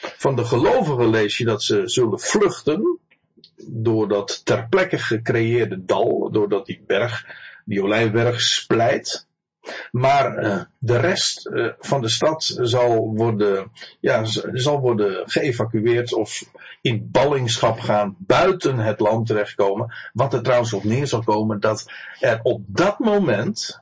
Van 0.00 0.36
de 0.36 0.44
gelovigen 0.44 1.10
lees 1.10 1.38
je 1.38 1.44
dat 1.44 1.62
ze 1.62 1.82
zullen 1.84 2.20
vluchten. 2.20 2.98
Door 3.66 4.08
dat 4.08 4.44
ter 4.44 4.68
plekke 4.68 4.98
gecreëerde 4.98 5.84
dal. 5.84 6.30
Doordat 6.32 6.66
die 6.66 6.82
berg, 6.86 7.26
die 7.64 7.82
olijfberg 7.82 8.40
splijt. 8.40 9.28
Maar 9.90 10.44
uh, 10.44 10.62
de 10.78 10.96
rest 10.96 11.46
uh, 11.46 11.72
van 11.78 12.00
de 12.00 12.08
stad 12.08 12.58
zal 12.60 13.14
worden, 13.14 13.72
ja, 14.00 14.24
zal 14.52 14.80
worden 14.80 15.30
geëvacueerd 15.30 16.12
of 16.14 16.44
in 16.80 17.08
ballingschap 17.10 17.80
gaan, 17.80 18.16
buiten 18.18 18.78
het 18.78 19.00
land 19.00 19.26
terechtkomen. 19.26 19.94
Wat 20.12 20.34
er 20.34 20.42
trouwens 20.42 20.72
op 20.72 20.84
neer 20.84 21.06
zal 21.06 21.22
komen, 21.22 21.60
dat 21.60 21.90
er 22.20 22.40
op 22.42 22.62
dat 22.66 22.98
moment, 22.98 23.80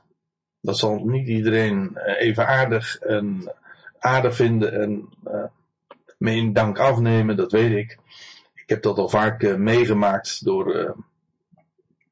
dat 0.61 0.77
zal 0.77 1.03
niet 1.05 1.27
iedereen 1.27 1.91
uh, 1.95 2.21
even 2.21 2.47
aardig 2.47 2.97
en 2.99 3.53
aardig 3.99 4.35
vinden 4.35 4.81
en 4.81 5.09
me 6.17 6.35
in 6.35 6.53
dank 6.53 6.79
afnemen, 6.79 7.35
dat 7.35 7.51
weet 7.51 7.77
ik. 7.77 7.97
Ik 8.53 8.69
heb 8.69 8.81
dat 8.81 8.97
al 8.97 9.09
vaak 9.09 9.57
meegemaakt 9.57 10.45
door 10.45 10.95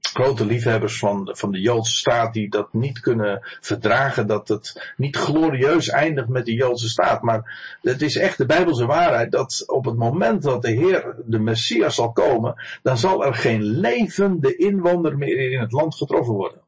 grote 0.10 0.46
liefhebbers 0.46 1.00
van, 1.00 1.30
van 1.32 1.52
de 1.52 1.60
Joodse 1.60 1.96
staat 1.96 2.34
die 2.34 2.50
dat 2.50 2.74
niet 2.74 3.00
kunnen 3.00 3.58
verdragen, 3.62 4.28
dat 4.28 4.48
het 4.48 4.94
niet 4.98 5.16
glorieus 5.16 5.90
eindigt 5.90 6.28
met 6.28 6.46
de 6.46 6.54
Joodse 6.54 6.90
staat. 6.90 7.22
Maar 7.22 7.78
het 7.82 8.02
is 8.02 8.16
echt 8.18 8.38
de 8.38 8.46
Bijbelse 8.46 8.86
waarheid 8.86 9.32
dat 9.32 9.64
op 9.68 9.86
het 9.86 9.96
moment 9.96 10.42
dat 10.44 10.62
de 10.62 10.72
Heer, 10.72 11.16
de 11.26 11.40
Messias 11.40 11.96
zal 11.96 12.12
komen, 12.12 12.56
dan 12.84 12.98
zal 12.98 13.26
er 13.26 13.34
geen 13.34 13.62
levende 13.62 14.56
inwoner 14.56 15.18
meer 15.18 15.52
in 15.52 15.60
het 15.60 15.72
land 15.72 15.96
getroffen 15.96 16.34
worden. 16.34 16.62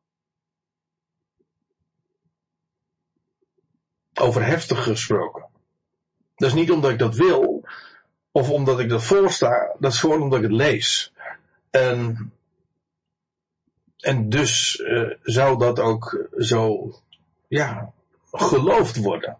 Over 4.13 4.45
heftig 4.45 4.83
gesproken. 4.83 5.45
Dat 6.35 6.49
is 6.49 6.55
niet 6.55 6.71
omdat 6.71 6.91
ik 6.91 6.99
dat 6.99 7.15
wil, 7.15 7.63
of 8.31 8.49
omdat 8.49 8.79
ik 8.79 8.89
dat 8.89 9.03
voorsta, 9.03 9.75
dat 9.79 9.91
is 9.91 9.99
gewoon 9.99 10.21
omdat 10.21 10.37
ik 10.39 10.45
het 10.45 10.53
lees. 10.53 11.13
En 11.69 12.31
en 13.99 14.29
dus 14.29 14.77
uh, 14.77 15.11
zou 15.23 15.57
dat 15.57 15.79
ook 15.79 16.27
zo, 16.37 16.93
ja, 17.47 17.91
geloofd 18.31 18.95
worden. 18.97 19.37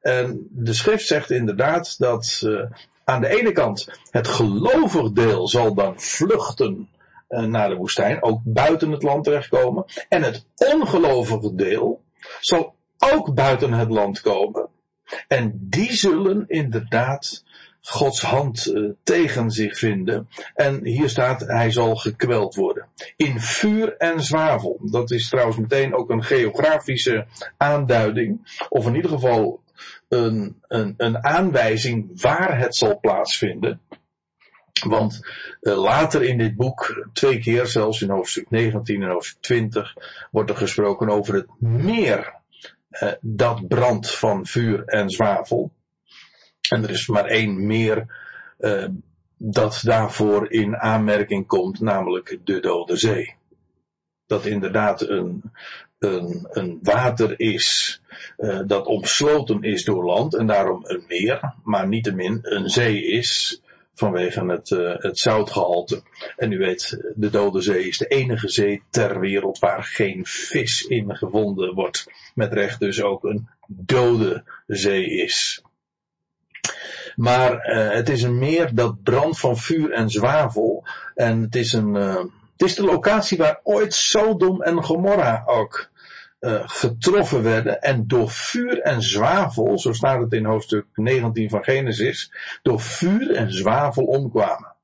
En 0.00 0.46
de 0.50 0.72
schrift 0.72 1.06
zegt 1.06 1.30
inderdaad 1.30 1.98
dat 1.98 2.42
uh, 2.44 2.62
aan 3.04 3.20
de 3.20 3.28
ene 3.28 3.52
kant 3.52 3.88
het 4.10 4.28
gelovig 4.28 5.12
deel 5.12 5.48
zal 5.48 5.74
dan 5.74 6.00
vluchten 6.00 6.88
uh, 7.28 7.44
naar 7.44 7.68
de 7.68 7.74
woestijn, 7.74 8.22
ook 8.22 8.40
buiten 8.44 8.90
het 8.90 9.02
land 9.02 9.24
terechtkomen. 9.24 9.84
En 10.08 10.22
het 10.22 10.44
ongelovige 10.56 11.54
deel 11.54 12.02
zal 12.40 12.74
ook 12.98 13.34
buiten 13.34 13.72
het 13.72 13.90
land 13.90 14.20
komen. 14.20 14.68
En 15.28 15.52
die 15.54 15.92
zullen 15.92 16.44
inderdaad 16.48 17.44
Gods 17.82 18.22
hand 18.22 18.66
uh, 18.66 18.90
tegen 19.02 19.50
zich 19.50 19.78
vinden. 19.78 20.28
En 20.54 20.84
hier 20.84 21.08
staat, 21.08 21.40
hij 21.40 21.70
zal 21.70 21.96
gekweld 21.96 22.54
worden. 22.54 22.86
In 23.16 23.40
vuur 23.40 23.96
en 23.96 24.22
zwavel. 24.22 24.78
Dat 24.82 25.10
is 25.10 25.28
trouwens 25.28 25.58
meteen 25.58 25.94
ook 25.94 26.10
een 26.10 26.24
geografische 26.24 27.26
aanduiding. 27.56 28.62
Of 28.68 28.86
in 28.86 28.94
ieder 28.94 29.10
geval 29.10 29.62
een, 30.08 30.56
een, 30.68 30.94
een 30.96 31.24
aanwijzing 31.24 32.20
waar 32.22 32.58
het 32.58 32.76
zal 32.76 33.00
plaatsvinden. 33.00 33.80
Want 34.88 35.20
uh, 35.60 35.76
later 35.76 36.22
in 36.22 36.38
dit 36.38 36.56
boek, 36.56 37.08
twee 37.12 37.38
keer 37.38 37.66
zelfs 37.66 38.02
in 38.02 38.10
hoofdstuk 38.10 38.50
19 38.50 39.02
en 39.02 39.08
hoofdstuk 39.08 39.42
20, 39.42 39.96
wordt 40.30 40.50
er 40.50 40.56
gesproken 40.56 41.08
over 41.08 41.34
het 41.34 41.46
meer 41.58 42.34
uh, 42.90 43.12
dat 43.20 43.68
brandt 43.68 44.14
van 44.14 44.46
vuur 44.46 44.84
en 44.84 45.10
zwavel. 45.10 45.72
En 46.70 46.82
er 46.82 46.90
is 46.90 47.06
maar 47.06 47.24
één 47.24 47.66
meer 47.66 48.06
uh, 48.58 48.86
dat 49.36 49.80
daarvoor 49.84 50.52
in 50.52 50.76
aanmerking 50.76 51.46
komt, 51.46 51.80
namelijk 51.80 52.38
de 52.44 52.60
Dode 52.60 52.96
Zee. 52.96 53.34
Dat 54.26 54.46
inderdaad 54.46 55.08
een, 55.08 55.42
een, 55.98 56.46
een 56.50 56.78
water 56.82 57.40
is 57.40 58.00
uh, 58.38 58.60
dat 58.66 58.86
omsloten 58.86 59.62
is 59.62 59.84
door 59.84 60.04
land 60.04 60.34
en 60.34 60.46
daarom 60.46 60.80
een 60.82 61.04
meer, 61.08 61.54
maar 61.64 61.88
niettemin 61.88 62.38
een 62.42 62.68
zee 62.68 63.04
is 63.04 63.62
vanwege 63.94 64.46
het, 64.46 64.70
uh, 64.70 64.94
het 64.96 65.18
zoutgehalte. 65.18 66.02
En 66.36 66.52
u 66.52 66.58
weet, 66.58 67.12
de 67.14 67.30
Dode 67.30 67.60
Zee 67.60 67.88
is 67.88 67.98
de 67.98 68.06
enige 68.06 68.48
zee 68.48 68.82
ter 68.90 69.20
wereld 69.20 69.58
waar 69.58 69.84
geen 69.84 70.26
vis 70.26 70.82
in 70.82 71.16
gevonden 71.16 71.74
wordt. 71.74 72.06
Met 72.34 72.52
recht 72.52 72.80
dus 72.80 73.02
ook 73.02 73.24
een 73.24 73.48
dode 73.66 74.44
zee 74.66 75.10
is. 75.10 75.62
Maar 77.20 77.52
uh, 77.52 77.90
het 77.90 78.08
is 78.08 78.22
een 78.22 78.38
meer 78.38 78.74
dat 78.74 79.02
brandt 79.02 79.38
van 79.38 79.56
vuur 79.56 79.92
en 79.92 80.10
zwavel. 80.10 80.84
En 81.14 81.42
het 81.42 81.56
is 81.56 81.72
een, 81.72 81.94
uh, 81.94 82.14
het 82.16 82.68
is 82.68 82.74
de 82.74 82.84
locatie 82.84 83.38
waar 83.38 83.60
ooit 83.62 83.94
Sodom 83.94 84.62
en 84.62 84.84
Gomorra 84.84 85.42
ook 85.46 85.90
uh, 86.40 86.62
getroffen 86.64 87.42
werden. 87.42 87.82
En 87.82 88.06
door 88.06 88.30
vuur 88.30 88.80
en 88.80 89.02
zwavel, 89.02 89.78
zo 89.78 89.92
staat 89.92 90.20
het 90.20 90.32
in 90.32 90.44
hoofdstuk 90.44 90.86
19 90.94 91.50
van 91.50 91.64
Genesis, 91.64 92.32
door 92.62 92.80
vuur 92.80 93.34
en 93.34 93.52
zwavel 93.52 94.04
omkwamen. 94.04 94.74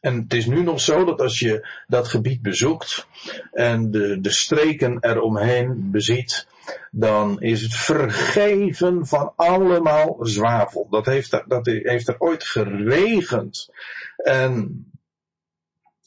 En 0.00 0.16
het 0.16 0.32
is 0.32 0.46
nu 0.46 0.62
nog 0.62 0.80
zo 0.80 1.04
dat 1.04 1.20
als 1.20 1.38
je 1.38 1.68
dat 1.86 2.08
gebied 2.08 2.42
bezoekt 2.42 3.06
en 3.52 3.90
de, 3.90 4.20
de 4.20 4.30
streken 4.30 4.98
eromheen 5.00 5.90
beziet, 5.90 6.46
dan 6.90 7.40
is 7.40 7.62
het 7.62 7.74
vergeven 7.74 9.06
van 9.06 9.32
allemaal 9.36 10.16
zwavel. 10.20 10.86
Dat 10.90 11.06
heeft 11.06 11.32
er, 11.32 11.44
dat 11.46 11.66
heeft 11.66 12.08
er 12.08 12.18
ooit 12.18 12.44
geregend. 12.44 13.70
En 14.16 14.86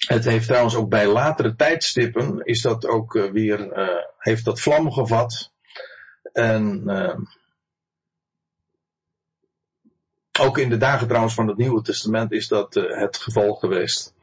het 0.07 0.26
heeft 0.26 0.47
trouwens 0.47 0.76
ook 0.76 0.89
bij 0.89 1.07
latere 1.07 1.55
tijdstippen 1.55 2.45
is 2.45 2.62
dat 2.62 2.88
ook 2.88 3.16
uh, 3.16 3.32
weer, 3.32 3.78
uh, 3.78 4.03
heeft 4.18 4.45
dat 4.45 4.60
vlam 4.62 4.91
gevat. 4.91 5.51
En 6.34 6.84
uh, 6.86 7.18
ook 10.39 10.57
in 10.57 10.70
de 10.70 10.78
dagen 10.78 11.07
trouwens 11.07 11.34
van 11.34 11.47
het 11.47 11.57
Nieuwe 11.57 11.82
Testament 11.82 12.32
is 12.32 12.47
dat 12.47 12.74
het 12.74 13.18
geval 13.18 13.53
geweest. 13.53 14.14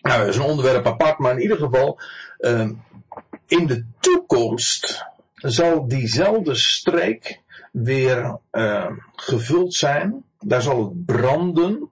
Nou, 0.00 0.18
dat 0.18 0.28
is 0.28 0.36
een 0.36 0.42
onderwerp 0.42 0.86
apart, 0.86 1.18
maar 1.18 1.32
in 1.32 1.42
ieder 1.42 1.56
geval, 1.56 2.00
in 3.58 3.66
de 3.66 3.84
toekomst 4.00 5.04
zal 5.34 5.88
diezelfde 5.88 6.54
streek 6.54 7.40
weer 7.72 8.38
uh, 8.52 8.90
gevuld 9.16 9.74
zijn. 9.74 10.24
Daar 10.38 10.62
zal 10.62 10.84
het 10.84 11.04
branden. 11.04 11.88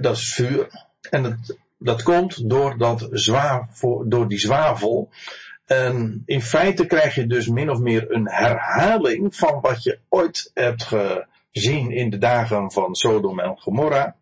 Dat 0.00 0.16
is 0.16 0.34
vuur. 0.34 0.86
En 1.10 1.24
het, 1.24 1.56
dat 1.78 2.02
komt 2.02 2.50
door, 2.50 2.78
dat 2.78 3.08
door 4.04 4.28
die 4.28 4.38
zwavel. 4.38 5.08
En 5.66 6.22
in 6.26 6.42
feite 6.42 6.86
krijg 6.86 7.14
je 7.14 7.26
dus 7.26 7.48
min 7.48 7.70
of 7.70 7.78
meer 7.78 8.12
een 8.12 8.28
herhaling 8.28 9.36
van 9.36 9.60
wat 9.60 9.82
je 9.82 9.98
ooit 10.08 10.50
hebt 10.54 10.88
gezien 11.52 11.90
in 11.90 12.10
de 12.10 12.18
dagen 12.18 12.72
van 12.72 12.94
Sodom 12.94 13.40
en 13.40 13.58
Gomorra. 13.58 14.16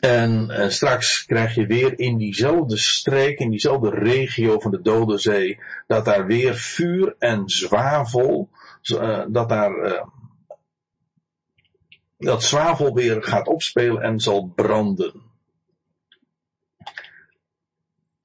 En, 0.00 0.50
en, 0.50 0.72
straks 0.72 1.24
krijg 1.24 1.54
je 1.54 1.66
weer 1.66 1.98
in 1.98 2.16
diezelfde 2.16 2.76
streek, 2.76 3.38
in 3.38 3.50
diezelfde 3.50 3.90
regio 3.90 4.60
van 4.60 4.70
de 4.70 4.82
Dode 4.82 5.18
Zee, 5.18 5.60
dat 5.86 6.04
daar 6.04 6.26
weer 6.26 6.54
vuur 6.54 7.14
en 7.18 7.48
zwavel, 7.48 8.48
uh, 8.82 9.24
dat 9.28 9.48
daar, 9.48 9.86
uh, 9.86 10.02
dat 12.18 12.42
zwavel 12.42 12.94
weer 12.94 13.22
gaat 13.22 13.46
opspelen 13.46 14.02
en 14.02 14.20
zal 14.20 14.52
branden. 14.54 15.28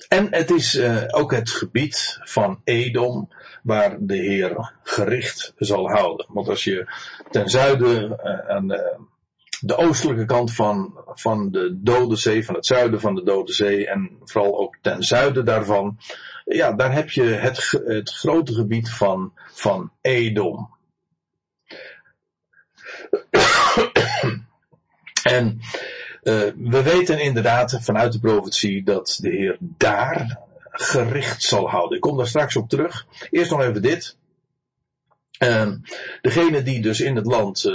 En 0.08 0.28
het 0.34 0.52
is 0.52 0.82
ook 1.12 1.32
het 1.32 1.50
gebied 1.50 2.20
van 2.22 2.62
Edom 2.64 3.30
waar 3.64 3.98
de 4.00 4.16
Heer 4.16 4.74
gericht 4.84 5.54
zal 5.58 5.90
houden. 5.90 6.26
Want 6.30 6.48
als 6.48 6.64
je 6.64 6.88
ten 7.32 7.50
zuiden 7.50 8.20
aan 8.50 8.68
de 8.68 8.98
oostelijke 9.76 10.26
kant 10.26 10.54
van, 10.54 11.04
van 11.06 11.52
de 11.52 11.80
Dode 11.82 12.16
Zee, 12.16 12.46
van 12.46 12.56
het 12.56 12.66
zuiden 12.66 13.00
van 13.00 13.16
de 13.16 13.24
Dode 13.24 13.54
Zee 13.54 13.88
en 13.88 14.18
vooral 14.24 14.60
ook 14.60 14.78
ten 14.82 15.04
zuiden 15.04 15.46
daarvan, 15.46 15.98
ja, 16.46 16.72
daar 16.72 16.94
heb 16.94 17.10
je 17.10 17.24
het, 17.24 17.82
het 17.86 18.10
grote 18.10 18.54
gebied 18.54 18.90
van, 18.90 19.34
van 19.54 19.92
Edom. 20.02 20.74
en 25.24 25.60
uh, 26.24 26.52
we 26.56 26.82
weten 26.84 27.20
inderdaad 27.20 27.78
vanuit 27.82 28.12
de 28.12 28.20
profetie 28.20 28.84
dat 28.84 29.18
de 29.22 29.30
Heer 29.30 29.58
daar 29.60 30.40
gericht 30.72 31.44
zal 31.44 31.70
houden. 31.70 31.96
Ik 31.96 32.02
kom 32.02 32.18
daar 32.18 32.28
straks 32.28 32.56
op 32.56 32.70
terug. 32.70 33.06
Eerst 33.30 33.52
nog 33.52 33.62
even 33.62 33.82
dit. 33.82 34.18
Uh, 35.40 35.72
degene 36.22 36.64
die 36.64 36.82
dus 36.82 37.02
in 37.02 37.16
het 37.16 37.26
land 37.26 37.64
uh, 37.64 37.74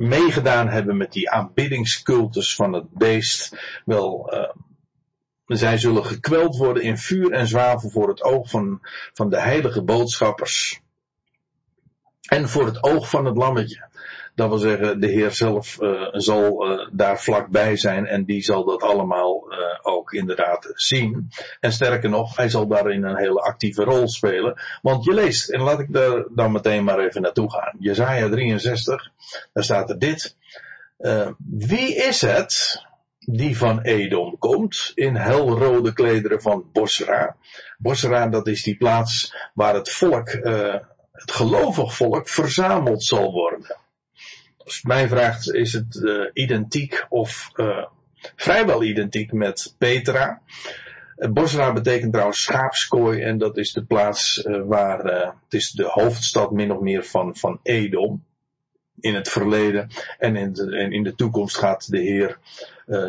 meegedaan 0.00 0.68
hebben 0.68 0.96
met 0.96 1.12
die 1.12 1.30
aanbiddingscultus 1.30 2.54
van 2.54 2.72
het 2.72 2.90
beest, 2.90 3.56
wel, 3.84 4.34
uh, 4.34 4.50
zij 5.46 5.78
zullen 5.78 6.04
gekweld 6.04 6.56
worden 6.56 6.82
in 6.82 6.98
vuur 6.98 7.32
en 7.32 7.46
zwavel 7.46 7.90
voor 7.90 8.08
het 8.08 8.22
oog 8.22 8.50
van, 8.50 8.80
van 9.12 9.30
de 9.30 9.40
heilige 9.40 9.82
boodschappers. 9.82 10.80
En 12.28 12.48
voor 12.48 12.66
het 12.66 12.82
oog 12.82 13.10
van 13.10 13.24
het 13.24 13.36
lammetje. 13.36 13.88
Dat 14.40 14.48
wil 14.48 14.58
zeggen, 14.58 15.00
de 15.00 15.06
Heer 15.06 15.30
zelf 15.30 15.80
uh, 15.80 16.08
zal 16.12 16.70
uh, 16.70 16.88
daar 16.92 17.20
vlakbij 17.20 17.76
zijn 17.76 18.06
en 18.06 18.24
die 18.24 18.42
zal 18.42 18.64
dat 18.64 18.82
allemaal 18.82 19.52
uh, 19.52 19.58
ook 19.82 20.12
inderdaad 20.12 20.70
zien. 20.74 21.28
En 21.60 21.72
sterker 21.72 22.10
nog, 22.10 22.36
hij 22.36 22.48
zal 22.48 22.66
daarin 22.66 23.04
een 23.04 23.16
hele 23.16 23.40
actieve 23.40 23.84
rol 23.84 24.08
spelen. 24.08 24.60
Want 24.82 25.04
je 25.04 25.14
leest, 25.14 25.48
en 25.48 25.60
laat 25.60 25.80
ik 25.80 25.92
daar 25.92 26.24
dan 26.34 26.52
meteen 26.52 26.84
maar 26.84 26.98
even 26.98 27.22
naartoe 27.22 27.50
gaan. 27.50 27.76
Jezaja 27.78 28.28
63, 28.28 29.10
daar 29.52 29.64
staat 29.64 29.90
er 29.90 29.98
dit. 29.98 30.36
wie 31.38 31.94
is 31.94 32.20
het 32.20 32.84
die 33.18 33.56
van 33.56 33.80
Edom 33.80 34.38
komt, 34.38 34.92
in 34.94 35.16
helrode 35.16 35.92
klederen 35.92 36.42
van 36.42 36.64
Bosra. 36.72 37.36
Bosra, 37.78 38.28
dat 38.28 38.46
is 38.46 38.62
die 38.62 38.76
plaats 38.76 39.34
waar 39.54 39.74
het 39.74 39.90
volk, 39.90 40.30
het 41.12 41.32
gelovig 41.32 41.94
volk, 41.94 42.28
verzameld 42.28 43.04
zal 43.04 43.32
worden 43.32 43.88
als 44.70 44.82
mij 44.82 45.08
vraagt, 45.08 45.52
is 45.52 45.72
het 45.72 45.94
uh, 45.94 46.30
identiek 46.32 47.06
of 47.08 47.50
uh, 47.54 47.84
vrijwel 48.36 48.82
identiek 48.82 49.32
met 49.32 49.74
Petra. 49.78 50.42
Uh, 51.16 51.30
Bosra 51.30 51.72
betekent 51.72 52.12
trouwens 52.12 52.42
schaapskooi 52.42 53.22
en 53.22 53.38
dat 53.38 53.56
is 53.56 53.72
de 53.72 53.84
plaats 53.84 54.46
waar, 54.66 55.04
het 55.44 55.54
is 55.54 55.70
de 55.70 55.84
hoofdstad 55.84 56.50
min 56.50 56.72
of 56.72 56.80
meer 56.80 57.04
van, 57.04 57.36
van 57.36 57.60
Edom. 57.62 58.24
In 59.00 59.14
het 59.14 59.28
verleden 59.28 59.88
en 60.18 60.36
in 60.36 60.52
de, 60.52 60.76
en 60.76 60.92
in 60.92 61.02
de 61.02 61.14
toekomst 61.14 61.56
gaat 61.56 61.90
de 61.90 61.98
Heer 61.98 62.38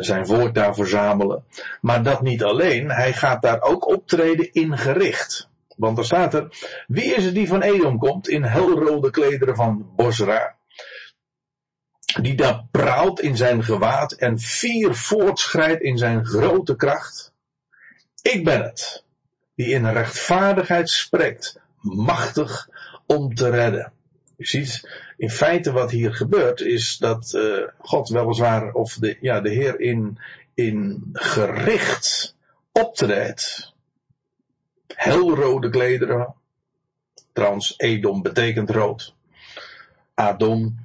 zijn 0.00 0.26
volk 0.26 0.54
daar 0.54 0.74
verzamelen. 0.74 1.44
Maar 1.80 2.02
dat 2.02 2.22
niet 2.22 2.42
alleen, 2.42 2.90
hij 2.90 3.12
gaat 3.12 3.42
daar 3.42 3.62
ook 3.62 3.88
optreden 3.88 4.52
in 4.52 4.78
gericht. 4.78 5.48
Want 5.76 5.98
er 5.98 6.04
staat 6.04 6.34
er, 6.34 6.48
wie 6.86 7.14
is 7.14 7.24
het 7.24 7.34
die 7.34 7.48
van 7.48 7.62
Edom 7.62 7.98
komt 7.98 8.28
in 8.28 8.42
helrode 8.42 9.10
klederen 9.10 9.56
van 9.56 9.86
Bosra? 9.96 10.56
Die 12.20 12.34
daar 12.34 12.64
praalt 12.70 13.20
in 13.20 13.36
zijn 13.36 13.64
gewaad 13.64 14.12
en 14.12 14.38
vier 14.38 14.94
voortschrijdt 14.94 15.82
in 15.82 15.98
zijn 15.98 16.26
grote 16.26 16.76
kracht. 16.76 17.32
Ik 18.22 18.44
ben 18.44 18.62
het, 18.62 19.04
die 19.54 19.66
in 19.66 19.86
rechtvaardigheid 19.86 20.90
spreekt, 20.90 21.60
machtig 21.80 22.68
om 23.06 23.34
te 23.34 23.50
redden. 23.50 23.92
Je 24.36 24.46
ziet, 24.46 24.88
in 25.16 25.30
feite 25.30 25.72
wat 25.72 25.90
hier 25.90 26.14
gebeurt 26.14 26.60
is 26.60 26.96
dat 26.96 27.32
uh, 27.36 27.68
God 27.78 28.08
weliswaar, 28.08 28.72
of 28.72 28.94
de, 28.94 29.16
ja, 29.20 29.40
de 29.40 29.50
Heer 29.50 29.80
in, 29.80 30.18
in 30.54 31.08
gericht 31.12 32.36
optreedt. 32.72 33.72
Helrode 34.86 35.70
klederen. 35.70 36.34
Trouwens, 37.32 37.74
Edom 37.76 38.22
betekent 38.22 38.70
rood. 38.70 39.14
Adom 40.14 40.81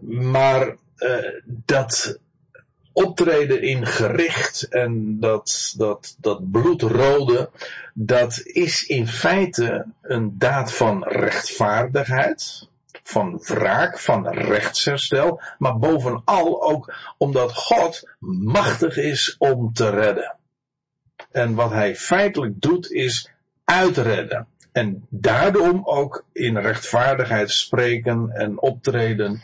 maar 0.00 0.76
uh, 0.98 1.40
dat 1.44 2.18
optreden 2.98 3.62
in 3.62 3.86
gericht 3.86 4.62
en 4.62 5.20
dat, 5.20 5.74
dat, 5.76 6.16
dat 6.20 6.50
bloedrode, 6.50 7.50
dat 7.94 8.40
is 8.44 8.86
in 8.86 9.08
feite 9.08 9.86
een 10.02 10.38
daad 10.38 10.72
van 10.72 11.04
rechtvaardigheid, 11.04 12.68
van 13.02 13.38
wraak, 13.42 13.98
van 13.98 14.28
rechtsherstel, 14.28 15.40
maar 15.58 15.78
bovenal 15.78 16.62
ook 16.62 16.94
omdat 17.18 17.54
God 17.54 18.08
machtig 18.44 18.96
is 18.96 19.36
om 19.38 19.72
te 19.72 19.90
redden. 19.90 20.36
En 21.30 21.54
wat 21.54 21.70
hij 21.70 21.96
feitelijk 21.96 22.60
doet 22.60 22.90
is 22.90 23.30
uitredden. 23.64 24.46
En 24.72 25.06
daarom 25.08 25.80
ook 25.84 26.24
in 26.32 26.58
rechtvaardigheid 26.58 27.50
spreken 27.50 28.30
en 28.30 28.60
optreden 28.60 29.42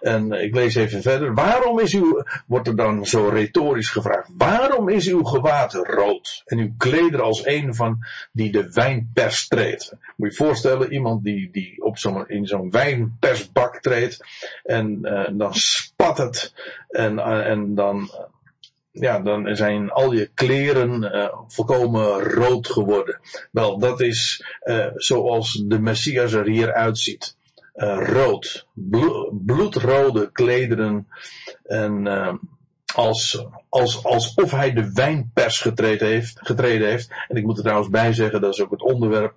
en 0.00 0.32
ik 0.32 0.54
lees 0.54 0.74
even 0.74 1.02
verder. 1.02 1.34
Waarom 1.34 1.80
is 1.80 1.94
uw, 1.94 2.24
wordt 2.46 2.68
er 2.68 2.76
dan 2.76 3.06
zo 3.06 3.28
retorisch 3.28 3.88
gevraagd, 3.88 4.28
waarom 4.36 4.88
is 4.88 5.08
uw 5.08 5.22
gewaad 5.22 5.74
rood 5.74 6.42
en 6.44 6.58
uw 6.58 6.72
kleder 6.76 7.22
als 7.22 7.46
een 7.46 7.74
van 7.74 7.98
die 8.32 8.52
de 8.52 8.72
wijnpers 8.72 9.48
treedt? 9.48 9.92
Moet 10.16 10.30
je 10.30 10.44
voorstellen, 10.44 10.92
iemand 10.92 11.24
die, 11.24 11.50
die 11.52 11.82
op 11.82 11.98
zo'n, 11.98 12.28
in 12.28 12.46
zo'n 12.46 12.70
wijnpersbak 12.70 13.80
treedt 13.80 14.24
en 14.62 14.98
uh, 15.02 15.28
dan 15.32 15.54
spat 15.54 16.18
het 16.18 16.54
en, 16.88 17.12
uh, 17.12 17.46
en 17.46 17.74
dan, 17.74 18.10
ja, 18.90 19.20
dan 19.20 19.56
zijn 19.56 19.90
al 19.90 20.12
je 20.12 20.30
kleren 20.34 21.10
volkomen 21.48 22.20
rood 22.20 22.66
geworden. 22.66 23.20
Wel, 23.50 23.78
dat 23.78 24.00
is 24.00 24.44
zoals 24.94 25.64
de 25.66 25.80
Messias 25.80 26.32
er 26.32 26.46
hier 26.46 26.72
uitziet 26.72 27.38
rood, 27.86 28.66
bloedrode 29.44 30.32
klederen 30.32 31.08
en 31.62 32.06
uh, 32.06 32.34
als, 32.94 33.46
als, 33.68 34.04
alsof 34.04 34.50
hij 34.50 34.72
de 34.72 34.92
wijnpers 34.92 35.60
getreden 35.60 36.08
heeft, 36.08 36.38
getreden 36.40 36.88
heeft. 36.88 37.10
En 37.28 37.36
ik 37.36 37.44
moet 37.44 37.56
er 37.56 37.62
trouwens 37.62 37.90
bij 37.90 38.12
zeggen, 38.12 38.40
dat 38.40 38.54
is 38.54 38.60
ook 38.60 38.70
het 38.70 38.82
onderwerp 38.82 39.34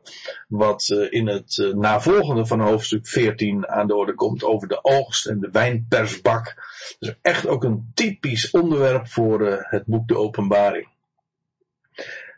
wat 0.47 0.89
uh, 0.89 1.11
in 1.11 1.27
het 1.27 1.73
navolgende 1.75 2.45
van 2.45 2.59
hoofdstuk 2.59 3.07
14 3.07 3.67
aan 3.67 3.87
de 3.87 3.95
orde 3.95 4.13
komt 4.13 4.43
over 4.43 4.67
de 4.67 4.83
oogst 4.83 5.25
en 5.25 5.39
de 5.39 5.49
wijnpersbak. 5.51 6.55
Dus 6.99 7.15
echt 7.21 7.47
ook 7.47 7.63
een 7.63 7.91
typisch 7.93 8.51
onderwerp 8.51 9.07
voor 9.07 9.41
het 9.47 9.85
boek 9.85 10.07
De 10.07 10.17
Openbaring. 10.17 10.87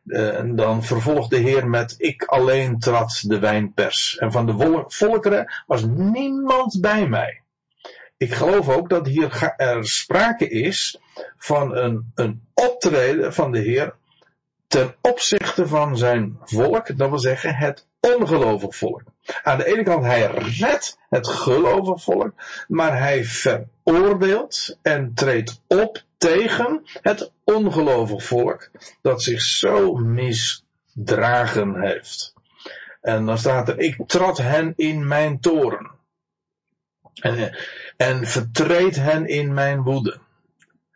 Uh, 0.06 0.40
en 0.40 0.56
dan 0.56 0.84
vervolgt 0.84 1.30
de 1.30 1.38
Heer 1.38 1.68
met, 1.68 1.96
ik 1.98 2.24
alleen 2.24 2.80
trad 2.80 3.24
de 3.28 3.40
wijnpers. 3.40 4.18
En 4.18 4.32
van 4.32 4.46
de 4.46 4.84
volkeren 4.88 5.64
was 5.68 5.84
niemand 5.88 6.82
bij 6.82 7.08
mij. 7.08 7.42
Ik 8.18 8.34
geloof 8.34 8.70
ook 8.70 8.90
dat 8.90 9.08
hier 9.08 9.54
er 9.58 9.88
sprake 9.88 10.50
is 10.50 11.00
van 11.38 11.76
een, 11.76 12.12
een 12.16 12.42
optreden 12.54 13.34
van 13.34 13.52
de 13.52 13.60
Heer 13.60 13.96
ten 14.68 14.96
opzichte 15.02 15.68
van 15.68 15.98
zijn 15.98 16.38
volk, 16.44 16.98
dat 16.98 17.10
wil 17.10 17.20
zeggen 17.20 17.56
het 17.56 17.88
ongelovig 18.00 18.76
volk. 18.76 19.02
Aan 19.44 19.58
de 19.58 19.66
ene 19.66 19.84
kant, 19.84 20.06
hij 20.06 20.26
redt 20.60 20.98
het 21.10 21.28
gelovig 21.28 22.04
volk, 22.04 22.34
maar 22.68 23.00
hij 23.00 23.24
veroordeelt 23.24 24.78
en 24.82 25.14
treedt 25.14 25.62
op 25.68 26.04
tegen 26.18 26.82
het 27.02 27.32
ongelovig 27.46 28.24
volk 28.24 28.70
dat 29.02 29.24
zich 29.24 29.42
zo 29.42 29.96
misdragen 29.96 31.82
heeft. 31.82 32.34
En 33.02 33.26
dan 33.26 33.38
staat 33.38 33.70
er, 33.70 33.80
ik 33.80 33.98
trad 34.08 34.38
hen 34.38 34.74
in 34.76 35.08
mijn 35.08 35.40
toren. 35.40 35.92
En, 37.14 37.58
en 37.98 38.28
vertreed 38.28 38.96
hen 38.96 39.28
in 39.28 39.54
mijn 39.54 39.82
woede. 39.82 40.20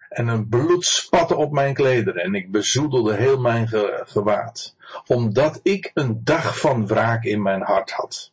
En 0.09 0.27
een 0.27 0.49
bloed 0.49 0.85
spatte 0.85 1.35
op 1.35 1.51
mijn 1.51 1.73
klederen 1.73 2.23
en 2.23 2.35
ik 2.35 2.51
bezoedelde 2.51 3.15
heel 3.15 3.39
mijn 3.39 3.67
gewaad. 4.07 4.75
Omdat 5.07 5.59
ik 5.63 5.91
een 5.93 6.23
dag 6.23 6.59
van 6.59 6.87
wraak 6.87 7.23
in 7.23 7.41
mijn 7.41 7.61
hart 7.61 7.91
had. 7.91 8.31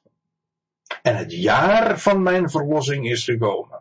En 1.03 1.17
het 1.17 1.33
jaar 1.33 1.99
van 1.99 2.23
mijn 2.23 2.51
verlossing 2.51 3.11
is 3.11 3.25
gekomen. 3.25 3.81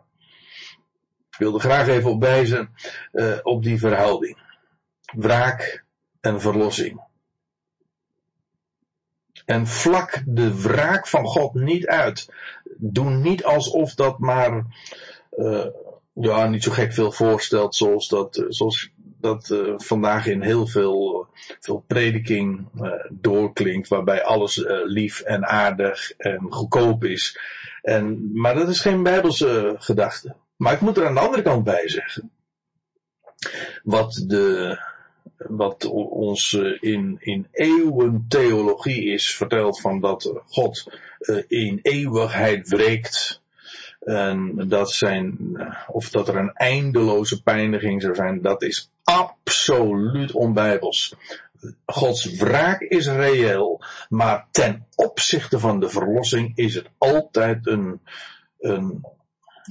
Ik 1.36 1.42
wilde 1.42 1.58
graag 1.58 1.88
even 1.88 2.10
op 2.10 2.20
wijzen 2.20 2.70
uh, 3.12 3.38
op 3.42 3.62
die 3.62 3.78
verhouding. 3.78 4.38
Wraak 5.12 5.84
en 6.20 6.40
verlossing. 6.40 7.00
En 9.44 9.66
vlak 9.66 10.22
de 10.26 10.62
wraak 10.62 11.06
van 11.06 11.24
God 11.24 11.54
niet 11.54 11.86
uit. 11.86 12.28
Doe 12.76 13.10
niet 13.10 13.44
alsof 13.44 13.94
dat 13.94 14.18
maar 14.18 14.64
uh, 15.36 15.66
ja, 16.12 16.46
niet 16.46 16.62
zo 16.62 16.72
gek 16.72 16.92
veel 16.92 17.12
voorstelt 17.12 17.74
zoals 17.74 18.08
dat, 18.08 18.44
zoals 18.48 18.90
dat 19.20 19.54
vandaag 19.76 20.26
in 20.26 20.42
heel 20.42 20.66
veel, 20.66 21.28
veel 21.60 21.84
prediking 21.86 22.68
doorklinkt, 23.10 23.88
waarbij 23.88 24.24
alles 24.24 24.64
lief 24.84 25.20
en 25.20 25.46
aardig 25.46 26.10
en 26.10 26.46
goedkoop 26.50 27.04
is. 27.04 27.38
En, 27.82 28.30
maar 28.40 28.54
dat 28.54 28.68
is 28.68 28.80
geen 28.80 29.02
bijbelse 29.02 29.74
gedachte. 29.78 30.34
Maar 30.56 30.72
ik 30.72 30.80
moet 30.80 30.96
er 30.96 31.06
aan 31.06 31.14
de 31.14 31.20
andere 31.20 31.42
kant 31.42 31.64
bij 31.64 31.88
zeggen. 31.88 32.30
Wat 33.82 34.24
de, 34.26 34.78
wat 35.36 35.84
ons 36.10 36.52
in, 36.80 37.16
in 37.20 37.46
eeuwen 37.52 38.24
theologie 38.28 39.04
is 39.04 39.36
verteld 39.36 39.80
van 39.80 40.00
dat 40.00 40.32
God 40.46 40.90
in 41.48 41.78
eeuwigheid 41.82 42.68
wreekt 42.68 43.40
en 44.06 44.68
dat 44.68 44.90
zijn, 44.90 45.38
of 45.86 46.10
dat 46.10 46.28
er 46.28 46.36
een 46.36 46.52
eindeloze 46.52 47.42
pijniging 47.42 48.02
zou 48.02 48.14
zijn, 48.14 48.42
dat 48.42 48.62
is 48.62 48.90
absoluut 49.04 50.32
onbijbels. 50.32 51.14
Gods 51.86 52.36
wraak 52.36 52.80
is 52.80 53.06
reëel, 53.06 53.84
maar 54.08 54.46
ten 54.50 54.86
opzichte 54.94 55.58
van 55.58 55.80
de 55.80 55.88
verlossing 55.88 56.52
is 56.54 56.74
het 56.74 56.88
altijd 56.98 57.66
een, 57.66 58.00
een, 58.60 59.04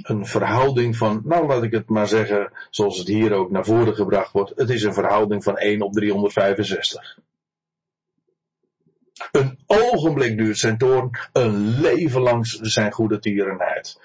een 0.02 0.26
verhouding 0.26 0.98
van, 0.98 1.22
nou 1.24 1.48
laat 1.48 1.64
ik 1.64 1.72
het 1.72 1.90
maar 1.90 2.08
zeggen, 2.08 2.52
zoals 2.70 2.98
het 2.98 3.08
hier 3.08 3.34
ook 3.34 3.52
naar 3.52 3.66
voren 3.66 3.96
gebracht 3.96 4.32
wordt, 4.32 4.54
het 4.56 4.70
is 4.70 4.84
een 4.84 4.94
verhouding 4.94 5.44
van 5.44 5.58
1 5.58 5.82
op 5.82 5.94
365. 5.94 7.20
Een 9.32 9.60
ogenblik 9.66 10.38
duurt 10.38 10.58
zijn 10.58 10.78
toorn, 10.78 11.18
een 11.32 11.82
leven 11.82 12.22
lang 12.22 12.48
zijn 12.62 12.92
goede 12.92 13.20
tierenheid. 13.20 14.00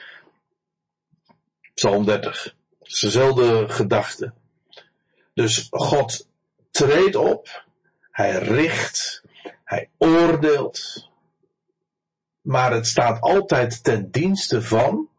Psalm 1.74 2.04
30. 2.04 2.54
Het 2.78 2.88
is 2.88 3.00
dezelfde 3.00 3.68
gedachte. 3.68 4.32
Dus 5.34 5.66
God 5.70 6.26
treedt 6.70 7.16
op, 7.16 7.64
hij 8.10 8.38
richt, 8.38 9.22
hij 9.64 9.88
oordeelt, 9.98 11.08
maar 12.40 12.72
het 12.72 12.86
staat 12.86 13.20
altijd 13.20 13.84
ten 13.84 14.10
dienste 14.10 14.62
van 14.62 15.09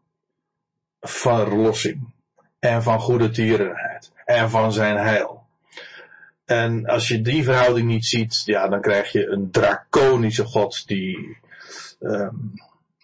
verlossing 1.02 2.12
en 2.58 2.82
van 2.82 3.00
goede 3.00 3.30
tierenheid 3.30 4.12
en 4.24 4.50
van 4.50 4.72
zijn 4.72 4.96
heil. 4.96 5.46
En 6.44 6.86
als 6.86 7.08
je 7.08 7.22
die 7.22 7.44
verhouding 7.44 7.88
niet 7.88 8.06
ziet, 8.06 8.42
ja, 8.44 8.68
dan 8.68 8.80
krijg 8.80 9.12
je 9.12 9.26
een 9.26 9.50
draconische 9.50 10.44
God 10.44 10.86
die 10.86 11.38
um, 12.00 12.52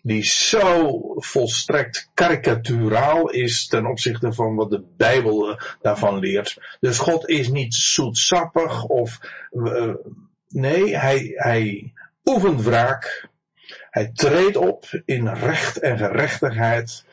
die 0.03 0.25
zo 0.25 1.01
volstrekt 1.17 2.11
karikaturaal 2.15 3.31
is 3.31 3.67
ten 3.67 3.87
opzichte 3.87 4.33
van 4.33 4.55
wat 4.55 4.71
de 4.71 4.85
Bijbel 4.97 5.51
eh, 5.51 5.61
daarvan 5.83 6.19
leert. 6.19 6.77
Dus 6.81 6.99
God 6.99 7.29
is 7.29 7.49
niet 7.49 7.75
zoetsappig 7.75 8.85
of 8.85 9.21
uh, 9.53 9.95
nee, 10.49 10.97
hij, 10.97 11.33
hij 11.35 11.93
oefent 12.25 12.63
wraak. 12.63 13.29
Hij 13.91 14.11
treedt 14.15 14.57
op 14.57 14.85
in 15.05 15.29
recht 15.29 15.79
en 15.79 15.99
gerechtigheid. 15.99 17.05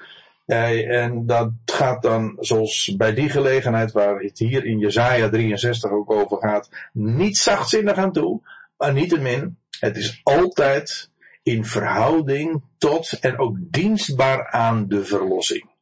En 0.45 1.25
dat 1.25 1.51
gaat 1.65 2.01
dan, 2.01 2.37
zoals 2.39 2.95
bij 2.97 3.13
die 3.13 3.29
gelegenheid 3.29 3.91
waar 3.91 4.19
het 4.19 4.39
hier 4.39 4.65
in 4.65 4.79
Jezaja 4.79 5.29
63 5.29 5.91
ook 5.91 6.11
over 6.11 6.37
gaat, 6.37 6.69
niet 6.93 7.37
zachtzinnig 7.37 7.95
aan 7.95 8.11
toe, 8.11 8.41
maar 8.77 8.93
niettemin, 8.93 9.57
het 9.79 9.97
is 9.97 10.21
altijd 10.23 11.09
in 11.43 11.65
verhouding 11.65 12.63
tot 12.77 13.19
en 13.19 13.37
ook 13.37 13.57
dienstbaar 13.59 14.51
aan 14.51 14.87
de 14.87 15.05
verlossing. 15.05 15.73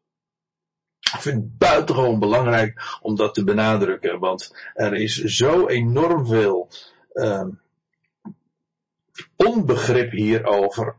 Ik 0.99 1.19
vind 1.19 1.43
het 1.43 1.57
buitengewoon 1.57 2.19
belangrijk 2.19 2.97
om 3.01 3.15
dat 3.15 3.33
te 3.33 3.43
benadrukken, 3.43 4.19
want 4.19 4.55
er 4.73 4.93
is 4.93 5.15
zo 5.15 5.67
enorm 5.67 6.25
veel 6.27 6.69
uh, 7.13 7.47
onbegrip 9.35 10.11
hierover. 10.11 10.95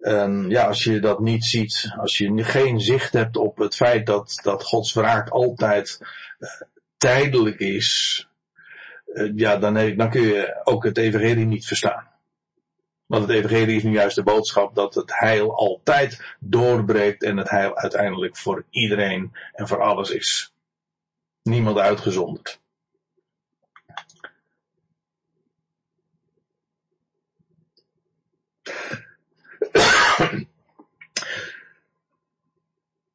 En 0.00 0.48
ja, 0.48 0.66
als 0.66 0.84
je 0.84 1.00
dat 1.00 1.20
niet 1.20 1.44
ziet, 1.44 1.92
als 1.98 2.18
je 2.18 2.44
geen 2.44 2.80
zicht 2.80 3.12
hebt 3.12 3.36
op 3.36 3.56
het 3.58 3.74
feit 3.74 4.06
dat, 4.06 4.38
dat 4.42 4.64
Gods 4.64 4.92
wraak 4.92 5.28
altijd 5.28 6.00
uh, 6.38 6.48
tijdelijk 6.96 7.58
is, 7.58 8.28
uh, 9.06 9.32
ja, 9.34 9.56
dan, 9.56 9.96
dan 9.96 10.10
kun 10.10 10.22
je 10.22 10.60
ook 10.64 10.84
het 10.84 10.98
evangelie 10.98 11.46
niet 11.46 11.66
verstaan. 11.66 12.08
Want 13.06 13.28
het 13.28 13.36
evangelie 13.36 13.76
is 13.76 13.82
nu 13.82 13.92
juist 13.92 14.16
de 14.16 14.22
boodschap 14.22 14.74
dat 14.74 14.94
het 14.94 15.18
heil 15.18 15.56
altijd 15.56 16.36
doorbreekt 16.40 17.22
en 17.22 17.36
het 17.36 17.50
heil 17.50 17.76
uiteindelijk 17.76 18.36
voor 18.36 18.64
iedereen 18.70 19.36
en 19.52 19.68
voor 19.68 19.82
alles 19.82 20.10
is. 20.10 20.52
Niemand 21.42 21.78
uitgezonderd. 21.78 22.60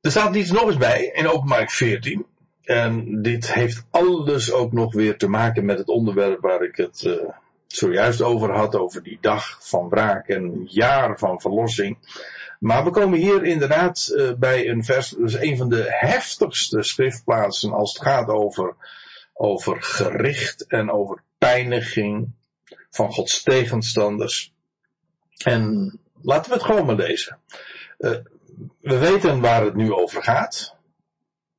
Er 0.02 0.12
staat 0.12 0.36
iets 0.36 0.52
nog 0.52 0.68
eens 0.68 0.78
bij 0.78 1.06
in 1.14 1.28
openbaring 1.28 1.72
14. 1.72 2.26
En 2.64 3.22
dit 3.22 3.54
heeft 3.54 3.86
alles 3.90 4.52
ook 4.52 4.72
nog 4.72 4.94
weer 4.94 5.18
te 5.18 5.28
maken 5.28 5.66
met 5.66 5.78
het 5.78 5.88
onderwerp 5.88 6.42
waar 6.42 6.64
ik 6.64 6.76
het 6.76 7.04
uh, 7.04 7.30
zojuist 7.68 8.22
over 8.22 8.52
had, 8.52 8.76
over 8.76 9.04
die 9.04 9.18
dag 9.22 9.58
van 9.60 9.90
wraak 9.90 10.28
en 10.28 10.66
jaar 10.68 11.20
van 11.20 11.42
verlossing. 11.42 11.98
Maar 12.60 12.84
we 12.84 12.90
komen 12.90 13.20
hier 13.20 13.44
inderdaad 13.44 14.12
uh, 14.14 14.32
bij 14.34 14.70
een 14.70 14.84
vers, 14.84 15.10
dus 15.10 15.40
een 15.40 15.58
van 15.58 15.70
de 15.70 15.86
heftigste 15.88 16.84
schriftplaatsen 16.84 17.74
als 17.74 17.94
het 17.94 18.02
gaat 18.02 18.28
over, 18.28 18.76
over 19.34 19.82
gericht 19.82 20.68
en 20.68 20.92
over 20.92 21.22
pijniging 21.38 22.30
van 22.90 23.12
Gods 23.12 23.44
tegenstanders. 23.44 24.54
En 25.38 25.94
laten 26.22 26.52
we 26.52 26.58
het 26.58 26.66
gewoon 26.66 26.86
maar 26.86 26.96
lezen. 26.96 27.38
Uh, 28.00 28.16
we 28.80 28.98
weten 28.98 29.42
waar 29.42 29.64
het 29.64 29.76
nu 29.76 29.94
over 29.94 30.24
gaat. 30.24 30.76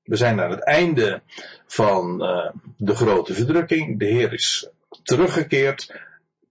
We 0.03 0.17
zijn 0.17 0.41
aan 0.41 0.51
het 0.51 0.65
einde 0.65 1.23
van 1.67 2.23
uh, 2.23 2.51
de 2.77 2.95
grote 2.95 3.35
verdrukking. 3.35 3.99
De 3.99 4.05
Heer 4.05 4.33
is 4.33 4.69
teruggekeerd, 5.03 6.01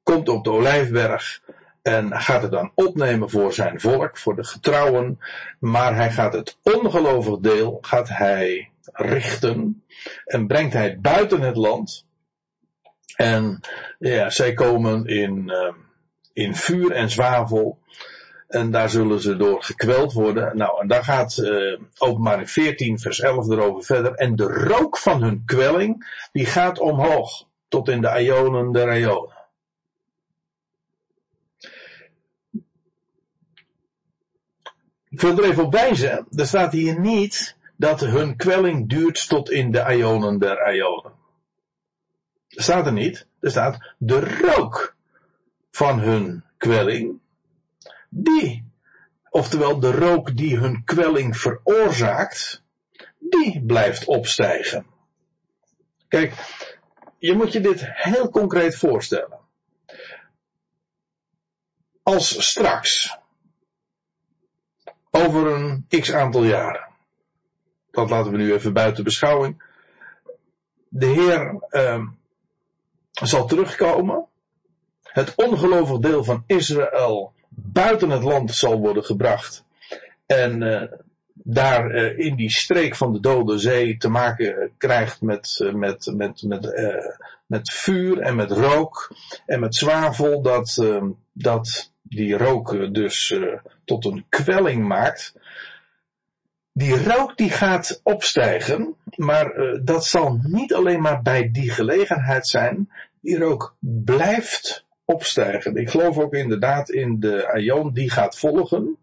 komt 0.04 0.30
op 0.30 0.44
de 0.44 0.52
Olijfberg 0.52 1.42
en 1.82 2.22
gaat 2.22 2.42
het 2.42 2.52
dan 2.52 2.72
opnemen 2.76 3.30
voor 3.30 3.54
zijn 3.54 3.80
volk, 3.80 4.18
voor 4.18 4.36
de 4.36 4.44
getrouwen, 4.44 5.20
maar 5.60 5.96
hij 5.96 6.12
gaat 6.12 6.34
het 6.34 6.58
ongelovig 6.62 7.40
deel, 7.40 7.78
gaat 7.82 8.10
hij 8.10 8.72
richten 8.94 9.84
en 10.26 10.48
brengt 10.48 10.74
hij 10.74 11.00
buiten 11.00 11.42
het 11.42 11.56
land. 11.56 12.06
En 13.16 13.60
ja, 14.00 14.30
zij 14.30 14.54
komen 14.54 15.06
in, 15.06 15.44
uh, 15.48 15.74
in 16.34 16.56
vuur 16.56 16.92
en 16.92 17.10
zwavel. 17.10 17.80
En 18.52 18.72
daar 18.72 18.90
zullen 18.90 19.22
ze 19.22 19.36
door 19.36 19.64
gekweld 19.64 20.14
worden. 20.14 20.58
Nou, 20.58 20.82
en 20.82 20.88
daar 20.88 21.04
gaat 21.04 21.38
uh, 21.38 21.80
openbaring 21.98 22.50
14 22.50 23.00
vers 23.00 23.20
11 23.20 23.50
erover 23.50 23.84
verder. 23.84 24.14
En 24.14 24.36
de 24.36 24.44
rook 24.44 24.98
van 24.98 25.24
hun 25.24 25.44
kwelling, 25.46 26.20
die 26.32 26.46
gaat 26.46 26.80
omhoog 26.80 27.48
tot 27.68 27.90
in 27.90 28.02
de 28.02 28.22
ionen 28.24 28.72
der 28.72 29.00
ionen. 29.00 29.40
Ik 35.10 35.22
wil 35.22 35.38
er 35.38 35.44
even 35.44 35.64
op 35.64 35.74
wijzen, 35.74 36.28
er 36.36 36.48
staat 36.48 36.72
hier 36.72 37.00
niet 37.00 37.58
dat 37.76 38.00
hun 38.00 38.36
kwelling 38.36 38.90
duurt 38.90 39.28
tot 39.28 39.50
in 39.50 39.72
de 39.72 39.86
ionen 39.96 40.40
der 40.40 40.76
ionen. 40.76 41.12
Er 42.48 42.64
staat 42.64 42.86
er 42.86 42.94
niet. 42.94 43.28
Er 43.40 43.50
staat 43.50 43.94
de 43.98 44.38
rook 44.42 44.96
van 45.72 46.00
hun 46.00 46.44
kwelling. 46.58 47.21
Die, 48.14 48.72
oftewel 49.30 49.80
de 49.80 49.92
rook 49.92 50.38
die 50.38 50.58
hun 50.58 50.84
kwelling 50.84 51.38
veroorzaakt, 51.38 52.64
die 53.20 53.66
blijft 53.66 54.06
opstijgen. 54.06 54.86
Kijk, 56.08 56.34
je 57.18 57.34
moet 57.34 57.52
je 57.52 57.62
dit 57.62 57.82
heel 57.84 58.30
concreet 58.30 58.76
voorstellen. 58.76 59.40
Als 62.04 62.50
straks, 62.50 63.18
over 65.12 65.48
een 65.48 65.86
x 65.90 66.14
aantal 66.14 66.44
jaren, 66.44 66.88
dat 67.92 68.10
laten 68.10 68.32
we 68.32 68.38
nu 68.38 68.54
even 68.54 68.74
buiten 68.74 69.04
beschouwing, 69.04 69.64
de 70.88 71.06
Heer 71.06 71.68
uh, 71.70 72.08
zal 73.12 73.48
terugkomen, 73.48 74.28
het 75.04 75.36
ongelovig 75.36 76.00
deel 76.00 76.24
van 76.24 76.44
Israël 76.48 77.34
buiten 77.64 78.10
het 78.10 78.24
land 78.24 78.52
zal 78.52 78.80
worden 78.80 79.04
gebracht 79.04 79.64
en 80.26 80.62
uh, 80.62 80.82
daar 81.34 81.92
uh, 81.92 82.18
in 82.18 82.36
die 82.36 82.52
streek 82.52 82.96
van 82.96 83.14
de 83.14 83.20
Dode 83.20 83.58
Zee 83.58 83.98
te 83.98 84.10
maken 84.10 84.72
krijgt 84.78 85.22
met, 85.22 85.60
uh, 85.62 85.74
met, 85.74 86.12
met, 86.16 86.42
met, 86.42 86.74
met 87.46 87.72
vuur 87.72 88.20
en 88.20 88.36
met 88.36 88.52
rook 88.52 89.16
en 89.46 89.60
met 89.60 89.76
zwavel, 89.76 90.42
dat, 90.42 90.78
ehm, 90.82 91.10
dat 91.34 91.92
die 92.02 92.38
rook 92.38 92.94
dus 92.94 93.36
tot 93.86 94.06
een 94.06 94.26
kwelling 94.30 94.88
maakt. 94.88 95.36
Die 96.74 97.04
rook 97.04 97.38
die 97.38 97.50
gaat 97.50 98.00
opstijgen, 98.04 98.96
maar 99.16 99.80
dat 99.84 100.06
zal 100.06 100.40
niet 100.42 100.74
alleen 100.74 101.02
maar 101.02 101.22
bij 101.22 101.52
die 101.52 101.70
gelegenheid 101.72 102.48
zijn. 102.48 102.92
Die 103.22 103.38
rook 103.38 103.76
blijft 103.80 104.86
opstijgen. 105.14 105.76
Ik 105.76 105.90
geloof 105.90 106.18
ook 106.18 106.34
inderdaad 106.34 106.90
in 106.90 107.20
de 107.20 107.48
Aion 107.48 107.94
die 107.94 108.10
gaat 108.10 108.38
volgen 108.38 108.98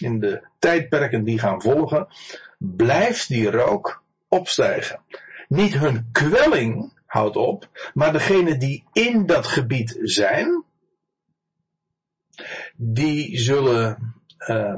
in 0.00 0.20
de 0.20 0.42
tijdperken 0.58 1.24
die 1.24 1.38
gaan 1.38 1.62
volgen, 1.62 2.08
blijft 2.58 3.28
die 3.28 3.50
rook 3.50 4.02
opstijgen. 4.28 5.00
Niet 5.48 5.74
hun 5.74 6.08
kwelling 6.12 6.92
houdt 7.06 7.36
op, 7.36 7.90
maar 7.94 8.12
degenen 8.12 8.58
die 8.58 8.84
in 8.92 9.26
dat 9.26 9.46
gebied 9.46 9.98
zijn, 10.02 10.64
die 12.76 13.38
zullen, 13.38 14.14
uh, 14.38 14.74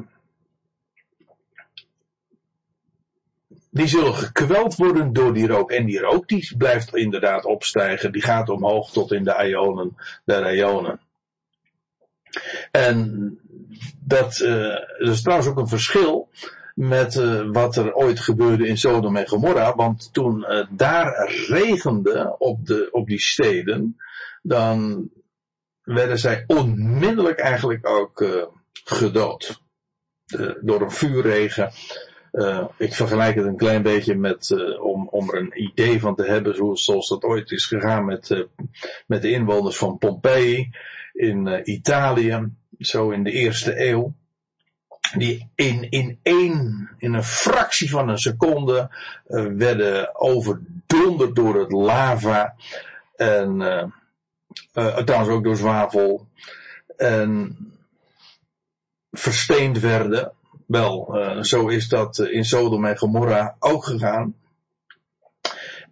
die 3.76 3.86
zullen 3.86 4.14
gekweld 4.14 4.74
worden 4.76 5.12
door 5.12 5.34
die 5.34 5.46
rook. 5.46 5.70
En 5.70 5.86
die 5.86 6.00
rook 6.00 6.28
die 6.28 6.56
blijft 6.56 6.94
inderdaad 6.94 7.44
opstijgen, 7.44 8.12
die 8.12 8.22
gaat 8.22 8.48
omhoog 8.48 8.90
tot 8.90 9.12
in 9.12 9.24
de 9.24 9.44
ionen, 9.48 9.96
de 10.24 10.54
ionen. 10.56 11.00
En 12.70 13.38
dat, 13.98 14.38
uh, 14.38 14.76
is 14.98 15.22
trouwens 15.22 15.48
ook 15.48 15.58
een 15.58 15.68
verschil 15.68 16.28
met 16.74 17.14
uh, 17.14 17.48
wat 17.52 17.76
er 17.76 17.94
ooit 17.94 18.20
gebeurde 18.20 18.66
in 18.66 18.78
Sodom 18.78 19.16
en 19.16 19.28
Gomorra. 19.28 19.74
Want 19.74 20.12
toen 20.12 20.44
uh, 20.48 20.66
daar 20.70 21.32
regende 21.48 22.34
op, 22.38 22.66
de, 22.66 22.88
op 22.90 23.06
die 23.06 23.20
steden, 23.20 23.96
dan 24.42 25.08
werden 25.82 26.18
zij 26.18 26.44
onmiddellijk 26.46 27.38
eigenlijk 27.38 27.88
ook 27.88 28.46
gedood. 28.84 29.64
Door 30.60 30.82
een 30.82 30.90
vuurregen. 30.90 31.72
Ik 32.76 32.94
vergelijk 32.94 33.36
het 33.36 33.44
een 33.44 33.56
klein 33.56 33.82
beetje 33.82 34.14
met, 34.14 34.54
om, 34.80 35.08
om 35.08 35.30
er 35.30 35.38
een 35.38 35.62
idee 35.62 36.00
van 36.00 36.14
te 36.14 36.24
hebben, 36.24 36.78
zoals, 36.78 37.08
dat 37.08 37.22
ooit 37.22 37.50
is 37.50 37.64
gegaan 37.66 38.04
met, 38.04 38.46
met 39.06 39.22
de 39.22 39.30
inwoners 39.30 39.76
van 39.76 39.98
Pompeii 39.98 40.70
in 41.12 41.70
Italië 41.70 42.52
zo 42.78 43.10
in 43.10 43.24
de 43.24 43.30
eerste 43.30 43.88
eeuw, 43.88 44.14
die 45.16 45.50
in, 45.54 45.90
in 45.90 46.18
één, 46.22 46.90
in 46.98 47.14
een 47.14 47.24
fractie 47.24 47.90
van 47.90 48.08
een 48.08 48.18
seconde 48.18 48.90
werden 49.56 50.20
overdonderd 50.20 51.34
door 51.34 51.60
het 51.60 51.72
lava. 51.72 52.54
En 53.16 53.58
trouwens 55.04 55.28
ook 55.30 55.44
door 55.44 55.56
zwavel. 55.56 56.28
En 56.96 57.56
versteend 59.10 59.78
werden. 59.80 60.35
Wel, 60.66 61.18
zo 61.40 61.66
is 61.66 61.88
dat 61.88 62.18
in 62.18 62.44
Sodom 62.44 62.84
en 62.84 62.98
Gomorra 62.98 63.56
ook 63.58 63.84
gegaan. 63.84 64.34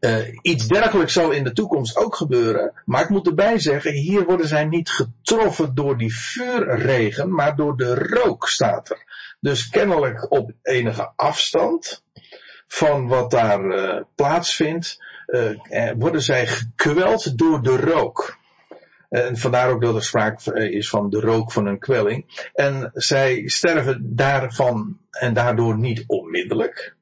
Uh, 0.01 0.19
iets 0.43 0.69
dergelijks 0.69 1.13
zal 1.13 1.31
in 1.31 1.45
de 1.45 1.53
toekomst 1.53 1.97
ook 1.97 2.17
gebeuren. 2.17 2.83
Maar 2.85 3.03
ik 3.03 3.09
moet 3.09 3.27
erbij 3.27 3.59
zeggen, 3.59 3.93
hier 3.93 4.25
worden 4.25 4.49
zij 4.49 4.65
niet 4.65 4.91
getroffen 4.91 5.75
door 5.75 5.99
die 5.99 6.17
vuurregen, 6.17 7.35
maar 7.35 7.57
door 7.57 7.77
de 7.77 7.95
rook 7.95 8.49
staat 8.49 8.91
er. 8.91 9.37
Dus 9.41 9.69
kennelijk 9.69 10.31
op 10.33 10.51
enige 10.63 11.13
afstand 11.17 12.03
van 12.67 13.09
wat 13.09 13.31
daar 13.31 13.61
plaatsvindt, 14.15 15.05
worden 15.99 16.23
zij 16.23 16.47
gekweld 16.47 17.39
door 17.39 17.63
de 17.63 17.77
rook. 17.77 18.37
En 19.15 19.37
vandaar 19.37 19.71
ook 19.71 19.83
dat 19.83 19.95
er 19.95 20.03
sprake 20.03 20.71
is 20.71 20.89
van 20.89 21.11
de 21.11 21.21
rook 21.21 21.53
van 21.53 21.67
een 21.67 21.79
kwelling. 21.79 22.49
En 22.55 22.91
zij 22.95 23.49
sterven 23.49 24.17
daarvan 24.17 24.99
en 25.11 25.35
daardoor 25.35 25.79
niet 25.79 26.05
onmiddellijk. 26.07 26.95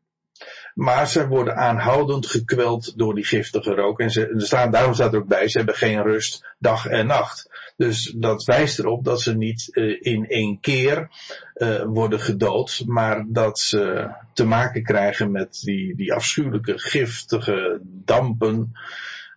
Maar 0.74 1.08
ze 1.08 1.28
worden 1.28 1.56
aanhoudend 1.56 2.26
gekweld 2.26 2.98
door 2.98 3.14
die 3.14 3.24
giftige 3.24 3.74
rook. 3.74 4.00
En 4.00 4.10
ze, 4.10 4.32
staan, 4.36 4.70
daarom 4.70 4.94
staat 4.94 5.12
er 5.12 5.18
ook 5.18 5.26
bij, 5.26 5.48
ze 5.48 5.56
hebben 5.56 5.74
geen 5.74 6.02
rust 6.02 6.54
dag 6.58 6.86
en 6.86 7.06
nacht. 7.06 7.50
Dus 7.76 8.14
dat 8.16 8.44
wijst 8.44 8.78
erop 8.78 9.04
dat 9.04 9.20
ze 9.20 9.36
niet 9.36 9.68
uh, 9.72 9.98
in 10.00 10.28
één 10.28 10.60
keer 10.60 11.08
uh, 11.54 11.82
worden 11.82 12.20
gedood, 12.20 12.82
maar 12.86 13.24
dat 13.28 13.58
ze 13.58 14.10
te 14.32 14.44
maken 14.44 14.82
krijgen 14.82 15.30
met 15.30 15.60
die, 15.64 15.96
die 15.96 16.12
afschuwelijke 16.12 16.78
giftige 16.78 17.80
dampen. 17.82 18.72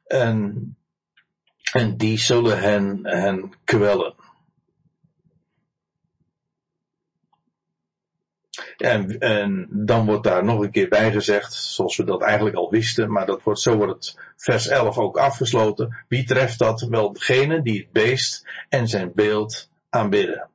En, 0.08 0.76
en 1.74 1.98
die 1.98 2.20
zullen 2.20 2.60
hen, 2.60 3.00
hen 3.04 3.54
kwellen. 3.64 4.16
En, 8.78 9.20
en 9.20 9.68
dan 9.72 10.06
wordt 10.06 10.24
daar 10.24 10.44
nog 10.44 10.62
een 10.62 10.72
keer 10.72 10.88
bij 10.88 11.12
gezegd, 11.12 11.54
zoals 11.54 11.98
we 11.98 12.04
dat 12.04 12.22
eigenlijk 12.22 12.56
al 12.56 12.70
wisten, 12.70 13.12
maar 13.12 13.26
dat 13.26 13.44
wordt, 13.44 13.60
zo 13.60 13.76
wordt 13.76 13.94
het 13.94 14.18
vers 14.38 14.68
11 14.68 14.98
ook 14.98 15.18
afgesloten. 15.18 16.06
Wie 16.08 16.26
treft 16.26 16.60
dat? 16.60 16.82
Wel 16.82 17.14
degene 17.14 17.62
die 17.62 17.80
het 17.80 17.92
beest 17.92 18.48
en 18.70 18.88
zijn 18.88 19.12
beeld 19.16 19.70
aanbidden. 19.90 20.50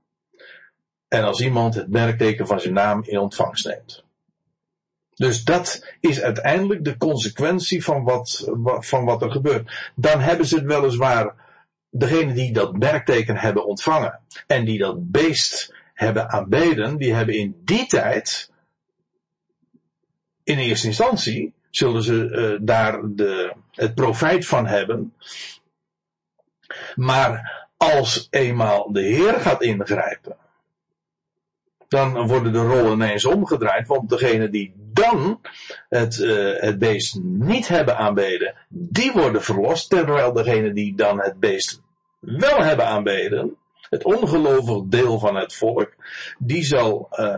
En 1.08 1.24
als 1.24 1.40
iemand 1.40 1.74
het 1.74 1.88
merkteken 1.88 2.46
van 2.46 2.60
zijn 2.60 2.74
naam 2.74 3.02
in 3.04 3.18
ontvangst 3.18 3.66
neemt. 3.66 4.04
Dus 5.20 5.44
dat 5.44 5.86
is 6.00 6.20
uiteindelijk 6.20 6.84
de 6.84 6.96
consequentie 6.96 7.84
van 7.84 8.04
wat, 8.04 8.50
van 8.78 9.04
wat 9.04 9.22
er 9.22 9.30
gebeurt. 9.30 9.92
Dan 9.94 10.20
hebben 10.20 10.46
ze 10.46 10.54
het 10.56 10.64
weliswaar, 10.64 11.34
degene 11.90 12.32
die 12.32 12.52
dat 12.52 12.76
merkteken 12.76 13.36
hebben 13.36 13.66
ontvangen 13.66 14.20
en 14.46 14.64
die 14.64 14.78
dat 14.78 15.10
beest 15.10 15.74
hebben 15.94 16.30
aanbeden, 16.30 16.96
die 16.96 17.14
hebben 17.14 17.34
in 17.34 17.60
die 17.64 17.86
tijd, 17.86 18.50
in 20.42 20.58
eerste 20.58 20.86
instantie, 20.86 21.54
zullen 21.70 22.02
ze 22.02 22.14
uh, 22.14 22.66
daar 22.66 23.00
de, 23.02 23.54
het 23.72 23.94
profijt 23.94 24.46
van 24.46 24.66
hebben. 24.66 25.14
Maar 26.94 27.66
als 27.76 28.26
eenmaal 28.30 28.92
de 28.92 29.02
Heer 29.02 29.40
gaat 29.40 29.62
ingrijpen, 29.62 30.36
dan 31.90 32.26
worden 32.26 32.52
de 32.52 32.58
rollen 32.58 32.92
ineens 32.92 33.24
omgedraaid, 33.24 33.86
want 33.86 34.08
degene 34.08 34.48
die 34.48 34.74
dan 34.76 35.40
het, 35.88 36.18
uh, 36.18 36.60
het 36.60 36.78
beest 36.78 37.18
niet 37.22 37.68
hebben 37.68 37.96
aanbeden, 37.96 38.54
die 38.68 39.12
worden 39.12 39.42
verlost, 39.42 39.90
terwijl 39.90 40.32
degene 40.32 40.72
die 40.72 40.96
dan 40.96 41.20
het 41.20 41.40
beest 41.40 41.82
wel 42.20 42.62
hebben 42.62 42.86
aanbeden, 42.86 43.56
het 43.80 44.04
ongelovig 44.04 44.82
deel 44.84 45.18
van 45.18 45.36
het 45.36 45.54
volk, 45.54 45.94
die 46.38 46.64
zal 46.64 47.08
uh, 47.10 47.34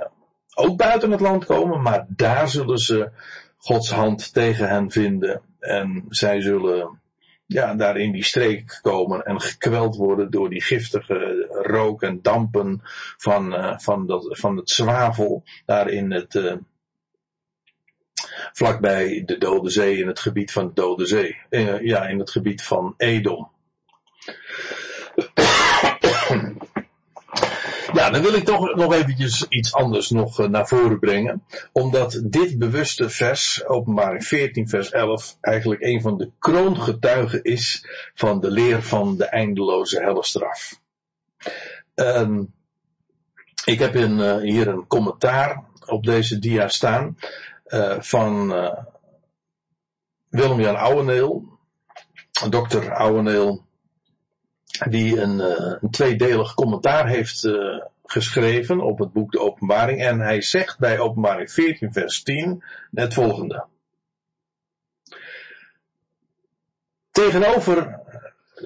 ook 0.54 0.76
buiten 0.76 1.10
het 1.10 1.20
land 1.20 1.44
komen, 1.44 1.82
maar 1.82 2.06
daar 2.08 2.48
zullen 2.48 2.78
ze 2.78 3.10
Gods 3.58 3.90
hand 3.90 4.32
tegen 4.32 4.68
hen 4.68 4.90
vinden. 4.90 5.42
En 5.58 6.04
zij 6.08 6.40
zullen 6.40 7.00
ja, 7.46 7.74
daar 7.74 7.96
in 7.96 8.12
die 8.12 8.24
streek 8.24 8.78
komen 8.82 9.24
en 9.24 9.40
gekweld 9.40 9.96
worden 9.96 10.30
door 10.30 10.50
die 10.50 10.62
giftige 10.62 11.48
rook 11.62 12.02
en 12.02 12.22
dampen 12.22 12.80
van, 13.16 13.54
uh, 13.54 13.78
van, 13.78 14.06
dat, 14.06 14.38
van 14.38 14.56
het 14.56 14.70
zwavel 14.70 15.42
daar 15.66 15.88
in 15.88 16.12
het, 16.12 16.34
uh, 16.34 16.54
vlakbij 18.52 19.22
de 19.26 19.38
Dode 19.38 19.70
Zee, 19.70 19.98
in 19.98 20.06
het 20.06 20.18
gebied 20.18 20.52
van 20.52 20.66
de 20.66 20.72
Dode 20.72 21.06
Zee. 21.06 21.36
Uh, 21.50 21.80
ja, 21.80 22.06
in 22.06 22.18
het 22.18 22.30
gebied 22.30 22.62
van 22.62 22.94
Edom. 22.96 23.50
Ja, 27.92 28.10
dan 28.10 28.22
wil 28.22 28.34
ik 28.34 28.44
toch 28.44 28.74
nog 28.74 28.94
eventjes 28.94 29.48
iets 29.48 29.74
anders 29.74 30.10
nog 30.10 30.40
eh, 30.40 30.48
naar 30.48 30.68
voren 30.68 30.98
brengen. 30.98 31.44
Omdat 31.72 32.22
dit 32.24 32.58
bewuste 32.58 33.10
vers, 33.10 33.66
openbaring 33.66 34.24
14 34.24 34.68
vers 34.68 34.90
11, 34.90 35.36
eigenlijk 35.40 35.82
een 35.82 36.00
van 36.00 36.18
de 36.18 36.30
kroongetuigen 36.38 37.42
is 37.42 37.86
van 38.14 38.40
de 38.40 38.50
leer 38.50 38.82
van 38.82 39.16
de 39.16 39.24
eindeloze 39.24 40.00
hellestraf. 40.00 40.80
Um, 41.94 42.54
ik 43.64 43.78
heb 43.78 43.94
uh, 43.94 44.36
hier 44.36 44.68
een 44.68 44.86
commentaar 44.86 45.64
op 45.86 46.04
deze 46.04 46.38
dia 46.38 46.68
staan 46.68 47.18
uh, 47.66 48.00
van 48.00 48.52
uh, 48.52 48.78
Willem-Jan 50.28 50.76
Ouweneel, 50.76 51.58
dokter 52.48 52.94
Ouweneel, 52.94 53.64
die 54.88 55.20
een, 55.20 55.38
een 55.82 55.90
tweedelig 55.90 56.54
commentaar 56.54 57.08
heeft 57.08 57.48
geschreven 58.04 58.80
op 58.80 58.98
het 58.98 59.12
boek 59.12 59.32
De 59.32 59.40
Openbaring. 59.40 60.00
En 60.00 60.20
hij 60.20 60.42
zegt 60.42 60.78
bij 60.78 60.98
Openbaring 60.98 61.52
14, 61.52 61.92
vers 61.92 62.22
10 62.22 62.64
het 62.92 63.14
volgende. 63.14 63.66
Tegenover, 67.10 68.00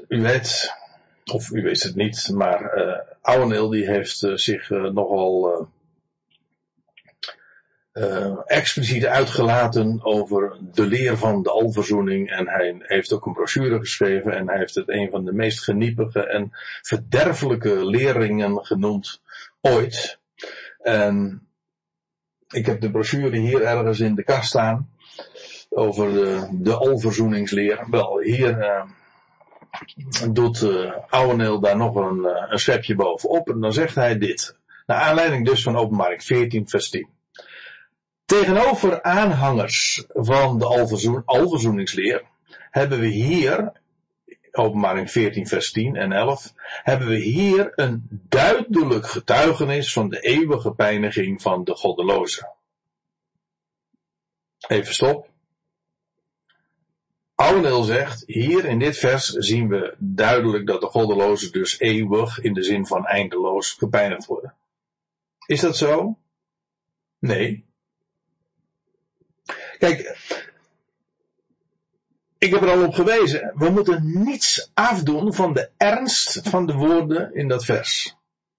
u 0.08 0.22
weet, 0.22 0.74
of 1.32 1.50
u 1.50 1.62
weet 1.62 1.82
het 1.82 1.94
niet, 1.94 2.30
maar 2.32 2.78
uh, 2.78 2.98
Ouweneel 3.20 3.68
die 3.68 3.86
heeft 3.86 4.18
zich 4.34 4.68
nogal 4.70 5.68
uh, 7.92 8.38
expliciet 8.44 9.06
uitgelaten 9.06 10.00
over 10.02 10.56
de 10.72 10.86
leer 10.86 11.16
van 11.16 11.42
de 11.42 11.50
alverzoening. 11.50 12.30
En 12.30 12.48
hij 12.48 12.76
heeft 12.78 13.12
ook 13.12 13.26
een 13.26 13.32
brochure 13.32 13.78
geschreven 13.78 14.32
en 14.32 14.48
hij 14.48 14.58
heeft 14.58 14.74
het 14.74 14.88
een 14.88 15.10
van 15.10 15.24
de 15.24 15.32
meest 15.32 15.64
geniepige 15.64 16.26
en 16.26 16.50
verderfelijke 16.82 17.86
leringen 17.86 18.64
genoemd 18.64 19.20
ooit. 19.60 20.18
En 20.82 21.46
ik 22.48 22.66
heb 22.66 22.80
de 22.80 22.90
brochure 22.90 23.36
hier 23.36 23.62
ergens 23.62 24.00
in 24.00 24.14
de 24.14 24.24
kast 24.24 24.48
staan 24.48 24.90
over 25.68 26.12
de, 26.12 26.48
de 26.52 26.74
alverzoeningsleer. 26.74 27.86
Wel, 27.90 28.18
hier 28.20 28.58
uh, 28.58 28.82
doet 30.30 30.62
uh, 30.62 30.92
Ouweneel 31.08 31.60
daar 31.60 31.76
nog 31.76 31.94
een, 31.94 32.18
uh, 32.18 32.44
een 32.48 32.58
schepje 32.58 32.94
bovenop 32.94 33.48
en 33.48 33.60
dan 33.60 33.72
zegt 33.72 33.94
hij 33.94 34.18
dit. 34.18 34.56
Naar 34.86 35.00
aanleiding 35.00 35.46
dus 35.46 35.62
van 35.62 35.76
openbaring 35.76 36.24
14 36.24 36.68
vers 36.68 36.90
10. 36.90 37.08
Tegenover 38.24 39.02
aanhangers 39.02 40.04
van 40.08 40.58
de 40.58 40.64
alverzoen, 40.64 41.22
alverzoeningsleer 41.24 42.22
hebben 42.70 43.00
we 43.00 43.06
hier, 43.06 43.72
openbaring 44.52 45.10
14 45.10 45.46
vers 45.46 45.72
10 45.72 45.96
en 45.96 46.12
11, 46.12 46.52
hebben 46.82 47.08
we 47.08 47.16
hier 47.16 47.72
een 47.74 48.08
duidelijk 48.10 49.06
getuigenis 49.06 49.92
van 49.92 50.08
de 50.08 50.20
eeuwige 50.20 50.70
pijniging 50.70 51.42
van 51.42 51.64
de 51.64 51.74
goddelozen. 51.74 52.50
Even 54.68 54.94
stop. 54.94 55.28
Ouweneel 57.36 57.82
zegt, 57.82 58.22
hier 58.26 58.64
in 58.64 58.78
dit 58.78 58.98
vers 58.98 59.26
zien 59.26 59.68
we 59.68 59.94
duidelijk 59.98 60.66
dat 60.66 60.80
de 60.80 60.86
goddelozen 60.86 61.52
dus 61.52 61.78
eeuwig 61.78 62.40
in 62.40 62.52
de 62.52 62.62
zin 62.62 62.86
van 62.86 63.06
eindeloos 63.06 63.72
gepijnigd 63.72 64.26
worden. 64.26 64.54
Is 65.46 65.60
dat 65.60 65.76
zo? 65.76 66.18
Nee. 67.18 67.64
Kijk, 69.78 70.18
ik 72.38 72.50
heb 72.50 72.62
er 72.62 72.70
al 72.70 72.84
op 72.84 72.94
gewezen, 72.94 73.52
we 73.54 73.68
moeten 73.68 74.22
niets 74.24 74.70
afdoen 74.74 75.34
van 75.34 75.52
de 75.52 75.70
ernst 75.76 76.40
van 76.48 76.66
de 76.66 76.72
woorden 76.72 77.34
in 77.34 77.48
dat 77.48 77.64
vers. 77.64 78.16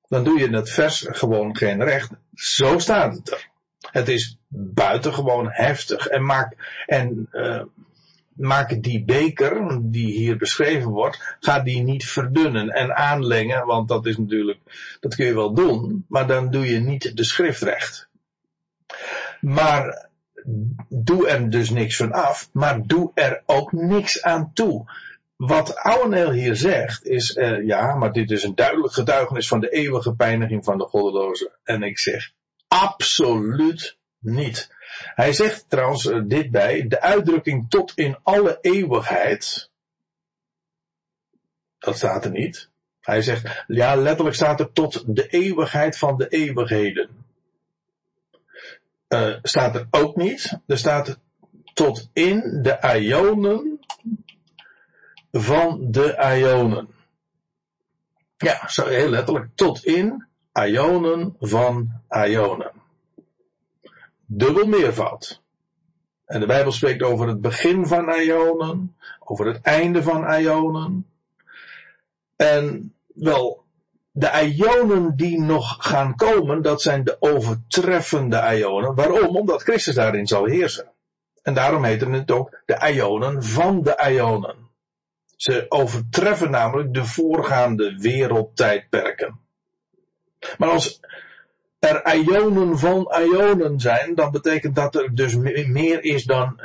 Dan 0.07 0.23
doe 0.23 0.39
je 0.39 0.45
in 0.45 0.51
dat 0.51 0.69
vers 0.69 1.05
gewoon 1.09 1.55
geen 1.55 1.83
recht. 1.83 2.11
Zo 2.33 2.79
staat 2.79 3.15
het 3.15 3.31
er. 3.31 3.49
Het 3.91 4.07
is 4.07 4.37
buitengewoon 4.47 5.47
heftig 5.49 6.07
en 6.07 6.25
maak, 6.25 6.83
en, 6.85 7.29
uh, 7.31 7.63
maak 8.37 8.83
die 8.83 9.03
beker 9.05 9.79
die 9.81 10.11
hier 10.11 10.37
beschreven 10.37 10.91
wordt, 10.91 11.37
ga 11.39 11.59
die 11.59 11.83
niet 11.83 12.05
verdunnen 12.05 12.69
en 12.69 12.95
aanlengen, 12.95 13.65
want 13.65 13.87
dat 13.87 14.05
is 14.05 14.17
natuurlijk, 14.17 14.59
dat 14.99 15.15
kun 15.15 15.25
je 15.25 15.33
wel 15.33 15.53
doen, 15.53 16.05
maar 16.07 16.27
dan 16.27 16.51
doe 16.51 16.65
je 16.65 16.79
niet 16.79 17.17
de 17.17 17.23
schrift 17.23 17.61
recht. 17.61 18.09
Maar 19.41 20.09
doe 20.89 21.27
er 21.27 21.49
dus 21.49 21.69
niks 21.69 21.95
van 21.95 22.11
af, 22.11 22.49
maar 22.53 22.81
doe 22.85 23.11
er 23.13 23.43
ook 23.45 23.71
niks 23.71 24.21
aan 24.21 24.51
toe. 24.53 24.91
Wat 25.35 25.75
Ouweneel 25.75 26.31
hier 26.31 26.55
zegt 26.55 27.05
is, 27.05 27.35
uh, 27.35 27.65
ja, 27.65 27.95
maar 27.95 28.11
dit 28.11 28.31
is 28.31 28.43
een 28.43 28.55
duidelijk 28.55 28.93
getuigenis 28.93 29.47
van 29.47 29.59
de 29.59 29.69
eeuwige 29.69 30.15
pijniging 30.15 30.63
van 30.63 30.77
de 30.77 30.83
goddelozen. 30.83 31.51
En 31.63 31.83
ik 31.83 31.99
zeg, 31.99 32.31
absoluut 32.67 33.97
niet. 34.27 34.75
Hij 35.15 35.33
zegt 35.33 35.69
trouwens 35.69 36.05
uh, 36.05 36.21
dit 36.25 36.51
bij, 36.51 36.87
de 36.87 37.01
uitdrukking 37.01 37.69
tot 37.69 37.91
in 37.95 38.17
alle 38.23 38.57
eeuwigheid. 38.61 39.69
Dat 41.79 41.97
staat 41.97 42.25
er 42.25 42.31
niet. 42.31 42.69
Hij 43.01 43.21
zegt, 43.21 43.63
ja, 43.67 43.95
letterlijk 43.95 44.35
staat 44.35 44.59
er 44.59 44.71
tot 44.71 45.03
de 45.15 45.27
eeuwigheid 45.27 45.97
van 45.97 46.17
de 46.17 46.27
eeuwigheden 46.27 47.25
uh, 49.09 49.35
staat 49.41 49.75
er 49.75 49.87
ook 49.91 50.15
niet. 50.15 50.59
Er 50.67 50.77
staat 50.77 51.19
tot 51.73 52.09
in 52.13 52.59
de 52.61 52.97
ionen 52.99 53.79
van 55.31 55.91
de 55.91 56.35
ionen. 56.37 56.87
Ja, 58.37 58.67
zo 58.67 58.85
heel 58.85 59.09
letterlijk. 59.09 59.49
Tot 59.55 59.85
in 59.85 60.27
ionen 60.53 61.35
van 61.39 62.01
ionen. 62.09 62.71
Dubbel 64.29 64.65
meervoud. 64.65 65.41
En 66.25 66.39
de 66.39 66.45
Bijbel 66.45 66.71
spreekt 66.71 67.03
over 67.03 67.27
het 67.27 67.41
begin 67.41 67.87
van 67.87 68.09
ionen, 68.09 68.95
over 69.19 69.45
het 69.45 69.61
einde 69.61 70.03
van 70.03 70.33
ionen. 70.33 71.09
En 72.35 72.93
wel, 73.13 73.63
de 74.11 74.53
ionen 74.55 75.15
die 75.15 75.41
nog 75.41 75.75
gaan 75.79 76.15
komen, 76.15 76.61
dat 76.61 76.81
zijn 76.81 77.03
de 77.03 77.17
overtreffende 77.19 78.55
ionen. 78.57 78.95
Waarom? 78.95 79.35
Omdat 79.35 79.61
Christus 79.61 79.95
daarin 79.95 80.27
zal 80.27 80.45
heersen. 80.45 80.91
En 81.41 81.53
daarom 81.53 81.83
heten 81.83 82.11
het 82.11 82.31
ook 82.31 82.61
de 82.65 82.91
ionen 82.93 83.43
van 83.43 83.83
de 83.83 84.09
ionen. 84.09 84.55
Ze 85.35 85.65
overtreffen 85.69 86.51
namelijk 86.51 86.93
de 86.93 87.05
voorgaande 87.05 87.97
wereldtijdperken. 87.97 89.39
Maar 90.57 90.69
als 90.69 90.99
er 91.79 92.15
ionen 92.15 92.77
van 92.77 93.13
ionen 93.21 93.79
zijn, 93.79 94.15
dan 94.15 94.31
betekent 94.31 94.75
dat 94.75 94.95
er 94.95 95.15
dus 95.15 95.35
meer 95.35 96.03
is 96.03 96.23
dan 96.23 96.59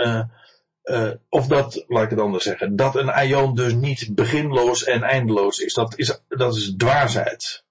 uh, 0.85 1.11
of 1.29 1.47
dat, 1.47 1.85
laat 1.89 2.05
ik 2.05 2.11
het 2.11 2.21
anders 2.21 2.45
zeggen, 2.45 2.77
dat 2.77 2.97
een 2.97 3.29
ion 3.29 3.55
dus 3.55 3.75
niet 3.75 4.15
beginloos 4.15 4.85
en 4.85 5.03
eindeloos 5.03 5.59
is. 5.59 5.75
Dat 5.75 5.99
is, 5.99 6.23
dat 6.29 6.57
is 6.57 6.75
dwaasheid. 6.77 7.65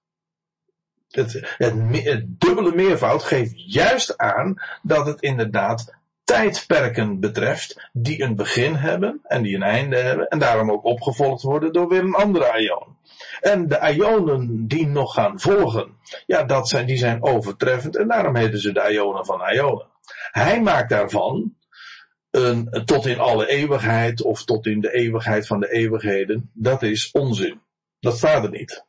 Het, 1.08 1.54
het, 1.56 1.74
het 2.04 2.40
dubbele 2.40 2.74
meervoud 2.74 3.22
geeft 3.22 3.72
juist 3.72 4.16
aan 4.16 4.62
dat 4.82 5.06
het 5.06 5.20
inderdaad 5.20 5.94
tijdperken 6.24 7.20
betreft 7.20 7.90
die 7.92 8.22
een 8.22 8.36
begin 8.36 8.74
hebben 8.74 9.20
en 9.22 9.42
die 9.42 9.54
een 9.54 9.62
einde 9.62 9.96
hebben 9.96 10.28
en 10.28 10.38
daarom 10.38 10.70
ook 10.70 10.84
opgevolgd 10.84 11.42
worden 11.42 11.72
door 11.72 11.88
weer 11.88 12.00
een 12.00 12.14
andere 12.14 12.60
ion. 12.60 12.91
En 13.42 13.68
de 13.68 13.92
ionen 13.94 14.66
die 14.66 14.86
nog 14.86 15.14
gaan 15.14 15.40
volgen, 15.40 15.96
ja, 16.26 16.44
dat 16.44 16.68
zijn, 16.68 16.86
die 16.86 16.96
zijn 16.96 17.22
overtreffend 17.22 17.96
en 17.96 18.08
daarom 18.08 18.36
heten 18.36 18.58
ze 18.58 18.72
de 18.72 18.88
ionen 18.92 19.26
van 19.26 19.40
ionen. 19.52 19.86
Hij 20.30 20.60
maakt 20.60 20.90
daarvan 20.90 21.54
een 22.30 22.82
tot 22.84 23.06
in 23.06 23.18
alle 23.18 23.48
eeuwigheid 23.48 24.22
of 24.22 24.44
tot 24.44 24.66
in 24.66 24.80
de 24.80 24.92
eeuwigheid 24.92 25.46
van 25.46 25.60
de 25.60 25.72
eeuwigheden, 25.72 26.50
dat 26.52 26.82
is 26.82 27.10
onzin. 27.10 27.60
Dat 28.00 28.16
staat 28.16 28.44
er 28.44 28.50
niet. 28.50 28.84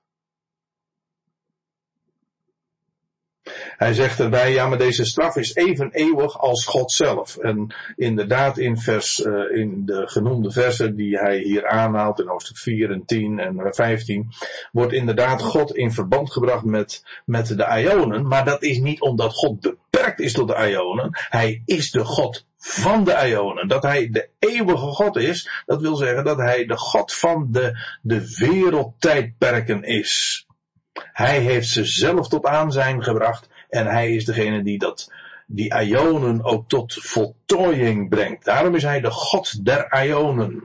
Hij 3.78 3.94
zegt 3.94 4.20
erbij, 4.20 4.52
ja, 4.52 4.68
maar 4.68 4.78
deze 4.78 5.06
straf 5.06 5.36
is 5.36 5.56
even 5.56 5.90
eeuwig 5.92 6.40
als 6.40 6.66
God 6.66 6.92
zelf. 6.92 7.38
En 7.38 7.76
inderdaad, 7.96 8.58
in, 8.58 8.78
vers, 8.78 9.20
uh, 9.20 9.58
in 9.58 9.86
de 9.86 10.08
genoemde 10.08 10.52
versen 10.52 10.96
die 10.96 11.18
hij 11.18 11.38
hier 11.38 11.68
aanhaalt, 11.68 12.20
in 12.20 12.28
hoofdstuk 12.28 12.58
4 12.58 12.92
en 12.92 13.06
10 13.06 13.40
en 13.40 13.74
15, 13.74 14.32
wordt 14.72 14.94
inderdaad 14.94 15.42
God 15.42 15.76
in 15.76 15.92
verband 15.92 16.32
gebracht 16.32 16.64
met, 16.64 17.04
met 17.26 17.48
de 17.48 17.82
Ionen. 17.82 18.28
Maar 18.28 18.46
dat 18.46 18.64
is 18.64 18.80
niet 18.80 19.02
omdat 19.02 19.34
God 19.34 19.60
beperkt 19.60 20.20
is 20.20 20.34
tot 20.34 20.48
de 20.48 20.70
Ionen. 20.70 21.10
Hij 21.12 21.62
is 21.66 21.92
de 21.92 22.06
God 22.06 22.46
van 22.58 23.04
de 23.04 23.28
Ionen. 23.28 23.68
Dat 23.68 23.84
hij 23.84 24.10
de 24.10 24.30
eeuwige 24.40 24.86
God 24.86 25.16
is, 25.16 25.64
dat 25.66 25.82
wil 25.82 25.96
zeggen 25.96 26.24
dat 26.24 26.38
hij 26.38 26.66
de 26.66 26.78
God 26.78 27.14
van 27.14 27.48
de, 27.52 27.98
de 28.02 28.36
wereldtijdperken 28.38 29.84
is. 29.84 30.46
Hij 30.94 31.40
heeft 31.40 31.68
ze 31.68 31.86
zelf 31.86 32.28
tot 32.28 32.46
aanzijn 32.46 33.04
gebracht 33.04 33.50
en 33.74 33.88
hij 33.88 34.12
is 34.16 34.26
degene 34.26 34.64
die 34.64 34.78
dat, 34.78 35.12
die 35.48 35.82
Ionen 35.82 36.44
ook 36.44 36.70
tot 36.70 36.94
voltooiing 36.94 38.10
brengt. 38.10 38.46
Daarom 38.46 38.76
is 38.76 38.84
hij 38.84 39.02
de 39.02 39.12
God 39.12 39.66
der 39.66 40.06
Ionen. 40.06 40.64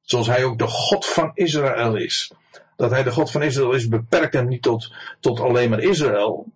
Zoals 0.00 0.26
hij 0.26 0.44
ook 0.44 0.58
de 0.58 0.66
God 0.66 1.06
van 1.06 1.30
Israël 1.34 1.96
is. 1.96 2.32
Dat 2.76 2.90
hij 2.90 3.02
de 3.02 3.10
God 3.10 3.30
van 3.30 3.42
Israël 3.42 3.72
is, 3.72 3.88
beperkt 3.88 4.34
hem 4.34 4.48
niet 4.48 4.62
tot, 4.62 4.94
tot 5.20 5.40
alleen 5.40 5.70
maar 5.70 5.80
Israël. 5.80 6.46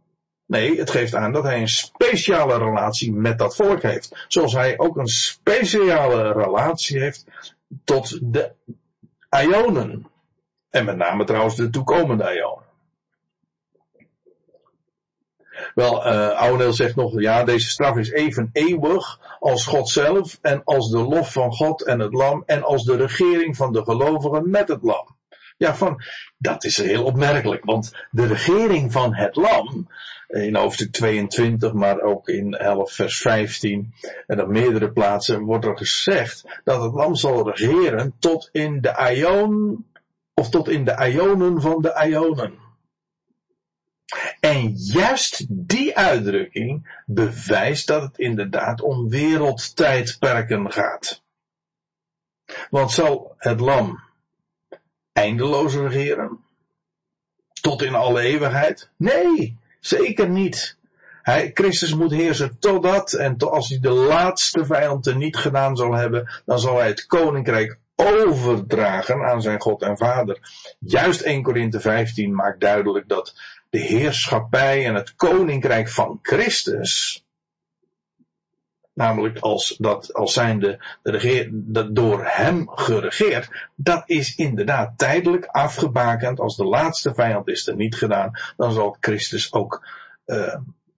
Nee, 0.46 0.78
het 0.78 0.90
geeft 0.90 1.14
aan 1.14 1.32
dat 1.32 1.42
hij 1.42 1.60
een 1.60 1.68
speciale 1.68 2.58
relatie 2.58 3.12
met 3.12 3.38
dat 3.38 3.56
volk 3.56 3.82
heeft. 3.82 4.24
Zoals 4.28 4.52
hij 4.52 4.78
ook 4.78 4.96
een 4.96 5.06
speciale 5.06 6.32
relatie 6.32 7.00
heeft 7.00 7.24
tot 7.84 8.18
de 8.22 8.52
Ionen. 9.44 10.06
En 10.70 10.84
met 10.84 10.96
name 10.96 11.24
trouwens 11.24 11.56
de 11.56 11.70
toekomende 11.70 12.34
Ionen. 12.34 12.59
Wel, 15.74 16.06
uh, 16.06 16.28
Ouweneel 16.28 16.72
zegt 16.72 16.96
nog, 16.96 17.20
ja, 17.20 17.44
deze 17.44 17.68
straf 17.68 17.96
is 17.96 18.10
even 18.10 18.50
eeuwig 18.52 19.20
als 19.38 19.66
God 19.66 19.88
zelf 19.88 20.38
en 20.42 20.64
als 20.64 20.90
de 20.90 20.98
lof 20.98 21.32
van 21.32 21.52
God 21.52 21.84
en 21.84 21.98
het 21.98 22.12
lam 22.12 22.42
en 22.46 22.62
als 22.62 22.84
de 22.84 22.96
regering 22.96 23.56
van 23.56 23.72
de 23.72 23.84
gelovigen 23.84 24.50
met 24.50 24.68
het 24.68 24.82
lam. 24.82 25.18
Ja, 25.56 25.74
van, 25.74 26.02
dat 26.38 26.64
is 26.64 26.76
heel 26.76 27.04
opmerkelijk, 27.04 27.64
want 27.64 27.92
de 28.10 28.26
regering 28.26 28.92
van 28.92 29.14
het 29.14 29.36
lam, 29.36 29.88
in 30.28 30.56
hoofdstuk 30.56 30.92
22, 30.92 31.72
maar 31.72 32.00
ook 32.00 32.28
in 32.28 32.54
11 32.54 32.92
vers 32.92 33.18
15 33.18 33.94
en 34.26 34.42
op 34.42 34.48
meerdere 34.48 34.92
plaatsen 34.92 35.42
wordt 35.42 35.64
er 35.64 35.78
gezegd 35.78 36.60
dat 36.64 36.82
het 36.82 36.92
lam 36.92 37.14
zal 37.14 37.50
regeren 37.50 38.14
tot 38.18 38.48
in 38.52 38.80
de 38.80 39.12
Ion, 39.14 39.84
of 40.34 40.50
tot 40.50 40.68
in 40.68 40.84
de 40.84 41.10
Ionen 41.12 41.60
van 41.60 41.82
de 41.82 42.06
Ionen. 42.08 42.59
En 44.40 44.72
juist 44.74 45.46
die 45.48 45.96
uitdrukking 45.96 47.02
bewijst 47.06 47.86
dat 47.86 48.02
het 48.02 48.18
inderdaad 48.18 48.80
om 48.80 49.08
wereldtijdperken 49.08 50.72
gaat. 50.72 51.22
Want 52.70 52.90
zal 52.90 53.34
het 53.36 53.60
lam 53.60 54.00
eindeloos 55.12 55.74
regeren? 55.74 56.38
Tot 57.60 57.82
in 57.82 57.94
alle 57.94 58.20
eeuwigheid? 58.20 58.90
Nee, 58.96 59.58
zeker 59.80 60.28
niet. 60.28 60.78
Hij, 61.22 61.50
Christus 61.54 61.94
moet 61.94 62.10
heersen 62.10 62.58
totdat, 62.58 63.12
en 63.12 63.38
als 63.38 63.68
hij 63.68 63.80
de 63.80 63.90
laatste 63.90 64.64
vijand 64.64 65.14
niet 65.14 65.36
gedaan 65.36 65.76
zal 65.76 65.92
hebben, 65.92 66.42
dan 66.44 66.58
zal 66.58 66.76
hij 66.76 66.88
het 66.88 67.06
koninkrijk 67.06 67.78
overdragen 67.94 69.24
aan 69.24 69.42
zijn 69.42 69.60
God 69.60 69.82
en 69.82 69.96
Vader. 69.96 70.38
Juist 70.78 71.20
1 71.20 71.42
Korinthe 71.42 71.80
15 71.80 72.34
maakt 72.34 72.60
duidelijk 72.60 73.08
dat 73.08 73.34
de 73.70 73.78
heerschappij 73.78 74.86
en 74.86 74.94
het 74.94 75.14
koninkrijk 75.14 75.88
van 75.88 76.18
Christus, 76.22 77.24
namelijk 78.92 79.38
als, 79.38 79.76
dat, 79.78 80.14
als 80.14 80.32
zijnde 80.32 80.84
de 81.02 81.10
regeer, 81.10 81.48
dat 81.52 81.94
door 81.94 82.24
hem 82.26 82.68
geregeerd, 82.68 83.68
dat 83.74 84.02
is 84.06 84.36
inderdaad 84.36 84.98
tijdelijk 84.98 85.44
afgebakend. 85.44 86.40
Als 86.40 86.56
de 86.56 86.64
laatste 86.64 87.14
vijand 87.14 87.48
is 87.48 87.66
er 87.66 87.76
niet 87.76 87.96
gedaan, 87.96 88.30
dan 88.56 88.72
zal 88.72 88.96
Christus 89.00 89.52
ook 89.52 89.86
uh, 90.26 90.56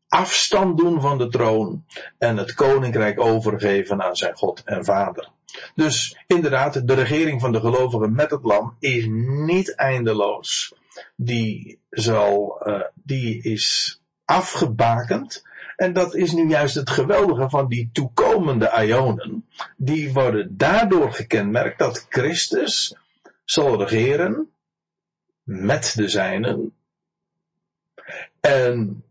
afstand 0.09 0.79
doen 0.79 1.01
van 1.01 1.19
de 1.19 1.29
troon 1.29 1.85
en 2.19 2.37
het 2.37 2.55
koninkrijk 2.55 3.21
overgeven 3.21 4.03
aan 4.03 4.17
zijn 4.17 4.37
God 4.37 4.63
en 4.65 4.85
Vader. 4.85 5.29
Dus 5.75 6.19
inderdaad, 6.27 6.89
de 6.89 6.95
regering 6.95 7.41
van 7.41 7.53
de 7.53 7.61
gelovigen 7.61 8.15
met 8.15 8.31
het 8.31 8.45
lam 8.45 8.77
is 8.79 9.07
niet 9.47 9.75
eindeloos. 9.75 10.75
Die 11.17 11.79
zal, 11.91 12.61
uh, 12.65 12.81
die 12.95 13.43
is 13.43 14.01
afgebakend. 14.25 15.43
En 15.77 15.93
dat 15.93 16.15
is 16.15 16.33
nu 16.33 16.49
juist 16.49 16.75
het 16.75 16.91
geweldige 16.91 17.51
van 17.51 17.69
die 17.69 17.91
toekomende 17.93 18.73
ionen. 18.85 19.47
Die 19.77 20.13
worden 20.13 20.57
daardoor 20.57 21.13
gekenmerkt 21.13 21.79
dat 21.79 22.07
Christus 22.09 22.97
zal 23.45 23.83
regeren 23.83 24.51
met 25.43 25.93
de 25.97 26.09
zijnen. 26.09 26.75
En 28.41 29.05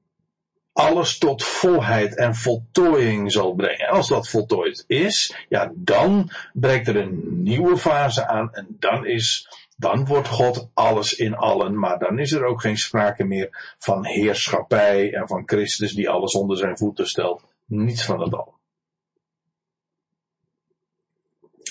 alles 0.88 1.18
tot 1.18 1.44
volheid 1.44 2.16
en 2.18 2.36
voltooiing 2.36 3.32
zal 3.32 3.54
brengen. 3.54 3.88
En 3.88 3.94
als 3.94 4.08
dat 4.08 4.30
voltooid 4.30 4.84
is, 4.88 5.46
ja, 5.50 5.72
dan 5.76 6.30
breekt 6.54 6.88
er 6.88 6.96
een 6.96 7.42
nieuwe 7.44 7.78
fase 7.78 8.28
aan 8.28 8.54
en 8.54 8.68
dan 8.80 9.06
is, 9.06 9.48
dan 9.78 10.06
wordt 10.06 10.28
God 10.28 10.70
alles 10.74 11.14
in 11.14 11.36
allen, 11.36 11.80
maar 11.80 12.00
dan 12.00 12.20
is 12.20 12.32
er 12.32 12.46
ook 12.46 12.62
geen 12.62 12.78
sprake 12.78 13.24
meer 13.24 13.76
van 13.78 14.06
heerschappij 14.06 15.14
en 15.14 15.28
van 15.28 15.44
Christus 15.46 15.94
die 15.94 16.10
alles 16.10 16.34
onder 16.34 16.58
zijn 16.58 16.78
voeten 16.78 17.08
stelt. 17.08 17.44
Niets 17.66 18.06
van 18.06 18.18
dat 18.18 18.34
al. 18.34 18.60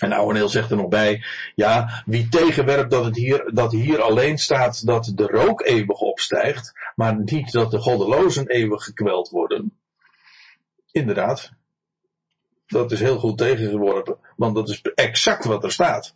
En 0.01 0.13
Ouweneel 0.13 0.49
zegt 0.49 0.71
er 0.71 0.77
nog 0.77 0.89
bij, 0.89 1.25
ja, 1.55 2.03
wie 2.07 2.29
tegenwerpt 2.29 2.91
dat 2.91 3.05
het 3.05 3.17
hier, 3.17 3.51
dat 3.55 3.73
hier 3.73 4.01
alleen 4.03 4.39
staat 4.39 4.87
dat 4.87 5.13
de 5.15 5.27
rook 5.27 5.63
eeuwig 5.63 5.99
opstijgt, 5.99 6.73
maar 6.95 7.21
niet 7.25 7.53
dat 7.53 7.71
de 7.71 7.79
goddelozen 7.79 8.49
eeuwig 8.49 8.85
gekweld 8.85 9.29
worden. 9.29 9.79
Inderdaad. 10.93 11.53
Dat 12.67 12.93
is 12.93 13.01
heel 13.01 13.19
goed 13.19 13.39
tegengeworpen, 13.39 14.19
want 14.37 14.55
dat 14.55 14.69
is 14.69 14.83
exact 14.95 15.45
wat 15.45 15.65
er 15.65 15.73
staat. 15.73 16.13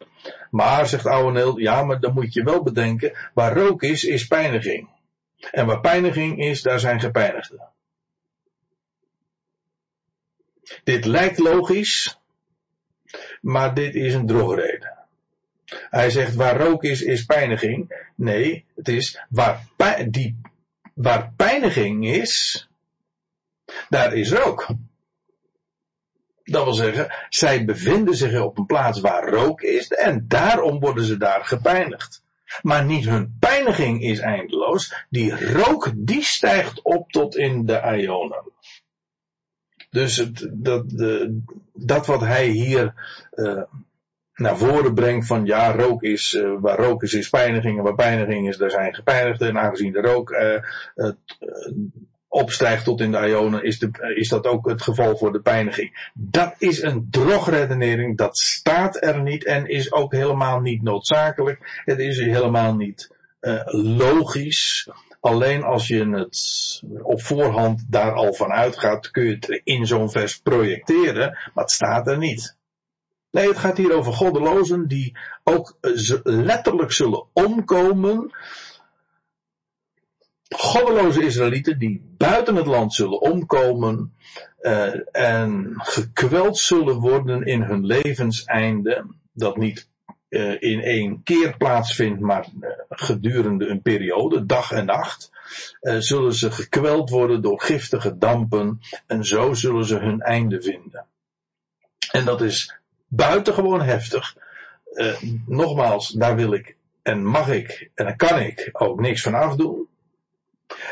Maar, 0.51 0.87
zegt 0.87 1.07
Ouweneel, 1.07 1.59
ja, 1.59 1.82
maar 1.82 2.01
dan 2.01 2.14
moet 2.14 2.32
je 2.32 2.43
wel 2.43 2.62
bedenken, 2.62 3.16
waar 3.35 3.57
rook 3.57 3.82
is, 3.82 4.05
is 4.05 4.26
pijniging. 4.26 4.89
En 5.51 5.66
waar 5.66 5.80
pijniging 5.80 6.39
is, 6.39 6.62
daar 6.62 6.80
zijn 6.80 7.01
gepijnigden. 7.01 7.68
Dit 10.85 11.05
lijkt 11.05 11.39
logisch, 11.39 12.18
maar 13.45 13.74
dit 13.74 13.95
is 13.95 14.14
een 14.14 14.26
drogreden. 14.26 14.99
Hij 15.90 16.11
zegt 16.11 16.34
waar 16.34 16.57
rook 16.57 16.84
is, 16.84 17.03
is 17.03 17.24
pijniging. 17.24 18.09
Nee, 18.14 18.64
het 18.74 18.88
is 18.88 19.24
waar, 19.28 19.66
die, 20.09 20.40
waar 20.95 21.32
pijniging 21.36 22.07
is, 22.07 22.68
daar 23.88 24.14
is 24.14 24.32
rook. 24.32 24.66
Dat 26.45 26.64
wil 26.64 26.72
zeggen, 26.72 27.14
zij 27.28 27.64
bevinden 27.64 28.16
zich 28.16 28.40
op 28.40 28.59
een 28.59 28.66
plaats 28.66 29.01
waar 29.01 29.28
rook 29.28 29.61
is 29.61 29.88
en 29.88 30.24
daarom 30.28 30.80
worden 30.80 31.05
ze 31.05 31.16
daar 31.16 31.45
gepijnigd. 31.45 32.22
Maar 32.62 32.84
niet 32.84 33.05
hun 33.05 33.36
pijniging 33.38 34.03
is 34.03 34.18
eindeloos. 34.18 35.07
Die 35.11 35.53
rook 35.53 35.92
die 35.95 36.22
stijgt 36.22 36.82
op 36.82 37.11
tot 37.11 37.36
in 37.36 37.66
de 37.66 37.97
ionen. 37.99 38.53
Dus 39.95 40.16
het, 40.16 40.49
dat, 40.53 40.90
de, 40.90 41.40
dat 41.72 42.07
wat 42.07 42.20
hij 42.20 42.47
hier 42.47 42.95
uh, 43.34 43.62
naar 44.34 44.57
voren 44.57 44.95
brengt 44.95 45.26
van 45.26 45.45
ja, 45.45 45.72
rook 45.72 46.03
is, 46.03 46.32
uh, 46.32 46.55
waar 46.61 46.78
rook 46.78 47.03
is, 47.03 47.12
is 47.12 47.28
pijniging 47.28 47.78
en 47.78 47.84
waar 47.84 47.95
pijniging 47.95 48.49
is, 48.49 48.57
daar 48.57 48.70
zijn 48.70 48.95
gepijnigden. 48.95 49.49
En 49.49 49.59
aangezien 49.59 49.92
de 49.92 50.01
rook 50.01 50.30
uh, 50.30 51.11
opstijgt 52.28 52.84
tot 52.84 53.01
in 53.01 53.11
de 53.11 53.28
ionen, 53.28 53.64
is, 53.64 53.78
de, 53.78 54.14
is 54.14 54.28
dat 54.28 54.47
ook 54.47 54.68
het 54.68 54.82
geval 54.82 55.16
voor 55.16 55.32
de 55.32 55.40
pijniging. 55.40 56.11
Dat 56.14 56.55
is 56.59 56.82
een 56.82 57.07
drogredenering, 57.11 58.16
dat 58.16 58.38
staat 58.38 59.03
er 59.03 59.22
niet 59.22 59.45
en 59.45 59.66
is 59.66 59.92
ook 59.92 60.12
helemaal 60.12 60.61
niet 60.61 60.82
noodzakelijk. 60.82 61.82
Het 61.84 61.99
is 61.99 62.18
helemaal 62.18 62.74
niet 62.74 63.11
logisch. 63.97 64.88
Alleen 65.25 65.62
als 65.62 65.89
je 65.89 66.09
het 66.09 66.83
op 67.03 67.22
voorhand 67.22 67.85
daar 67.89 68.12
al 68.12 68.35
van 68.35 68.51
uitgaat, 68.53 69.11
kun 69.11 69.25
je 69.25 69.35
het 69.35 69.61
in 69.64 69.87
zo'n 69.87 70.11
vers 70.11 70.39
projecteren, 70.39 71.31
maar 71.55 71.64
het 71.64 71.70
staat 71.70 72.09
er 72.09 72.18
niet. 72.18 72.57
Nee, 73.31 73.49
het 73.49 73.59
gaat 73.59 73.77
hier 73.77 73.93
over 73.93 74.12
goddelozen 74.12 74.89
die 74.89 75.18
ook 75.45 75.79
letterlijk 76.22 76.93
zullen 76.93 77.27
omkomen. 77.33 78.37
Goddeloze 80.49 81.25
Israëlieten 81.25 81.79
die 81.79 82.14
buiten 82.16 82.57
het 82.57 82.66
land 82.66 82.95
zullen 82.95 83.20
omkomen 83.20 84.14
uh, 84.61 85.16
en 85.16 85.72
gekweld 85.77 86.59
zullen 86.59 87.01
worden 87.01 87.43
in 87.43 87.62
hun 87.62 87.87
levenseinde. 87.87 89.07
Dat 89.33 89.57
niet 89.57 89.89
uh, 90.35 90.57
in 90.59 90.80
één 90.80 91.22
keer 91.22 91.57
plaatsvindt, 91.57 92.20
maar 92.20 92.47
uh, 92.61 92.70
gedurende 92.89 93.66
een 93.66 93.82
periode, 93.82 94.47
dag 94.47 94.70
en 94.70 94.87
nacht, 94.87 95.30
uh, 95.80 95.97
zullen 95.99 96.35
ze 96.35 96.51
gekweld 96.51 97.11
worden 97.11 97.43
door 97.43 97.61
giftige 97.61 98.18
dampen 98.18 98.80
en 99.07 99.24
zo 99.24 99.55
zullen 99.55 99.85
ze 99.85 99.99
hun 99.99 100.20
einde 100.20 100.62
vinden. 100.62 101.07
En 102.12 102.24
dat 102.24 102.43
is 102.43 102.76
buitengewoon 103.07 103.82
heftig. 103.82 104.37
nogmaals, 105.47 106.09
daar 106.09 106.37
wil 106.37 106.53
ik 106.53 106.76
en 107.03 107.24
mag 107.24 107.49
ik 107.49 107.91
en 107.95 108.16
kan 108.16 108.41
ik 108.41 108.70
ook 108.72 109.01
niks 109.01 109.22
van 109.22 109.35
afdoen. 109.35 109.88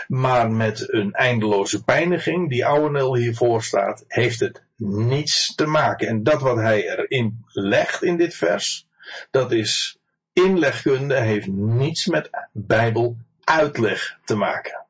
Maar 0.09 0.51
met 0.51 0.93
een 0.93 1.13
eindeloze 1.13 1.85
pijniging, 1.85 2.49
die 2.49 2.67
Ouwenel 2.67 3.17
hiervoor 3.17 3.63
staat, 3.63 4.05
heeft 4.09 4.41
het 4.41 4.63
niets 4.77 5.55
te 5.55 5.67
maken. 5.67 6.09
En 6.09 6.23
dat 6.23 6.41
wat 6.41 6.57
hij 6.57 6.89
erin 6.89 7.45
legt 7.47 8.03
in 8.03 8.17
dit 8.17 8.35
vers, 8.35 8.87
dat 9.31 9.53
is 9.53 9.99
inlegkunde, 10.33 11.21
heeft 11.21 11.47
niets 11.47 12.07
met 12.07 12.31
Bijbel 12.53 13.17
uitleg 13.45 14.19
te 14.25 14.37
maken. 14.37 14.87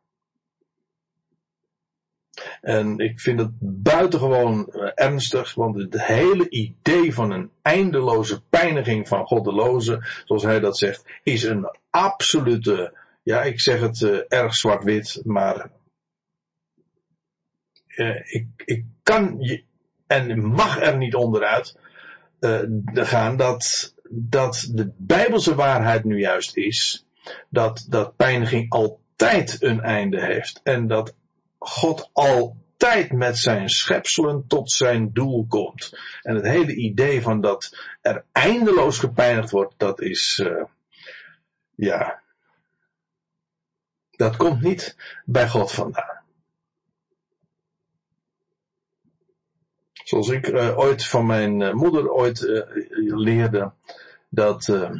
En 2.61 2.99
ik 2.99 3.21
vind 3.21 3.41
het 3.41 3.51
buitengewoon 3.61 4.73
uh, 4.73 4.91
ernstig, 4.95 5.55
want 5.55 5.77
het 5.77 6.07
hele 6.07 6.49
idee 6.49 7.15
van 7.15 7.31
een 7.31 7.51
eindeloze 7.63 8.43
pijniging 8.43 9.09
van 9.09 9.27
goddelozen, 9.27 10.05
zoals 10.25 10.43
hij 10.43 10.61
dat 10.61 10.79
zegt, 10.79 11.05
is 11.23 11.43
een 11.43 11.77
absolute, 11.91 12.95
ja, 13.23 13.43
ik 13.43 13.61
zeg 13.61 13.81
het 13.81 14.01
uh, 14.01 14.21
erg 14.29 14.55
zwart-wit, 14.55 15.21
maar 15.25 15.71
uh, 17.97 18.17
ik, 18.25 18.47
ik 18.65 18.85
kan 19.03 19.37
je, 19.41 19.63
en 20.07 20.45
mag 20.45 20.81
er 20.81 20.97
niet 20.97 21.15
onderuit 21.15 21.77
gaan 22.95 23.37
dat 23.37 23.95
dat 24.15 24.69
de 24.73 24.93
bijbelse 24.97 25.55
waarheid 25.55 26.05
nu 26.05 26.19
juist 26.19 26.57
is 26.57 27.07
dat, 27.49 27.87
dat 27.89 28.17
pijniging 28.17 28.71
altijd 28.71 29.63
een 29.63 29.81
einde 29.81 30.25
heeft 30.25 30.61
en 30.63 30.87
dat 30.87 31.15
God 31.59 32.11
altijd 32.13 33.13
met 33.13 33.39
zijn 33.39 33.69
schepselen 33.69 34.47
tot 34.47 34.71
zijn 34.71 35.13
doel 35.13 35.47
komt. 35.49 35.99
En 36.23 36.35
het 36.35 36.45
hele 36.45 36.75
idee 36.75 37.23
van 37.23 37.41
dat 37.41 37.77
er 38.01 38.25
eindeloos 38.33 38.99
gepijnigd 38.99 39.51
wordt, 39.51 39.75
dat 39.77 40.01
is, 40.01 40.41
uh, 40.43 40.65
ja, 41.75 42.23
dat 44.11 44.37
komt 44.37 44.61
niet 44.61 44.97
bij 45.25 45.49
God 45.49 45.73
vandaan. 45.73 46.21
Zoals 49.93 50.29
ik 50.29 50.47
uh, 50.49 50.79
ooit 50.79 51.07
van 51.07 51.27
mijn 51.27 51.61
uh, 51.61 51.73
moeder 51.73 52.11
ooit 52.11 52.41
leerde, 52.99 53.73
dat, 54.35 54.69
uh, 54.69 54.91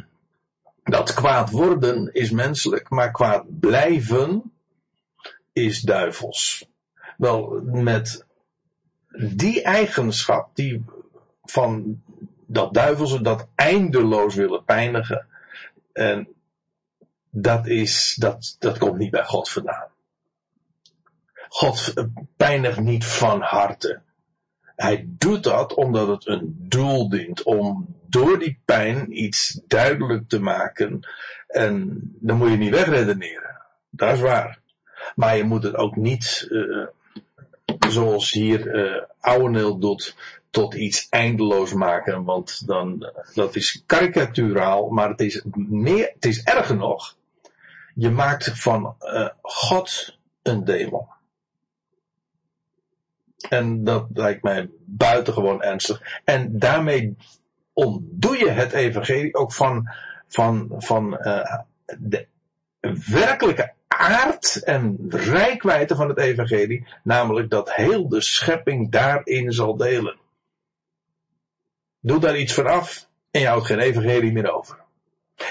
dat 0.83 1.13
kwaad 1.13 1.49
worden 1.49 2.13
is 2.13 2.31
menselijk, 2.31 2.89
maar 2.89 3.11
kwaad 3.11 3.59
blijven, 3.59 4.53
is 5.53 5.81
duivels. 5.81 6.65
Wel, 7.17 7.61
met 7.63 8.25
die 9.35 9.61
eigenschap 9.61 10.55
die 10.55 10.85
van 11.43 12.01
dat 12.45 12.73
duivelse 12.73 13.21
dat 13.21 13.47
eindeloos 13.55 14.35
willen 14.35 14.63
pijnigen. 14.63 15.27
En 15.93 16.27
dat 17.29 17.67
is, 17.67 18.15
dat, 18.19 18.55
dat 18.59 18.77
komt 18.77 18.97
niet 18.97 19.11
bij 19.11 19.25
God 19.25 19.49
vandaan. 19.49 19.87
God 21.47 21.93
pijnigt 22.37 22.79
niet 22.79 23.05
van 23.05 23.41
harte. 23.41 24.01
Hij 24.75 25.05
doet 25.07 25.43
dat 25.43 25.73
omdat 25.73 26.07
het 26.07 26.27
een 26.27 26.55
doel 26.59 27.09
dient 27.09 27.43
om 27.43 27.95
door 28.13 28.39
die 28.39 28.59
pijn 28.65 29.23
iets 29.23 29.61
duidelijk 29.67 30.29
te 30.29 30.39
maken. 30.39 31.07
En 31.47 31.99
dan 32.19 32.37
moet 32.37 32.49
je 32.49 32.57
niet 32.57 32.75
wegredeneren. 32.75 33.61
Dat 33.89 34.13
is 34.13 34.19
waar. 34.19 34.59
Maar 35.15 35.37
je 35.37 35.43
moet 35.43 35.63
het 35.63 35.75
ook 35.75 35.95
niet, 35.95 36.47
uh, 36.49 36.87
zoals 37.89 38.31
hier 38.31 38.75
uh, 38.75 39.01
Ouweneel 39.19 39.79
doet, 39.79 40.15
tot 40.49 40.73
iets 40.73 41.07
eindeloos 41.09 41.73
maken. 41.73 42.23
Want 42.23 42.67
dan, 42.67 43.11
dat 43.33 43.55
is 43.55 43.83
karikaturaal, 43.85 44.89
maar 44.89 45.09
het 45.09 45.21
is 45.21 45.43
meer, 45.55 46.11
het 46.13 46.25
is 46.25 46.43
erger 46.43 46.75
nog. 46.75 47.17
Je 47.95 48.09
maakt 48.09 48.59
van 48.59 48.95
uh, 48.99 49.29
God 49.41 50.17
een 50.41 50.63
demon. 50.63 51.07
En 53.49 53.83
dat 53.83 54.07
lijkt 54.13 54.43
mij 54.43 54.69
buitengewoon 54.85 55.61
ernstig. 55.61 56.21
En 56.23 56.59
daarmee 56.59 57.15
ontdoe 57.73 58.37
je 58.37 58.49
het 58.49 58.71
evangelie 58.71 59.35
ook 59.35 59.53
van, 59.53 59.89
van, 60.27 60.71
van 60.77 61.17
uh, 61.21 61.59
de 61.97 62.27
werkelijke 63.09 63.73
aard 63.87 64.63
en 64.63 64.97
rijkwijde 65.09 65.95
van 65.95 66.09
het 66.09 66.17
evangelie. 66.17 66.87
Namelijk 67.03 67.49
dat 67.49 67.73
heel 67.73 68.09
de 68.09 68.21
schepping 68.21 68.91
daarin 68.91 69.51
zal 69.51 69.77
delen. 69.77 70.17
Doe 71.99 72.19
daar 72.19 72.37
iets 72.37 72.53
vanaf 72.53 73.07
en 73.31 73.41
je 73.41 73.47
houdt 73.47 73.65
geen 73.65 73.79
evangelie 73.79 74.31
meer 74.31 74.53
over. 74.53 74.81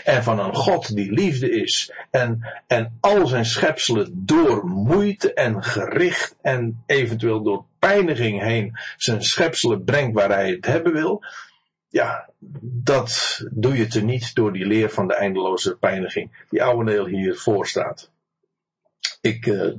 En 0.04 0.22
van 0.22 0.38
een 0.38 0.54
God 0.54 0.94
die 0.94 1.12
liefde 1.12 1.50
is. 1.50 1.92
En, 2.10 2.62
en 2.66 2.98
al 3.00 3.26
zijn 3.26 3.44
schepselen 3.44 4.12
door 4.14 4.66
moeite 4.66 5.34
en 5.34 5.62
gericht 5.62 6.36
en 6.42 6.82
eventueel 6.86 7.42
door 7.42 7.64
pijniging 7.78 8.42
heen 8.42 8.78
zijn 8.96 9.22
schepselen 9.22 9.84
brengt 9.84 10.14
waar 10.14 10.30
hij 10.30 10.50
het 10.50 10.66
hebben 10.66 10.92
wil. 10.92 11.24
Ja, 11.92 12.30
dat 12.60 13.40
doe 13.50 13.76
je 13.76 13.86
te 13.86 14.00
niet 14.00 14.34
door 14.34 14.52
die 14.52 14.66
leer 14.66 14.90
van 14.90 15.06
de 15.06 15.14
eindeloze 15.14 15.76
pijniging 15.76 16.46
die 16.50 16.62
oude 16.62 16.90
deel 16.90 17.06
hier 17.06 17.36
voor 17.36 17.66
staat. 17.66 18.10
Ik 19.20 19.46
uh, 19.46 19.78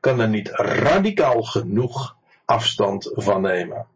kan 0.00 0.20
er 0.20 0.28
niet 0.28 0.48
radicaal 0.48 1.42
genoeg 1.42 2.16
afstand 2.44 3.10
van 3.14 3.40
nemen. 3.40 3.86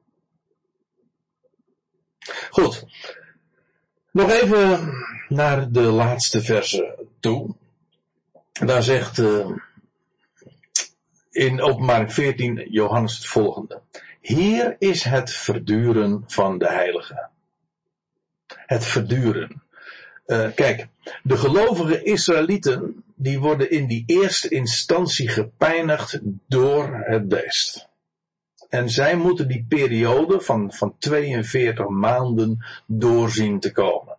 Goed. 2.51 2.85
Nog 4.11 4.31
even 4.31 4.93
naar 5.28 5.70
de 5.70 5.82
laatste 5.82 6.43
verse 6.43 7.07
toe. 7.19 7.55
Daar 8.53 8.82
zegt 8.82 9.19
uh, 9.19 9.57
in 11.31 11.61
openbaring 11.61 12.12
14 12.12 12.66
Johannes 12.70 13.16
het 13.16 13.27
volgende. 13.27 13.82
Hier 14.20 14.77
is 14.78 15.03
het 15.05 15.31
verduren 15.31 16.24
van 16.27 16.59
de 16.59 16.69
heilige. 16.69 17.28
Het 18.56 18.85
verduren. 18.85 19.62
Uh, 20.27 20.48
kijk, 20.55 20.86
de 21.22 21.36
gelovige 21.36 22.02
Israëlieten, 22.02 23.05
die 23.14 23.39
worden 23.39 23.70
in 23.70 23.86
die 23.86 24.02
eerste 24.06 24.48
instantie 24.48 25.28
gepijnigd 25.28 26.20
door 26.47 27.02
het 27.05 27.28
beest. 27.28 27.89
En 28.68 28.90
zij 28.90 29.16
moeten 29.16 29.48
die 29.48 29.64
periode 29.68 30.40
van, 30.40 30.72
van 30.72 30.94
42 30.98 31.89
maanden 31.89 32.64
doorzien 32.86 33.60
te 33.60 33.72
komen. 33.72 34.18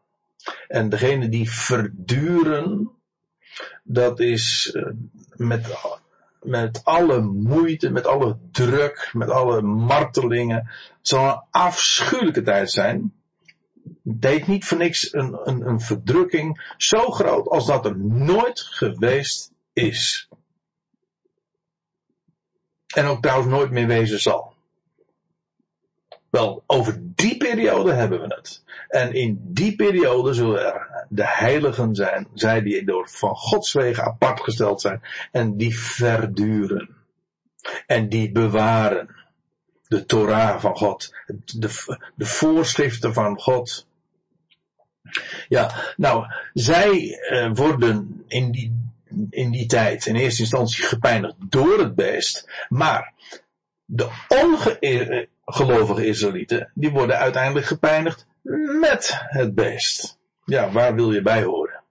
En 0.67 0.89
degene 0.89 1.29
die 1.29 1.51
verduren, 1.51 2.91
dat 3.83 4.19
is 4.19 4.73
uh, 4.75 4.87
met, 5.35 5.67
met 6.41 6.81
alle 6.83 7.21
moeite, 7.21 7.89
met 7.89 8.07
alle 8.07 8.37
druk, 8.51 9.09
met 9.13 9.29
alle 9.29 9.61
martelingen. 9.61 10.57
Het 10.97 11.07
zal 11.07 11.29
een 11.29 11.41
afschuwelijke 11.51 12.41
tijd 12.41 12.71
zijn. 12.71 13.13
Deed 14.03 14.47
niet 14.47 14.65
voor 14.65 14.77
niks 14.77 15.13
een, 15.13 15.39
een, 15.43 15.67
een 15.67 15.81
verdrukking 15.81 16.73
zo 16.77 17.11
groot 17.11 17.47
als 17.47 17.65
dat 17.65 17.85
er 17.85 17.97
nooit 17.97 18.59
geweest 18.59 19.51
is. 19.73 20.29
En 22.95 23.05
ook 23.05 23.21
trouwens 23.21 23.49
nooit 23.49 23.71
meer 23.71 23.87
wezen 23.87 24.19
zal. 24.19 24.53
Wel, 26.29 26.63
over 26.67 27.01
die 27.01 27.37
periode 27.37 27.93
hebben 27.93 28.21
we 28.21 28.35
het. 28.35 28.63
En 28.87 29.13
in 29.13 29.39
die 29.43 29.75
periode 29.75 30.33
zullen 30.33 30.65
er 30.65 31.05
de 31.09 31.27
heiligen 31.27 31.95
zijn, 31.95 32.27
zij 32.33 32.61
die 32.61 32.85
door 32.85 33.09
van 33.09 33.35
Gods 33.35 33.73
wegen 33.73 34.03
apart 34.03 34.41
gesteld 34.41 34.81
zijn, 34.81 35.01
en 35.31 35.57
die 35.57 35.79
verduren. 35.79 36.89
En 37.87 38.09
die 38.09 38.31
bewaren 38.31 39.15
de 39.87 40.05
Torah 40.05 40.59
van 40.59 40.77
God, 40.77 41.15
de, 41.45 41.99
de 42.15 42.25
voorschriften 42.25 43.13
van 43.13 43.39
God. 43.39 43.87
Ja, 45.47 45.71
nou, 45.97 46.25
zij 46.53 47.19
uh, 47.31 47.51
worden 47.53 48.23
in 48.27 48.51
die, 48.51 48.91
in 49.29 49.51
die 49.51 49.65
tijd 49.65 50.05
in 50.05 50.15
eerste 50.15 50.41
instantie 50.41 50.83
gepijnigd 50.83 51.35
door 51.39 51.79
het 51.79 51.95
beest, 51.95 52.65
maar 52.69 53.13
de 53.85 54.09
ongelovige 54.27 56.05
Israëlieten, 56.05 56.71
die 56.73 56.89
worden 56.89 57.17
uiteindelijk 57.17 57.65
gepijnigd 57.65 58.25
met 58.79 59.17
het 59.17 59.55
beest. 59.55 60.19
Ja, 60.45 60.71
waar 60.71 60.95
wil 60.95 61.11
je 61.11 61.21
bij 61.21 61.43
horen? 61.43 61.83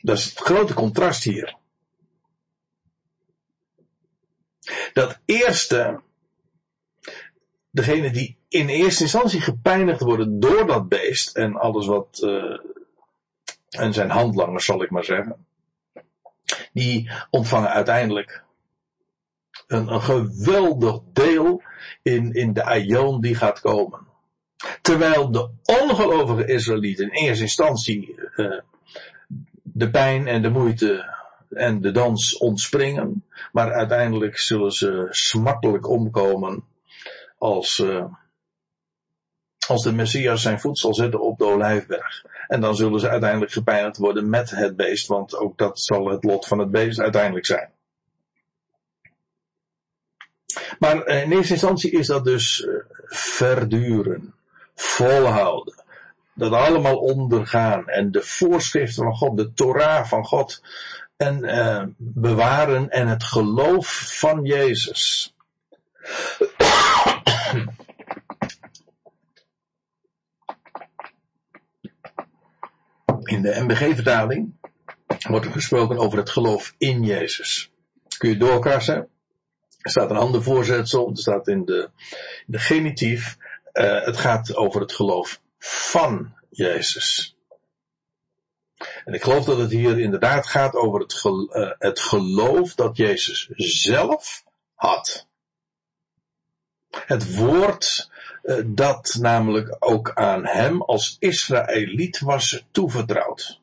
Dat 0.00 0.18
is 0.18 0.24
het 0.24 0.38
grote 0.38 0.74
contrast 0.74 1.24
hier. 1.24 1.56
Dat 4.92 5.20
eerste, 5.24 6.00
degene 7.78 8.10
die 8.10 8.36
in 8.48 8.68
eerste 8.68 9.02
instantie 9.02 9.40
gepijnigd 9.40 10.00
worden 10.00 10.40
door 10.40 10.66
dat 10.66 10.88
beest 10.88 11.36
en 11.36 11.56
alles 11.56 11.86
wat, 11.86 12.20
uh, 12.24 12.58
en 13.68 13.92
zijn 13.92 14.10
handlangers 14.10 14.64
zal 14.64 14.82
ik 14.82 14.90
maar 14.90 15.04
zeggen, 15.04 15.46
die 16.72 17.10
ontvangen 17.30 17.70
uiteindelijk 17.70 18.42
een, 19.66 19.92
een 19.92 20.02
geweldig 20.02 21.00
deel 21.12 21.62
in, 22.02 22.32
in 22.32 22.52
de 22.52 22.64
aion 22.64 23.20
die 23.20 23.34
gaat 23.34 23.60
komen. 23.60 24.06
Terwijl 24.82 25.30
de 25.30 25.50
ongelovige 25.64 26.46
Israëlieten 26.46 27.04
in 27.04 27.26
eerste 27.26 27.42
instantie 27.42 28.14
uh, 28.36 28.60
de 29.62 29.90
pijn 29.90 30.26
en 30.26 30.42
de 30.42 30.50
moeite 30.50 31.16
en 31.50 31.80
de 31.80 31.90
dans 31.90 32.36
ontspringen, 32.36 33.24
maar 33.52 33.72
uiteindelijk 33.72 34.38
zullen 34.38 34.72
ze 34.72 35.06
smartelijk 35.10 35.88
omkomen 35.88 36.64
als, 37.38 37.78
uh, 37.78 38.04
als 39.66 39.82
de 39.82 39.92
Messias 39.92 40.42
zijn 40.42 40.60
voet 40.60 40.78
zal 40.78 40.94
zetten 40.94 41.20
op 41.20 41.38
de 41.38 41.44
Olijfberg. 41.44 42.24
En 42.48 42.60
dan 42.60 42.76
zullen 42.76 43.00
ze 43.00 43.08
uiteindelijk 43.08 43.52
gepijnigd 43.52 43.96
worden 43.96 44.28
met 44.28 44.50
het 44.50 44.76
beest, 44.76 45.06
want 45.06 45.36
ook 45.36 45.58
dat 45.58 45.80
zal 45.80 46.08
het 46.08 46.24
lot 46.24 46.46
van 46.46 46.58
het 46.58 46.70
beest 46.70 47.00
uiteindelijk 47.00 47.46
zijn. 47.46 47.70
Maar 50.78 51.02
eh, 51.02 51.22
in 51.22 51.32
eerste 51.32 51.52
instantie 51.52 51.90
is 51.90 52.06
dat 52.06 52.24
dus 52.24 52.60
uh, 52.60 52.74
verduren, 53.06 54.34
volhouden. 54.74 55.74
Dat 56.34 56.52
allemaal 56.52 56.96
ondergaan 56.96 57.88
en 57.88 58.10
de 58.10 58.22
voorschriften 58.22 59.04
van 59.04 59.16
God, 59.16 59.36
de 59.36 59.52
Torah 59.52 60.04
van 60.04 60.24
God 60.24 60.62
en 61.16 61.44
uh, 61.44 61.82
bewaren 61.96 62.90
en 62.90 63.08
het 63.08 63.24
geloof 63.24 64.18
van 64.18 64.44
Jezus. 64.44 65.34
In 73.22 73.42
de 73.42 73.60
MBG-vertaling 73.60 74.54
wordt 75.28 75.46
er 75.46 75.52
gesproken 75.52 75.98
over 75.98 76.18
het 76.18 76.30
geloof 76.30 76.74
in 76.78 77.02
Jezus. 77.02 77.72
Kun 78.18 78.28
je 78.28 78.36
doorkassen? 78.36 79.08
Er 79.80 79.90
staat 79.90 80.10
een 80.10 80.16
ander 80.16 80.42
voorzetsel, 80.42 81.10
er 81.10 81.16
staat 81.16 81.48
in 81.48 81.64
de, 81.64 81.90
in 82.46 82.52
de 82.52 82.58
genitief. 82.58 83.36
Uh, 83.72 84.04
het 84.04 84.16
gaat 84.16 84.56
over 84.56 84.80
het 84.80 84.92
geloof 84.92 85.40
van 85.58 86.34
Jezus. 86.50 87.36
En 89.04 89.12
ik 89.14 89.22
geloof 89.22 89.44
dat 89.44 89.58
het 89.58 89.70
hier 89.70 90.00
inderdaad 90.00 90.46
gaat 90.46 90.74
over 90.74 91.00
het, 91.00 91.24
uh, 91.24 91.70
het 91.78 92.00
geloof 92.00 92.74
dat 92.74 92.96
Jezus 92.96 93.48
zelf 93.56 94.44
had. 94.74 95.27
Het 96.90 97.36
woord 97.36 98.10
uh, 98.42 98.56
dat 98.66 99.16
namelijk 99.20 99.76
ook 99.78 100.12
aan 100.14 100.46
hem 100.46 100.82
als 100.82 101.16
Israëliet 101.18 102.20
was 102.20 102.64
toevertrouwd. 102.70 103.60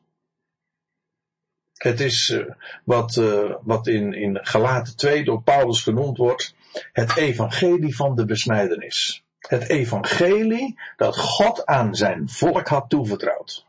Het 1.76 2.00
is 2.00 2.28
uh, 2.28 2.50
wat, 2.84 3.16
uh, 3.16 3.54
wat 3.62 3.86
in, 3.86 4.12
in 4.12 4.38
Galaten 4.42 4.96
2 4.96 5.24
door 5.24 5.42
Paulus 5.42 5.82
genoemd 5.82 6.16
wordt, 6.16 6.54
het 6.92 7.16
evangelie 7.16 7.96
van 7.96 8.16
de 8.16 8.24
besnijdenis. 8.24 9.24
Het 9.38 9.68
evangelie 9.68 10.78
dat 10.96 11.16
God 11.16 11.66
aan 11.66 11.94
zijn 11.94 12.28
volk 12.28 12.68
had 12.68 12.88
toevertrouwd. 12.88 13.66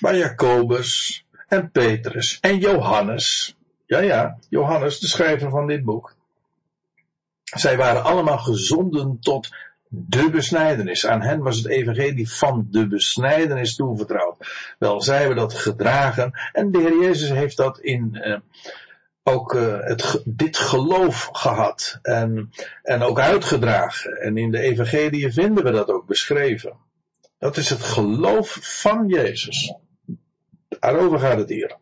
Bij 0.00 0.18
Jacobus 0.18 1.24
en 1.48 1.70
Petrus 1.70 2.38
en 2.40 2.58
Johannes. 2.58 3.56
Ja, 3.86 3.98
ja, 3.98 4.38
Johannes, 4.48 4.98
de 4.98 5.06
schrijver 5.06 5.50
van 5.50 5.66
dit 5.66 5.84
boek. 5.84 6.16
Zij 7.50 7.76
waren 7.76 8.04
allemaal 8.04 8.38
gezonden 8.38 9.18
tot 9.20 9.48
de 9.88 10.30
besnijdenis. 10.30 11.06
Aan 11.06 11.22
hen 11.22 11.40
was 11.40 11.56
het 11.56 11.66
evangelie 11.66 12.30
van 12.30 12.66
de 12.70 12.86
besnijdenis 12.86 13.76
toevertrouwd. 13.76 14.74
Wel, 14.78 15.02
zij 15.02 15.18
hebben 15.18 15.36
dat 15.36 15.54
gedragen 15.54 16.32
en 16.52 16.70
de 16.70 16.78
Heer 16.78 17.00
Jezus 17.00 17.30
heeft 17.30 17.56
dat 17.56 17.78
in 17.80 18.10
uh, 18.12 18.36
ook 19.22 19.54
uh, 19.54 19.78
het, 19.80 20.22
dit 20.24 20.56
geloof 20.56 21.28
gehad 21.32 21.98
en, 22.02 22.50
en 22.82 23.02
ook 23.02 23.18
uitgedragen. 23.18 24.20
En 24.20 24.36
in 24.36 24.50
de 24.50 24.60
evangelie 24.60 25.32
vinden 25.32 25.64
we 25.64 25.70
dat 25.70 25.88
ook 25.88 26.06
beschreven. 26.06 26.76
Dat 27.38 27.56
is 27.56 27.70
het 27.70 27.82
geloof 27.82 28.58
van 28.60 29.06
Jezus. 29.06 29.74
Daarover 30.68 31.18
gaat 31.18 31.38
het 31.38 31.48
hier. 31.48 31.76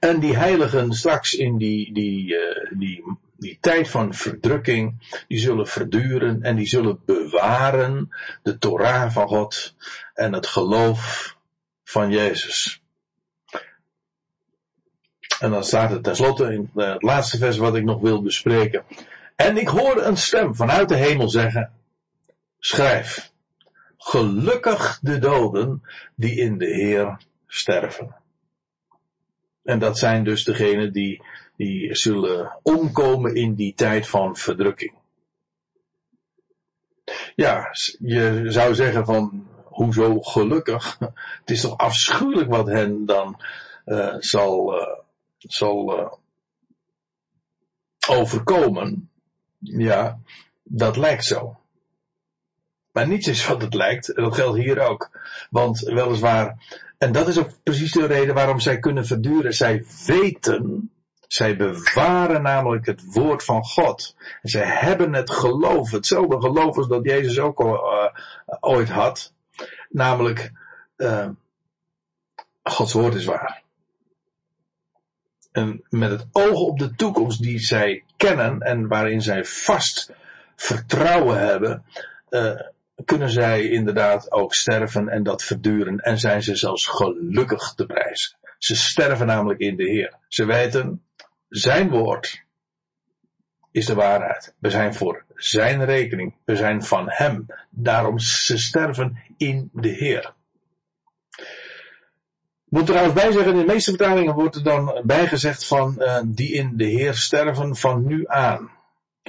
En 0.00 0.20
die 0.20 0.36
heiligen 0.36 0.92
straks 0.92 1.34
in 1.34 1.58
die, 1.58 1.92
die, 1.92 2.34
uh, 2.34 2.78
die 2.78 3.04
die 3.36 3.58
tijd 3.60 3.88
van 3.88 4.14
verdrukking, 4.14 5.14
die 5.28 5.38
zullen 5.38 5.66
verduren 5.66 6.42
en 6.42 6.56
die 6.56 6.66
zullen 6.66 7.00
bewaren 7.04 8.08
de 8.42 8.58
Torah 8.58 9.10
van 9.12 9.28
God 9.28 9.74
en 10.14 10.32
het 10.32 10.46
geloof 10.46 11.36
van 11.84 12.10
Jezus. 12.10 12.82
En 15.38 15.50
dan 15.50 15.64
staat 15.64 15.90
het 15.90 16.02
tenslotte 16.02 16.52
in 16.52 16.70
het 16.74 17.02
laatste 17.02 17.38
vers 17.38 17.56
wat 17.56 17.76
ik 17.76 17.84
nog 17.84 18.00
wil 18.00 18.22
bespreken. 18.22 18.84
En 19.36 19.56
ik 19.56 19.68
hoorde 19.68 20.00
een 20.00 20.16
stem 20.16 20.54
vanuit 20.54 20.88
de 20.88 20.96
hemel 20.96 21.28
zeggen, 21.28 21.72
schrijf, 22.58 23.32
gelukkig 23.96 24.98
de 25.02 25.18
doden 25.18 25.82
die 26.14 26.34
in 26.34 26.58
de 26.58 26.66
Heer 26.66 27.20
sterven. 27.46 28.14
En 29.62 29.78
dat 29.78 29.98
zijn 29.98 30.24
dus 30.24 30.44
degenen 30.44 30.92
die 30.92 31.22
die 31.56 31.94
zullen 31.94 32.58
omkomen 32.62 33.34
in 33.34 33.54
die 33.54 33.74
tijd 33.74 34.08
van 34.08 34.36
verdrukking. 34.36 34.94
Ja, 37.34 37.68
je 37.98 38.44
zou 38.46 38.74
zeggen 38.74 39.04
van, 39.04 39.46
hoezo 39.64 40.20
gelukkig? 40.20 40.98
Het 41.40 41.50
is 41.50 41.60
toch 41.60 41.78
afschuwelijk 41.78 42.50
wat 42.50 42.66
hen 42.66 43.06
dan 43.06 43.40
uh, 43.86 44.14
zal, 44.18 44.80
uh, 44.80 44.98
zal 45.38 45.98
uh, 45.98 46.12
overkomen. 48.08 49.10
Ja, 49.58 50.18
dat 50.62 50.96
lijkt 50.96 51.24
zo. 51.24 51.56
Maar 52.92 53.08
niets 53.08 53.26
is 53.26 53.46
wat 53.46 53.62
het 53.62 53.74
lijkt. 53.74 54.14
Dat 54.14 54.34
geldt 54.34 54.58
hier 54.58 54.88
ook. 54.88 55.10
Want 55.50 55.80
weliswaar, 55.80 56.56
en 56.98 57.12
dat 57.12 57.28
is 57.28 57.38
ook 57.38 57.50
precies 57.62 57.92
de 57.92 58.06
reden 58.06 58.34
waarom 58.34 58.60
zij 58.60 58.78
kunnen 58.78 59.06
verduren. 59.06 59.52
Zij 59.52 59.84
weten 60.06 60.90
zij 61.34 61.56
bewaren 61.56 62.42
namelijk 62.42 62.86
het 62.86 63.12
woord 63.12 63.44
van 63.44 63.64
God. 63.64 64.16
Zij 64.42 64.66
hebben 64.66 65.12
het 65.12 65.30
geloof, 65.30 65.90
hetzelfde 65.90 66.40
geloof 66.40 66.76
als 66.76 66.88
dat 66.88 67.04
Jezus 67.04 67.38
ook 67.38 67.60
uh, 67.60 68.06
ooit 68.60 68.88
had. 68.88 69.32
Namelijk, 69.88 70.52
uh, 70.96 71.28
Gods 72.62 72.92
woord 72.92 73.14
is 73.14 73.24
waar. 73.24 73.62
En 75.52 75.84
met 75.88 76.10
het 76.10 76.26
oog 76.32 76.60
op 76.60 76.78
de 76.78 76.94
toekomst 76.94 77.42
die 77.42 77.58
zij 77.58 78.04
kennen 78.16 78.60
en 78.60 78.88
waarin 78.88 79.22
zij 79.22 79.44
vast 79.44 80.12
vertrouwen 80.56 81.38
hebben, 81.38 81.84
uh, 82.30 82.60
kunnen 83.04 83.30
zij 83.30 83.68
inderdaad 83.68 84.32
ook 84.32 84.54
sterven 84.54 85.08
en 85.08 85.22
dat 85.22 85.42
verduren 85.42 85.98
en 85.98 86.18
zijn 86.18 86.42
ze 86.42 86.56
zelfs 86.56 86.86
gelukkig 86.86 87.72
te 87.74 87.86
prijzen. 87.86 88.36
Ze 88.58 88.76
sterven 88.76 89.26
namelijk 89.26 89.60
in 89.60 89.76
de 89.76 89.84
Heer. 89.84 90.18
Ze 90.28 90.44
weten, 90.44 91.02
zijn 91.56 91.90
woord 91.90 92.44
is 93.70 93.86
de 93.86 93.94
waarheid. 93.94 94.54
We 94.58 94.70
zijn 94.70 94.94
voor 94.94 95.24
zijn 95.34 95.84
rekening. 95.84 96.34
We 96.44 96.56
zijn 96.56 96.82
van 96.82 97.04
hem. 97.08 97.46
Daarom 97.70 98.18
ze 98.18 98.58
sterven 98.58 99.18
in 99.36 99.70
de 99.72 99.88
Heer. 99.88 100.34
Ik 102.64 102.80
moet 102.80 102.86
trouwens 102.86 103.14
bij 103.14 103.32
zeggen, 103.32 103.52
in 103.52 103.58
de 103.58 103.72
meeste 103.72 103.90
vertalingen 103.90 104.34
wordt 104.34 104.56
er 104.56 104.62
dan 104.62 105.02
bijgezegd 105.04 105.66
van 105.66 105.94
uh, 105.98 106.20
die 106.26 106.52
in 106.52 106.76
de 106.76 106.84
Heer 106.84 107.14
sterven 107.14 107.76
van 107.76 108.06
nu 108.06 108.24
aan. 108.26 108.70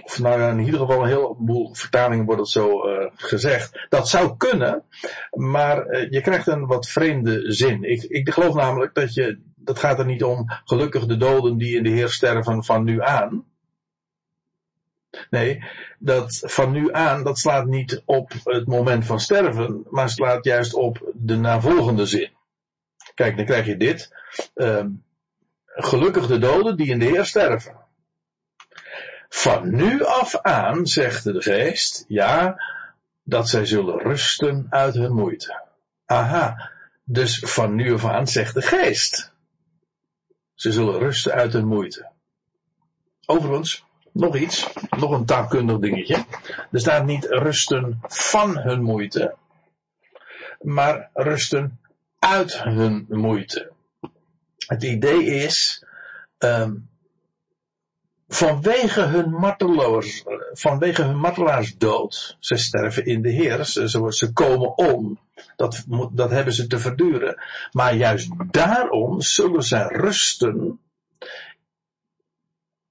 Of 0.04 0.20
nou 0.20 0.42
in 0.42 0.66
ieder 0.66 0.80
geval 0.80 1.02
een 1.02 1.08
heleboel 1.08 1.74
vertalingen 1.74 2.26
wordt 2.26 2.42
het 2.42 2.50
zo 2.50 2.90
uh, 2.90 3.10
gezegd. 3.16 3.86
Dat 3.90 4.10
zou 4.10 4.38
kunnen, 4.38 4.84
maar 5.32 5.88
uh, 5.88 6.12
je 6.12 6.22
krijgt 6.22 6.48
een 6.48 6.66
wat 6.66 6.90
vreemde 6.90 7.52
zin. 7.52 7.84
Ik, 7.84 8.04
ik 8.04 8.30
geloof 8.30 8.54
namelijk 8.54 8.94
dat 8.94 9.14
je 9.14 9.40
dat 9.66 9.80
gaat 9.80 10.00
er 10.00 10.06
niet 10.06 10.24
om 10.24 10.46
gelukkig 10.66 11.06
de 11.06 11.18
doden 11.18 11.58
die 11.58 11.78
in 11.78 11.84
de 11.84 11.90
Heer 11.90 12.10
sterven 12.10 12.64
van 12.64 12.84
nu 12.84 13.02
aan. 13.02 13.46
Nee, 15.30 15.64
dat 16.00 16.40
van 16.42 16.72
nu 16.72 16.94
aan, 16.94 17.24
dat 17.24 17.40
slaat 17.40 17.66
niet 17.66 18.02
op 18.06 18.34
het 18.44 18.68
moment 18.68 19.06
van 19.06 19.20
sterven, 19.20 19.86
maar 19.90 20.10
slaat 20.10 20.46
juist 20.46 20.74
op 20.74 21.12
de 21.14 21.36
navolgende 21.38 22.06
zin. 22.06 22.30
Kijk, 23.14 23.38
dan 23.38 23.46
krijg 23.46 23.66
je 23.66 23.78
dit. 23.78 24.14
Uh, 24.56 24.86
gelukkig 25.66 26.28
de 26.28 26.38
doden 26.38 26.78
die 26.78 26.88
in 26.88 27.00
de 27.00 27.06
Heer 27.06 27.26
sterven. 27.26 27.76
Van 29.30 29.76
nu 29.76 30.04
af 30.04 30.36
aan, 30.42 30.88
zegt 30.88 31.24
de 31.24 31.42
geest, 31.42 32.06
ja, 32.08 32.56
dat 33.24 33.50
zij 33.50 33.66
zullen 33.66 34.00
rusten 34.00 34.68
uit 34.70 34.94
hun 34.94 35.14
moeite. 35.14 35.62
Aha, 36.06 36.72
dus 37.04 37.40
van 37.40 37.76
nu 37.76 37.94
af 37.94 38.06
aan 38.06 38.28
zegt 38.28 38.54
de 38.54 38.62
geest. 38.62 39.34
Ze 40.56 40.72
zullen 40.72 41.00
rusten 41.00 41.34
uit 41.34 41.54
hun 41.54 41.68
moeite. 41.68 42.12
Overigens, 43.26 43.86
nog 44.12 44.36
iets, 44.36 44.74
nog 44.98 45.12
een 45.12 45.26
taalkundig 45.26 45.80
dingetje. 45.80 46.26
Er 46.72 46.80
staat 46.80 47.06
niet 47.06 47.26
rusten 47.26 48.00
van 48.02 48.58
hun 48.58 48.82
moeite, 48.82 49.36
maar 50.62 51.10
rusten 51.14 51.80
uit 52.20 52.64
hun 52.64 53.06
moeite. 53.10 53.72
Het 54.68 54.84
idee 54.84 55.26
is, 55.26 55.86
um, 56.40 56.90
vanwege 58.28 59.02
hun 59.02 59.30
vanwege 60.54 61.04
hun 61.04 61.18
martelaarsdood, 61.18 62.38
ze 62.40 62.58
sterven 62.58 63.06
in 63.06 63.22
de 63.22 63.30
Heer, 63.30 63.66
ze, 63.66 64.06
ze 64.10 64.34
komen 64.34 64.78
om, 64.78 65.20
dat, 65.56 65.84
dat 66.12 66.30
hebben 66.30 66.54
ze 66.54 66.68
te 66.68 66.80
verduren. 66.80 67.42
Maar 67.72 67.96
juist 67.96 68.32
daarom 68.52 69.22
zullen 69.22 69.64
zij 69.64 69.88
rusten 69.88 70.80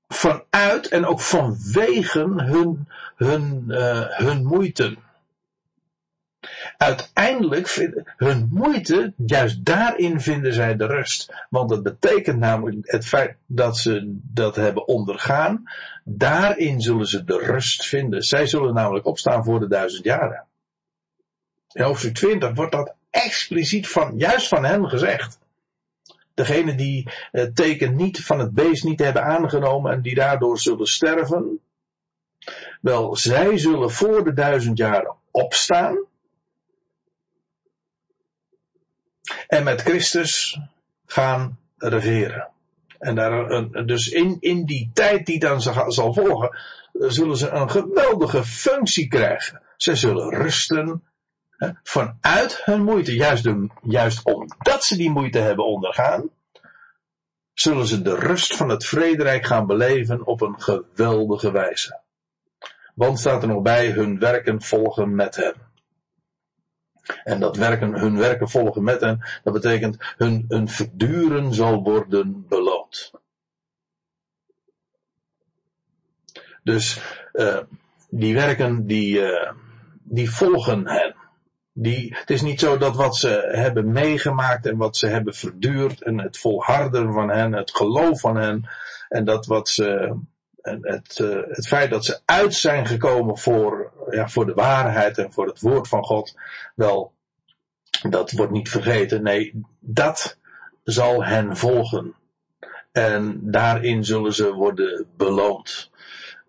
vanuit 0.08 0.88
en 0.88 1.06
ook 1.06 1.20
vanwege 1.20 2.32
hun, 2.36 2.88
hun, 3.16 3.64
uh, 3.68 4.06
hun 4.08 4.44
moeite. 4.44 4.96
Uiteindelijk 6.76 7.92
hun 8.16 8.48
moeite, 8.52 9.12
juist 9.26 9.64
daarin 9.64 10.20
vinden 10.20 10.54
zij 10.54 10.76
de 10.76 10.86
rust. 10.86 11.32
Want 11.50 11.68
dat 11.68 11.82
betekent 11.82 12.38
namelijk 12.38 12.76
het 12.82 13.06
feit 13.06 13.36
dat 13.46 13.76
ze 13.76 14.18
dat 14.22 14.56
hebben 14.56 14.88
ondergaan. 14.88 15.62
Daarin 16.04 16.80
zullen 16.80 17.06
ze 17.06 17.24
de 17.24 17.38
rust 17.38 17.86
vinden. 17.86 18.22
Zij 18.22 18.46
zullen 18.46 18.74
namelijk 18.74 19.06
opstaan 19.06 19.44
voor 19.44 19.60
de 19.60 19.68
duizend 19.68 20.04
jaren. 20.04 20.44
In 21.72 21.84
hoofdstuk 21.84 22.14
20 22.14 22.54
wordt 22.54 22.72
dat 22.72 22.94
expliciet 23.10 23.88
van, 23.88 24.16
juist 24.16 24.48
van 24.48 24.64
hen 24.64 24.88
gezegd. 24.88 25.38
Degene 26.34 26.74
die 26.74 27.08
het 27.30 27.56
teken 27.56 27.96
niet 27.96 28.24
van 28.24 28.38
het 28.38 28.52
beest 28.52 28.84
niet 28.84 29.00
hebben 29.00 29.24
aangenomen 29.24 29.92
en 29.92 30.02
die 30.02 30.14
daardoor 30.14 30.58
zullen 30.58 30.86
sterven. 30.86 31.60
Wel, 32.80 33.16
zij 33.16 33.58
zullen 33.58 33.90
voor 33.90 34.24
de 34.24 34.32
duizend 34.32 34.78
jaren 34.78 35.14
opstaan. 35.30 35.98
En 39.54 39.64
met 39.64 39.80
Christus 39.80 40.60
gaan 41.06 41.58
regeren. 41.76 42.48
En 42.98 43.14
daar, 43.14 43.86
dus 43.86 44.08
in, 44.08 44.36
in 44.40 44.64
die 44.64 44.90
tijd 44.94 45.26
die 45.26 45.38
dan 45.38 45.62
zal 45.88 46.12
volgen, 46.12 46.58
zullen 46.92 47.36
ze 47.36 47.48
een 47.48 47.70
geweldige 47.70 48.44
functie 48.44 49.08
krijgen. 49.08 49.62
Ze 49.76 49.96
zullen 49.96 50.34
rusten 50.34 51.02
vanuit 51.82 52.64
hun 52.64 52.82
moeite, 52.82 53.14
juist, 53.14 53.42
de, 53.44 53.68
juist 53.82 54.24
omdat 54.24 54.84
ze 54.84 54.96
die 54.96 55.10
moeite 55.10 55.38
hebben 55.38 55.66
ondergaan, 55.66 56.30
zullen 57.52 57.86
ze 57.86 58.02
de 58.02 58.14
rust 58.14 58.56
van 58.56 58.68
het 58.68 58.86
vrederijk 58.86 59.46
gaan 59.46 59.66
beleven 59.66 60.26
op 60.26 60.40
een 60.40 60.62
geweldige 60.62 61.52
wijze. 61.52 62.00
Want 62.94 63.18
staat 63.18 63.42
er 63.42 63.48
nog 63.48 63.62
bij, 63.62 63.90
hun 63.90 64.18
werken 64.18 64.62
volgen 64.62 65.14
met 65.14 65.36
hem. 65.36 65.54
En 67.24 67.40
dat 67.40 67.56
werken, 67.56 67.94
hun 67.94 68.18
werken 68.18 68.48
volgen 68.48 68.82
met 68.82 69.00
hen, 69.00 69.24
dat 69.42 69.52
betekent 69.52 69.96
hun, 70.16 70.44
hun 70.48 70.68
verduren 70.68 71.54
zal 71.54 71.82
worden 71.82 72.46
beloond. 72.48 73.12
Dus 76.62 77.00
uh, 77.32 77.58
die 78.10 78.34
werken 78.34 78.86
die, 78.86 79.20
uh, 79.20 79.52
die 80.02 80.30
volgen 80.30 80.88
hen. 80.88 81.14
Die, 81.72 82.16
het 82.16 82.30
is 82.30 82.42
niet 82.42 82.60
zo 82.60 82.76
dat 82.76 82.96
wat 82.96 83.16
ze 83.16 83.48
hebben 83.52 83.92
meegemaakt 83.92 84.66
en 84.66 84.76
wat 84.76 84.96
ze 84.96 85.06
hebben 85.06 85.34
verduurd 85.34 86.02
en 86.02 86.18
het 86.18 86.38
volharden 86.38 87.12
van 87.12 87.30
hen, 87.30 87.52
het 87.52 87.76
geloof 87.76 88.20
van 88.20 88.36
hen 88.36 88.68
en 89.08 89.24
dat 89.24 89.46
wat 89.46 89.68
ze, 89.68 90.16
en 90.64 90.78
het, 90.82 91.18
uh, 91.18 91.40
het 91.48 91.66
feit 91.66 91.90
dat 91.90 92.04
ze 92.04 92.20
uit 92.24 92.54
zijn 92.54 92.86
gekomen 92.86 93.38
voor, 93.38 93.92
ja, 94.10 94.28
voor 94.28 94.46
de 94.46 94.54
waarheid 94.54 95.18
en 95.18 95.32
voor 95.32 95.46
het 95.46 95.60
woord 95.60 95.88
van 95.88 96.04
God, 96.04 96.34
wel, 96.74 97.12
dat 98.08 98.30
wordt 98.30 98.52
niet 98.52 98.68
vergeten. 98.68 99.22
Nee, 99.22 99.64
dat 99.80 100.38
zal 100.84 101.24
hen 101.24 101.56
volgen. 101.56 102.14
En 102.92 103.40
daarin 103.42 104.04
zullen 104.04 104.34
ze 104.34 104.52
worden 104.52 105.06
beloond. 105.16 105.90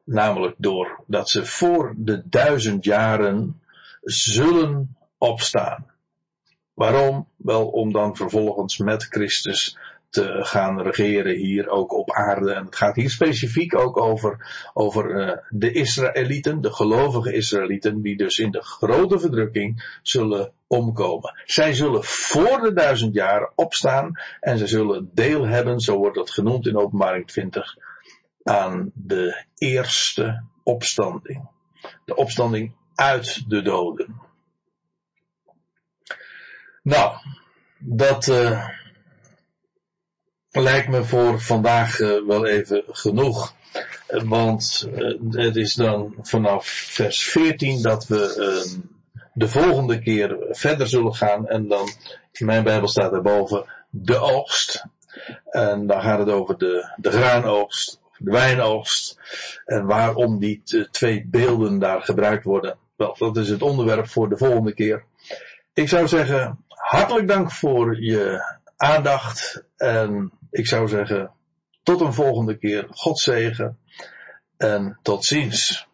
Namelijk 0.03 0.55
door 0.57 1.03
dat 1.07 1.29
ze 1.29 1.45
voor 1.45 1.93
de 1.97 2.21
duizend 2.25 2.83
jaren 2.83 3.61
zullen 4.01 4.95
opstaan. 5.17 5.91
Waarom? 6.73 7.27
Wel 7.35 7.67
om 7.67 7.91
dan 7.91 8.15
vervolgens 8.15 8.77
met 8.77 9.03
Christus 9.03 9.77
te 10.15 10.43
gaan 10.43 10.81
regeren 10.81 11.35
hier 11.35 11.69
ook 11.69 11.93
op 11.93 12.11
aarde. 12.11 12.53
En 12.53 12.65
het 12.65 12.75
gaat 12.75 12.95
hier 12.95 13.09
specifiek 13.09 13.77
ook 13.77 13.97
over, 13.97 14.47
over 14.73 15.09
uh, 15.09 15.37
de 15.49 15.71
Israëlieten, 15.71 16.61
de 16.61 16.73
gelovige 16.73 17.33
Israëlieten, 17.33 18.01
die 18.01 18.17
dus 18.17 18.37
in 18.37 18.51
de 18.51 18.61
grote 18.61 19.19
verdrukking 19.19 19.99
zullen 20.01 20.51
omkomen. 20.67 21.41
Zij 21.45 21.73
zullen 21.73 22.03
voor 22.03 22.61
de 22.61 22.73
duizend 22.73 23.13
jaar 23.13 23.51
opstaan 23.55 24.11
en 24.39 24.57
ze 24.57 24.67
zullen 24.67 25.09
deel 25.13 25.47
hebben, 25.47 25.79
zo 25.79 25.97
wordt 25.97 26.15
dat 26.15 26.31
genoemd 26.31 26.67
in 26.67 26.77
openbaring 26.77 27.27
20, 27.27 27.77
aan 28.43 28.91
de 28.93 29.45
eerste 29.57 30.43
opstanding. 30.63 31.49
De 32.05 32.15
opstanding 32.15 32.75
uit 32.95 33.49
de 33.49 33.61
doden. 33.61 34.21
Nou, 36.81 37.15
dat 37.79 38.27
uh, 38.27 38.69
lijkt 40.55 40.87
me 40.87 41.03
voor 41.03 41.41
vandaag 41.41 41.99
uh, 41.99 42.27
wel 42.27 42.45
even 42.45 42.83
genoeg. 42.87 43.53
Want 44.07 44.89
uh, 44.95 45.19
het 45.31 45.55
is 45.55 45.73
dan 45.73 46.15
vanaf 46.21 46.67
vers 46.67 47.23
14 47.23 47.81
dat 47.81 48.07
we 48.07 48.83
de 49.33 49.47
volgende 49.47 49.99
keer 49.99 50.37
verder 50.49 50.87
zullen 50.87 51.15
gaan. 51.15 51.47
En 51.47 51.67
dan, 51.67 51.89
in 52.31 52.45
mijn 52.45 52.63
Bijbel 52.63 52.87
staat 52.87 53.11
daarboven, 53.11 53.65
de 53.89 54.17
oogst. 54.17 54.85
En 55.49 55.87
dan 55.87 56.01
gaat 56.01 56.19
het 56.19 56.29
over 56.29 56.57
de, 56.57 56.93
de 56.95 57.11
graanoogst, 57.11 58.01
de 58.17 58.31
wijnoogst. 58.31 59.19
En 59.65 59.85
waarom 59.85 60.39
die 60.39 60.61
twee 60.91 61.27
beelden 61.27 61.79
daar 61.79 62.01
gebruikt 62.01 62.43
worden. 62.43 62.77
Wel, 62.95 63.15
dat 63.17 63.37
is 63.37 63.49
het 63.49 63.61
onderwerp 63.61 64.07
voor 64.07 64.29
de 64.29 64.37
volgende 64.37 64.73
keer. 64.73 65.03
Ik 65.73 65.89
zou 65.89 66.07
zeggen, 66.07 66.63
hartelijk 66.67 67.27
dank 67.27 67.51
voor 67.51 68.01
je 68.03 68.53
aandacht. 68.77 69.63
En 69.77 70.31
ik 70.55 70.67
zou 70.67 70.87
zeggen, 70.87 71.31
tot 71.83 72.01
een 72.01 72.13
volgende 72.13 72.57
keer. 72.57 72.87
God 72.89 73.19
zegen 73.19 73.77
en 74.57 74.99
tot 75.01 75.25
ziens. 75.25 75.87